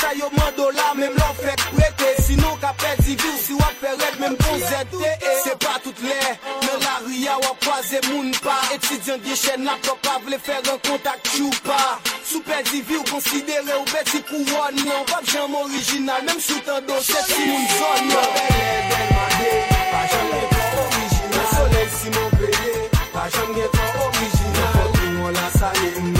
sa 0.00 0.12
yo 0.14 0.28
mando 0.36 0.70
la, 0.70 0.94
mèm 0.94 1.14
lò 1.16 1.30
fèk 1.40 1.60
prete. 1.74 2.10
Sinon 2.26 2.56
ka 2.62 2.72
pedi 2.80 3.16
vi 3.16 3.28
ou 3.30 3.40
si 3.42 3.54
wap 3.60 3.76
fè 3.80 3.92
red, 4.00 4.18
mèm 4.20 4.36
kon 4.42 4.58
zete 4.58 5.12
Se 5.44 5.54
pa 5.62 5.76
tout 5.84 6.02
lè, 6.04 6.18
nan 6.64 6.78
la 6.84 6.96
ria 7.06 7.36
wap 7.44 7.64
kwaze 7.64 8.00
moun 8.10 8.32
pa. 8.44 8.56
Etidyan 8.74 9.22
di 9.24 9.36
chèn 9.36 9.64
la 9.64 9.76
pop 9.86 10.10
avle 10.14 10.38
fè 10.42 10.60
ren 10.66 10.78
kontak 10.88 11.22
chou 11.32 11.50
pa. 11.66 11.80
Sou 12.26 12.40
pedi 12.42 12.82
vi 12.82 12.96
ou 12.96 13.04
konsidere 13.10 13.76
ou 13.78 13.84
peti 13.92 14.22
kouwon 14.26 14.80
Nan 14.82 15.04
wap 15.12 15.24
jèm 15.30 15.54
orijinal, 15.62 16.24
mèm 16.26 16.40
sou 16.42 16.60
tan 16.66 16.82
do 16.88 16.98
se 17.00 17.22
si 17.28 17.46
moun 17.46 17.68
zon 17.76 18.10
Nan 18.10 18.28
belè, 18.34 18.74
bel 18.90 19.08
madè, 19.14 19.52
pa 19.92 20.02
jèm 20.10 20.28
gen 20.34 20.50
kon 20.50 20.82
orijinal 20.82 21.38
Nan 21.38 21.48
solel 21.54 21.88
si 22.00 22.14
moun 22.18 22.36
belè, 22.42 22.76
pa 23.14 23.30
jèm 23.30 23.56
gen 23.60 23.72
kon 23.78 24.04
orijinal 24.10 24.76
Fok 24.76 25.02
yon 25.06 25.40
la 25.40 25.50
sa 25.58 25.74
yè 25.84 25.94
mè 26.00 26.15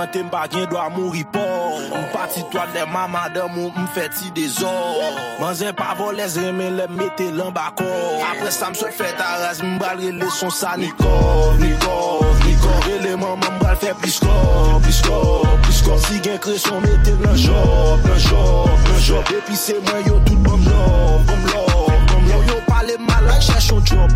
mante 0.00 0.22
mpa 0.22 0.48
gen 0.48 0.66
do 0.70 0.78
a 0.78 0.88
mouri 0.88 1.24
por 1.24 1.80
Mpati 1.90 2.42
toal 2.50 2.68
de 2.72 2.84
mama 2.86 3.28
de 3.28 3.42
mou 3.54 3.70
mfe 3.70 4.08
ti 4.08 4.30
de 4.30 4.48
zor 4.48 5.12
Manzen 5.40 5.74
pa 5.74 5.94
volez 5.94 6.36
remen 6.36 6.76
le 6.76 6.86
mette 6.88 7.26
lan 7.36 7.52
bakor 7.52 8.24
Apre 8.30 8.50
sa 8.50 8.70
msot 8.70 8.92
fet 8.96 9.20
araz 9.20 9.60
mbal 9.62 10.00
rele 10.00 10.30
son 10.30 10.50
sa 10.50 10.76
nikor 10.76 11.58
Nikor, 11.60 12.24
nikor, 12.46 12.78
rele 12.86 13.16
maman 13.16 13.58
mbal 13.58 13.76
fe 13.76 13.92
pliskor 14.00 14.80
Pliskor, 14.82 15.44
pliskor, 15.66 15.98
si 16.06 16.22
gen 16.24 16.40
kre 16.40 16.56
son 16.58 16.80
mette 16.80 17.16
lan 17.20 17.36
job 17.36 18.08
Lan 18.08 18.22
job, 18.28 18.88
lan 18.88 19.02
job, 19.04 19.34
epi 19.36 19.56
se 19.56 19.76
mwen 19.84 20.06
yo 20.06 20.16
tout 20.24 20.40
bom 20.48 20.64
lor, 20.64 21.20
bom 21.28 21.44
lor 21.52 21.69
yo 22.50 22.60
pale 22.66 22.98
mal 22.98 23.30
ak 23.30 23.42
yon 23.70 23.84
job. 23.86 24.10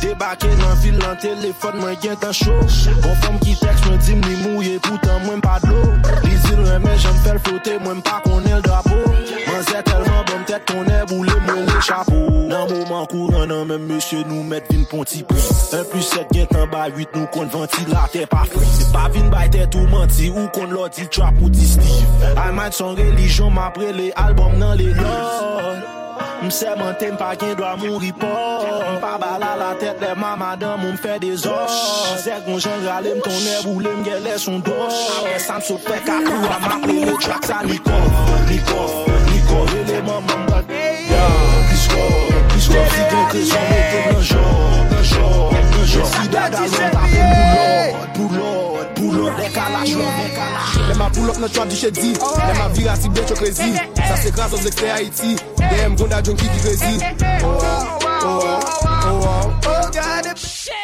Debake 0.00 0.48
nan 0.56 0.76
vil 0.80 0.96
nan 0.96 1.16
telefon 1.20 1.76
mwen 1.76 1.96
gen 2.00 2.16
tan 2.20 2.32
show 2.32 2.56
Bon 3.04 3.16
fom 3.20 3.36
ki 3.44 3.52
teks 3.60 3.82
mwen 3.84 3.98
di 4.00 4.14
mni 4.16 4.36
mouye 4.42 4.78
poutan 4.86 5.20
mwen 5.26 5.42
pa 5.44 5.58
dlo 5.60 5.82
Li 6.24 6.38
zil 6.46 6.62
mwen 6.62 6.80
men 6.86 6.96
jen 7.02 7.18
fel 7.24 7.40
flote 7.44 7.74
mwen 7.84 8.00
pa 8.06 8.16
konel 8.24 8.62
drapo 8.64 8.96
Mwen 8.96 9.66
zè 9.68 9.82
telman 9.84 10.24
bon 10.30 10.46
tèt 10.48 10.64
konel 10.72 11.04
boule 11.12 11.36
mwen 11.44 11.68
le 11.68 11.76
chapo 11.84 12.16
Nan 12.48 12.64
mouman 12.72 13.04
kouran 13.12 13.52
nan 13.52 13.68
men 13.68 13.84
mèche 13.90 14.22
nou 14.24 14.40
met 14.48 14.72
vin 14.72 14.88
ponti 14.88 15.20
pri 15.28 15.44
1 15.76 15.84
plus 15.92 16.10
7 16.16 16.32
gen 16.38 16.48
tan 16.54 16.66
ba 16.72 16.88
8 16.88 17.20
nou 17.20 17.28
kon 17.36 17.52
vanti 17.52 17.84
pa 17.92 18.08
fri 18.48 18.72
Se 18.72 18.90
pa 18.96 19.06
vin 19.12 19.28
bay 19.28 19.52
tèt 19.52 19.76
ou 19.76 19.84
manti 19.92 20.32
ou 20.32 20.48
kon 20.56 20.72
lò 20.72 20.88
di 20.88 21.04
trap 21.12 21.44
ou 21.44 21.52
di 21.52 21.68
stiv 21.76 22.28
Ayman 22.40 22.72
son 22.72 22.96
relijon 22.96 23.52
ma 23.52 23.68
pre 23.76 23.92
le 23.92 24.12
album 24.16 24.56
nan 24.64 24.78
le 24.80 24.94
lòd 24.96 26.09
Mse 26.42 26.74
mante 26.78 27.10
mpa 27.12 27.36
gen 27.36 27.54
do 27.56 27.64
a 27.64 27.76
moun 27.76 27.98
ripor 28.00 28.64
Mpa 28.96 29.18
bala 29.20 29.56
la 29.60 29.74
tet 29.80 30.00
le 30.00 30.14
mamadan 30.14 30.78
moun 30.78 30.96
fè 30.96 31.18
de 31.20 31.34
zor 31.36 31.68
Zek 32.24 32.46
moun 32.46 32.60
jen 32.60 32.86
rale 32.86 33.14
mtonè 33.18 33.60
boule 33.64 33.92
mgele 34.00 34.38
son 34.38 34.58
do 34.64 34.72
Ape 34.86 35.38
san 35.38 35.60
sot 35.60 35.84
pek 35.84 36.08
akou 36.08 36.48
a 36.48 36.58
maple 36.64 36.96
le 37.04 37.16
trak 37.20 37.44
sa 37.44 37.60
Nikov, 37.64 38.08
Nikov, 38.48 38.92
Nikov 39.30 39.74
Ele 39.80 40.00
maman 40.06 40.46
bat 40.48 40.64
Ya, 41.10 41.26
Kiskov, 41.70 42.34
Kiskov 42.54 42.88
Si 42.96 43.02
gen 43.12 43.26
krizan 43.34 43.68
mette 43.68 44.00
nanjor, 44.08 44.84
nanjor, 44.94 45.52
nanjor 45.76 46.06
Si 46.14 46.28
dada 46.28 46.60
lon 46.60 46.90
tapen 46.96 47.60
boulot, 48.16 48.88
boulot, 48.96 48.96
boulot. 48.96 49.36
Dek 49.36 49.56
ala 49.56 49.84
chove 49.84 50.29
pull 51.14 51.30
up 51.30 51.38
nan 51.38 51.50
trap 51.50 51.68
di 51.68 51.76
shedi 51.76 52.12
Nan 52.38 52.56
ma 52.58 52.68
vira 52.68 52.96
si 52.96 53.08
bet 53.08 53.28
yo 53.30 53.36
krezi 53.36 53.72
Sa 54.08 54.16
se 54.16 54.30
kras 54.30 54.52
os 54.52 54.60
zekte 54.62 54.88
Haiti 54.90 55.36
Dem 55.58 55.96
gonda 55.96 56.22
jonki 56.22 56.48
ki 56.48 56.58
krezi 56.64 56.94
Oh 57.42 57.46
oh, 57.46 57.98
oh 58.02 58.20
oh, 58.24 58.60
oh 59.06 59.26
oh 59.26 59.46
Oh 59.66 59.90
god, 59.92 60.38
shit 60.38 60.74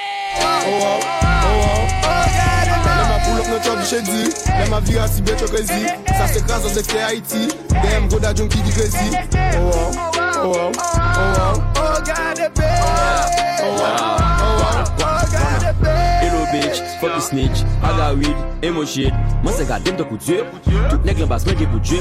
Oh 0.41 0.47
oh, 0.47 0.83
oh 0.83 1.47
oh, 1.47 1.79
oh 2.11 2.27
god 2.37 2.67
Nan 2.87 3.07
ma 3.11 3.17
pull 3.25 3.41
up 3.41 3.47
nan 3.49 3.61
trap 3.63 3.79
di 3.79 3.87
shedi 3.93 4.23
Nan 4.59 4.71
ma 4.71 4.81
vira 4.81 5.09
si 5.09 5.23
bet 5.23 5.41
yo 5.41 5.49
krezi 5.49 5.83
Sa 6.19 6.27
se 6.29 6.41
kras 6.41 6.65
os 6.65 6.73
zekte 6.73 6.99
Haiti 7.01 7.49
Dem 7.83 8.09
gonda 8.09 8.33
jonki 8.35 8.63
ki 8.63 8.73
krezi 8.73 9.09
Oh 9.57 9.71
oh, 9.73 9.91
oh 10.17 10.47
oh, 10.47 10.73
oh 10.77 11.37
oh 11.45 11.63
Oh 11.77 11.99
god, 12.07 12.39
oh 12.41 12.51
oh, 12.61 13.25
oh 13.63 13.81
oh, 14.43 14.85
oh 15.01 15.25
god 15.33 15.63
Hello 16.23 16.43
bitch 16.53 16.86
fuck 17.01 17.15
the 17.15 17.21
snitch 17.21 17.63
I 17.83 17.97
got 17.97 18.17
weed, 18.17 18.37
emo 18.63 18.85
shit. 18.85 19.13
Mwen 19.43 19.55
se 19.55 19.65
gade 19.65 19.89
m 19.91 19.97
to 19.97 20.05
kou 20.05 20.19
dje 20.19 20.43
Tout 20.91 21.05
nek 21.07 21.19
lan 21.21 21.29
bas 21.31 21.45
men 21.47 21.57
ge 21.59 21.67
pou 21.71 21.79
dje 21.85 22.01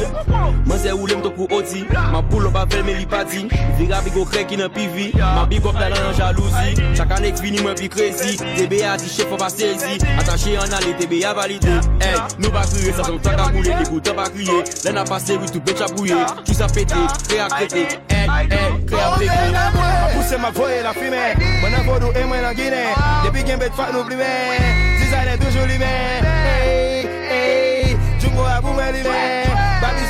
Mwen 0.65 0.80
se 0.81 0.93
oule 0.95 1.17
m 1.17 1.22
to 1.22 1.31
kou 1.35 1.47
oti 1.53 1.84
Ma 1.91 2.22
pull 2.26 2.47
up 2.47 2.55
a 2.57 2.63
fel 2.72 2.84
me 2.88 2.95
li 2.97 3.05
pati 3.05 3.43
Vira 3.77 3.99
bi 4.01 4.13
go 4.15 4.23
krek 4.26 4.53
in 4.55 4.63
an 4.65 4.72
pivi 4.73 5.11
Ma 5.19 5.45
big 5.45 5.65
up 5.65 5.77
talan 5.77 6.07
an 6.09 6.15
jalousi 6.17 6.95
Chaka 6.97 7.19
nek 7.22 7.38
vini 7.43 7.61
mwen 7.61 7.76
pi 7.77 7.89
crazy. 7.89 8.38
TBA 8.38 8.95
di 9.01 9.09
chef 9.11 9.35
pa 9.38 9.49
sezi 9.49 9.99
Atache 10.17 10.55
an 10.57 10.73
ale 10.73 10.95
TBA 10.97 11.34
valide 11.38 11.76
Hey, 12.01 12.17
nou 12.39 12.51
ba 12.55 12.65
kriye 12.72 12.95
sa 12.95 13.03
son 13.03 13.19
tak 13.19 13.39
a 13.39 13.51
moule 13.51 13.76
Di 13.77 13.89
goutan 13.91 14.15
pa 14.15 14.30
kriye 14.30 14.63
Len 14.85 14.97
a 14.97 15.05
pase 15.05 15.38
oui 15.38 15.51
tout 15.51 15.61
bitch 15.61 15.81
a 15.81 15.91
bouye 15.93 16.17
Tout 16.45 16.53
sa 16.53 16.67
pete, 16.67 16.97
kre 17.27 17.43
a 17.45 17.49
krete 17.51 17.99
Hey, 18.09 18.26
hey, 18.49 18.73
kre 18.88 19.03
a 19.03 19.11
peke 19.19 19.43
Ma 19.53 20.09
pousse 20.15 20.41
ma 20.41 20.49
voye 20.49 20.81
la 20.81 20.93
fime 20.97 21.23
Mwen 21.61 21.77
an 21.77 21.85
vodou 21.85 22.15
e 22.15 22.26
mwen 22.26 22.45
an 22.45 22.57
gine 22.57 22.84
Depi 23.27 23.45
gen 23.45 23.59
bet 23.59 23.85
nou 23.93 24.07
plime 24.07 24.85
Designer 24.99 25.38
toujours 25.40 25.66
lui-même. 25.66 26.26
Hey, 26.45 27.07
hey, 27.30 27.98
Jumbo 28.20 28.44
a 28.44 28.62
boumé 28.62 28.91
lui-même. 28.91 29.48
Babi 29.82 30.02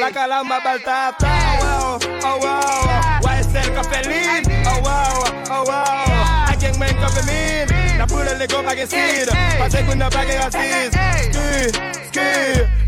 La 0.00 0.10
calame 0.10 0.48
ma 0.48 0.60
balle. 0.60 0.80
Oh 0.86 1.24
wow, 1.62 1.98
oh 2.24 2.38
wow. 2.42 3.20
YSL 3.22 3.74
café. 3.74 4.00
Oh 4.66 4.80
wow, 4.82 5.24
oh 5.50 5.64
wow. 5.66 6.48
I 6.48 6.56
gang 6.60 6.78
man 6.78 6.88
café. 6.88 7.66
La 7.98 8.06
pas 8.06 8.74
seed. 8.86 9.30
Pas 9.58 9.68
de 9.68 9.94
n'a 9.94 10.08
pas 10.08 10.24
de 10.24 10.32
raciste. 10.42 10.98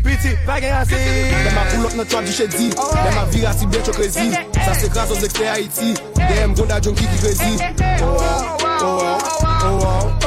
Piti, 0.03 0.35
Dem 0.45 1.57
a 1.57 1.65
poulot 1.71 1.95
nan 1.95 2.05
chwa 2.07 2.21
di 2.21 2.31
chedi 2.33 2.69
Dem 2.69 3.17
a 3.17 3.25
vira 3.25 3.53
si 3.53 3.65
bè 3.67 3.81
chok 3.85 3.97
rezi 3.97 4.31
Sa 4.65 4.73
se 4.73 4.89
kras 4.89 5.11
os 5.11 5.23
ekste 5.23 5.45
Haiti 5.47 5.93
Dem 6.15 6.55
gonda 6.55 6.79
jonki 6.79 7.05
ki 7.05 7.17
krezi 7.21 7.51
Oh 9.61 10.18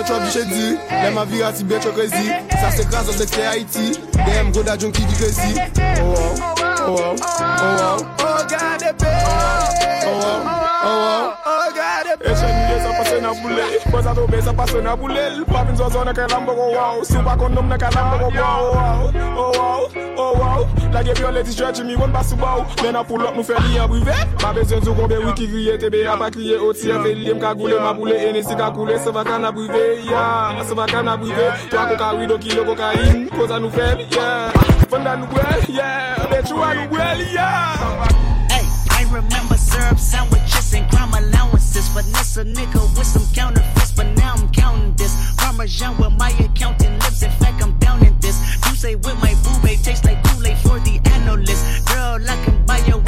Dem 0.00 0.08
a 0.08 0.16
pull 0.16 0.22
up 0.22 0.24
nan 0.24 0.24
trap 0.24 0.24
di 0.24 0.30
chedi 0.32 0.78
Dem 0.88 1.18
a 1.18 1.24
vira 1.24 1.52
si 1.54 1.64
bet 1.64 1.84
yo 1.84 1.92
krezi 1.92 2.32
Sa 2.60 2.70
se 2.70 2.84
kras 2.84 3.08
os 3.08 3.20
ekste 3.20 3.44
Haiti 3.44 3.92
Dem 4.12 4.52
gonda 4.52 4.76
junkie 4.76 5.04
ki 5.06 5.14
krezi 5.16 5.60
Oh 6.00 6.12
wow, 6.12 6.54
oh 6.86 6.94
wow, 6.94 7.16
oh 7.20 7.76
wow. 7.76 8.16
Oh, 8.18 8.46
God, 8.48 8.82
eh, 8.82 8.88
it 8.88 8.98
been. 8.98 9.08
Oh 9.08 10.18
wow, 10.18 10.40
oh 10.40 10.96
wow. 10.96 11.36
Oh, 11.44 11.44
God, 11.44 11.68
it 11.68 11.69
oh, 11.69 11.69
E 12.10 12.34
chen 12.34 12.54
miye 12.58 12.80
sa 12.82 12.92
pase 12.98 13.20
na 13.20 13.32
boule. 13.34 13.62
Kwa 13.90 14.02
sa 14.02 14.14
tobe 14.14 14.42
sa 14.42 14.52
pase 14.52 14.80
na 14.82 14.96
boule. 14.96 15.44
Papin 15.46 15.76
zo 15.76 15.88
zo 15.90 16.04
neke 16.04 16.26
lambo 16.30 16.54
go 16.54 16.70
waw 16.72 17.04
Si 17.04 17.14
pa 17.14 17.36
kondom 17.36 17.68
neke 17.68 17.86
lambo 17.94 18.18
go 18.18 18.28
waw 18.34 19.10
Oh 19.36 19.52
waw, 19.58 19.88
oh 20.18 20.32
waw 20.38 20.66
La 20.92 21.02
ge 21.02 21.12
vyo 21.14 21.30
leti 21.30 21.52
stretch 21.52 21.80
mi 21.80 21.94
won 21.96 22.12
basu 22.12 22.36
waw 22.36 22.64
Men 22.82 22.96
a 22.96 23.04
pull 23.04 23.22
up 23.26 23.34
nou 23.34 23.42
fe 23.44 23.54
li 23.68 23.78
an 23.78 23.88
brive 23.88 24.14
Ma 24.42 24.52
bezen 24.52 24.82
zo 24.82 24.94
konbe 24.94 25.16
wiki 25.24 25.46
kriye 25.48 25.78
tebe 25.78 26.04
A 26.06 26.16
pa 26.16 26.30
kriye. 26.30 26.58
Oti 26.58 26.90
an 26.92 27.02
fe 27.04 27.14
li 27.14 27.30
m 27.30 27.38
ka 27.40 27.54
goule 27.54 27.78
Ma 27.80 27.92
boule. 27.94 28.16
Ene 28.28 28.42
si 28.42 28.54
ka 28.56 28.70
koule 28.70 28.98
Se 28.98 29.10
va 29.10 29.24
kan 29.24 29.44
a 29.44 29.52
brive, 29.52 30.04
yeah 30.04 30.62
Se 30.66 30.74
va 30.74 30.86
kan 30.86 31.08
a 31.08 31.16
brive 31.16 31.46
Twa 31.70 31.86
koka 31.86 32.12
wido 32.18 32.38
kilo 32.38 32.64
koka 32.64 32.92
in 33.06 33.28
Koza 33.30 33.60
nou 33.60 33.70
fe, 33.70 33.86
yeah 34.16 34.50
Fonda 34.90 35.16
nou 35.16 35.26
gwel, 35.30 35.62
yeah 35.70 36.26
Betchou 36.30 36.62
a 36.62 36.74
nou 36.74 36.88
gwel, 36.90 37.20
yeah 37.32 38.08
Hey, 38.50 38.66
I 38.90 39.04
remember 39.14 39.56
syrup 39.70 39.98
sandwiches 39.98 40.74
and 40.74 40.90
crime 40.90 41.12
allowances. 41.14 41.88
Finesse 41.88 42.36
a 42.38 42.44
nigga 42.44 42.80
with 42.96 43.06
some 43.06 43.26
counterfeits, 43.34 43.92
but 43.92 44.06
now 44.16 44.34
I'm 44.36 44.48
counting 44.52 44.94
this. 44.94 45.12
Parmesan 45.36 45.96
where 45.98 46.10
my 46.10 46.30
accountant 46.46 46.98
lives. 47.02 47.22
In 47.22 47.30
fact, 47.40 47.62
I'm 47.62 47.78
down 47.78 48.04
in 48.04 48.18
this. 48.20 48.36
You 48.66 48.74
say 48.74 48.94
with 48.96 49.18
my 49.20 49.34
boo 49.42 49.56
babe 49.62 49.80
tastes 49.82 50.04
like 50.04 50.22
Kool-Aid 50.24 50.58
for 50.58 50.78
the 50.80 51.00
analyst. 51.16 51.62
Girl, 51.86 52.18
I 52.34 52.36
can 52.44 52.64
buy 52.66 52.78
your 52.90 52.99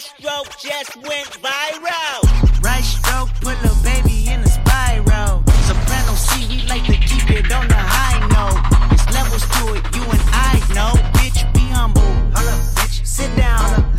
My 0.00 0.06
left 0.06 0.18
stroke 0.18 0.58
just 0.58 0.96
went 0.96 1.28
viral. 1.42 2.62
Right 2.62 2.82
stroke 2.82 3.28
put 3.42 3.56
a 3.70 3.74
baby 3.84 4.30
in 4.30 4.40
a 4.40 4.46
spiral. 4.46 5.44
Soprano 5.66 6.14
C, 6.14 6.46
we 6.48 6.66
like 6.68 6.84
to 6.86 6.96
keep 6.96 7.28
it 7.30 7.52
on 7.52 7.68
the 7.68 7.74
high 7.76 8.18
note. 8.32 8.56
There's 8.88 9.06
levels 9.14 9.42
to 9.42 9.74
it, 9.74 9.84
you 9.94 10.02
and 10.02 10.22
I 10.32 10.56
know. 10.72 10.92
Bitch, 11.18 11.44
be 11.52 11.68
humble. 11.68 12.00
Hold 12.00 12.48
up, 12.48 12.60
bitch. 12.76 13.04
Sit 13.04 13.36
down. 13.36 13.92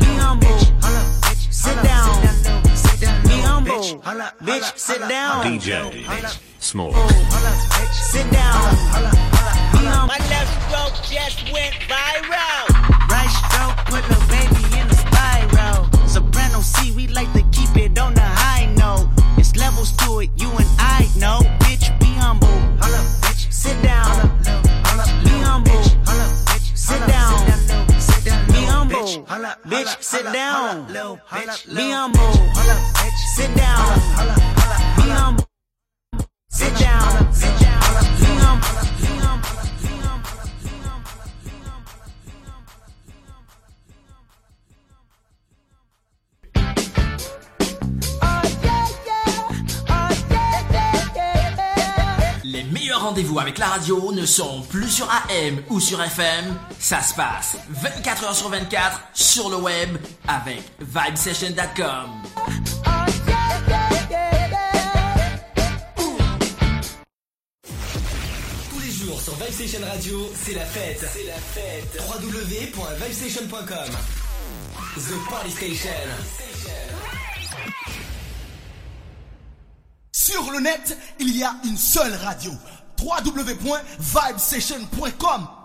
Be 0.00 0.06
humble. 0.18 0.58
Sit 1.54 1.82
down. 1.82 3.22
Be 3.22 3.40
humble. 3.42 4.02
Bitch, 4.42 4.76
sit 4.76 5.00
down. 5.08 5.44
DJ 5.44 6.02
bitch. 6.02 6.40
Small. 6.58 6.92
Sit 7.92 8.28
down. 8.32 8.74
Be 9.70 9.86
humble. 9.86 10.08
My 10.08 10.18
left 10.34 10.50
stroke 10.66 10.96
just 11.06 11.52
went 11.52 11.74
viral. 11.86 12.51
Sit 30.02 30.24
down. 30.32 30.86
Be 30.86 31.90
humble. 31.90 32.32
Sit 33.34 33.54
down. 33.56 33.98
Be 34.96 35.08
humble. 35.08 35.44
Sit 36.50 36.76
down. 36.78 37.32
Sit 37.32 37.60
down. 37.60 37.80
Be 38.18 38.26
humble. 38.26 39.61
Meilleurs 52.72 53.02
rendez-vous 53.02 53.38
avec 53.38 53.58
la 53.58 53.66
radio 53.66 54.12
ne 54.12 54.24
sont 54.24 54.62
plus 54.62 54.88
sur 54.88 55.08
AM 55.10 55.62
ou 55.68 55.78
sur 55.78 56.02
FM. 56.02 56.56
Ça 56.78 57.02
se 57.02 57.14
passe 57.14 57.56
24 57.70 58.24
heures 58.24 58.34
sur 58.34 58.48
24 58.48 59.00
sur 59.12 59.50
le 59.50 59.56
web 59.56 59.98
avec 60.26 60.62
vibesession.com. 60.80 62.10
Tous 68.70 68.80
les 68.80 68.90
jours 68.90 69.20
sur 69.20 69.34
Vibe 69.34 69.52
Station 69.52 69.80
Radio, 69.86 70.30
c'est 70.34 70.54
la 70.54 70.64
fête. 70.64 71.06
C'est 71.12 71.26
la 71.26 71.34
fête. 71.34 72.02
www.vibestation.com 72.08 73.92
The 74.96 75.30
Party 75.30 75.50
Station. 75.50 76.51
Sur 80.14 80.52
le 80.52 80.60
net, 80.60 80.98
il 81.20 81.34
y 81.36 81.42
a 81.42 81.54
une 81.64 81.78
seule 81.78 82.12
radio. 82.14 82.52
www.vibesession.com 83.00 85.61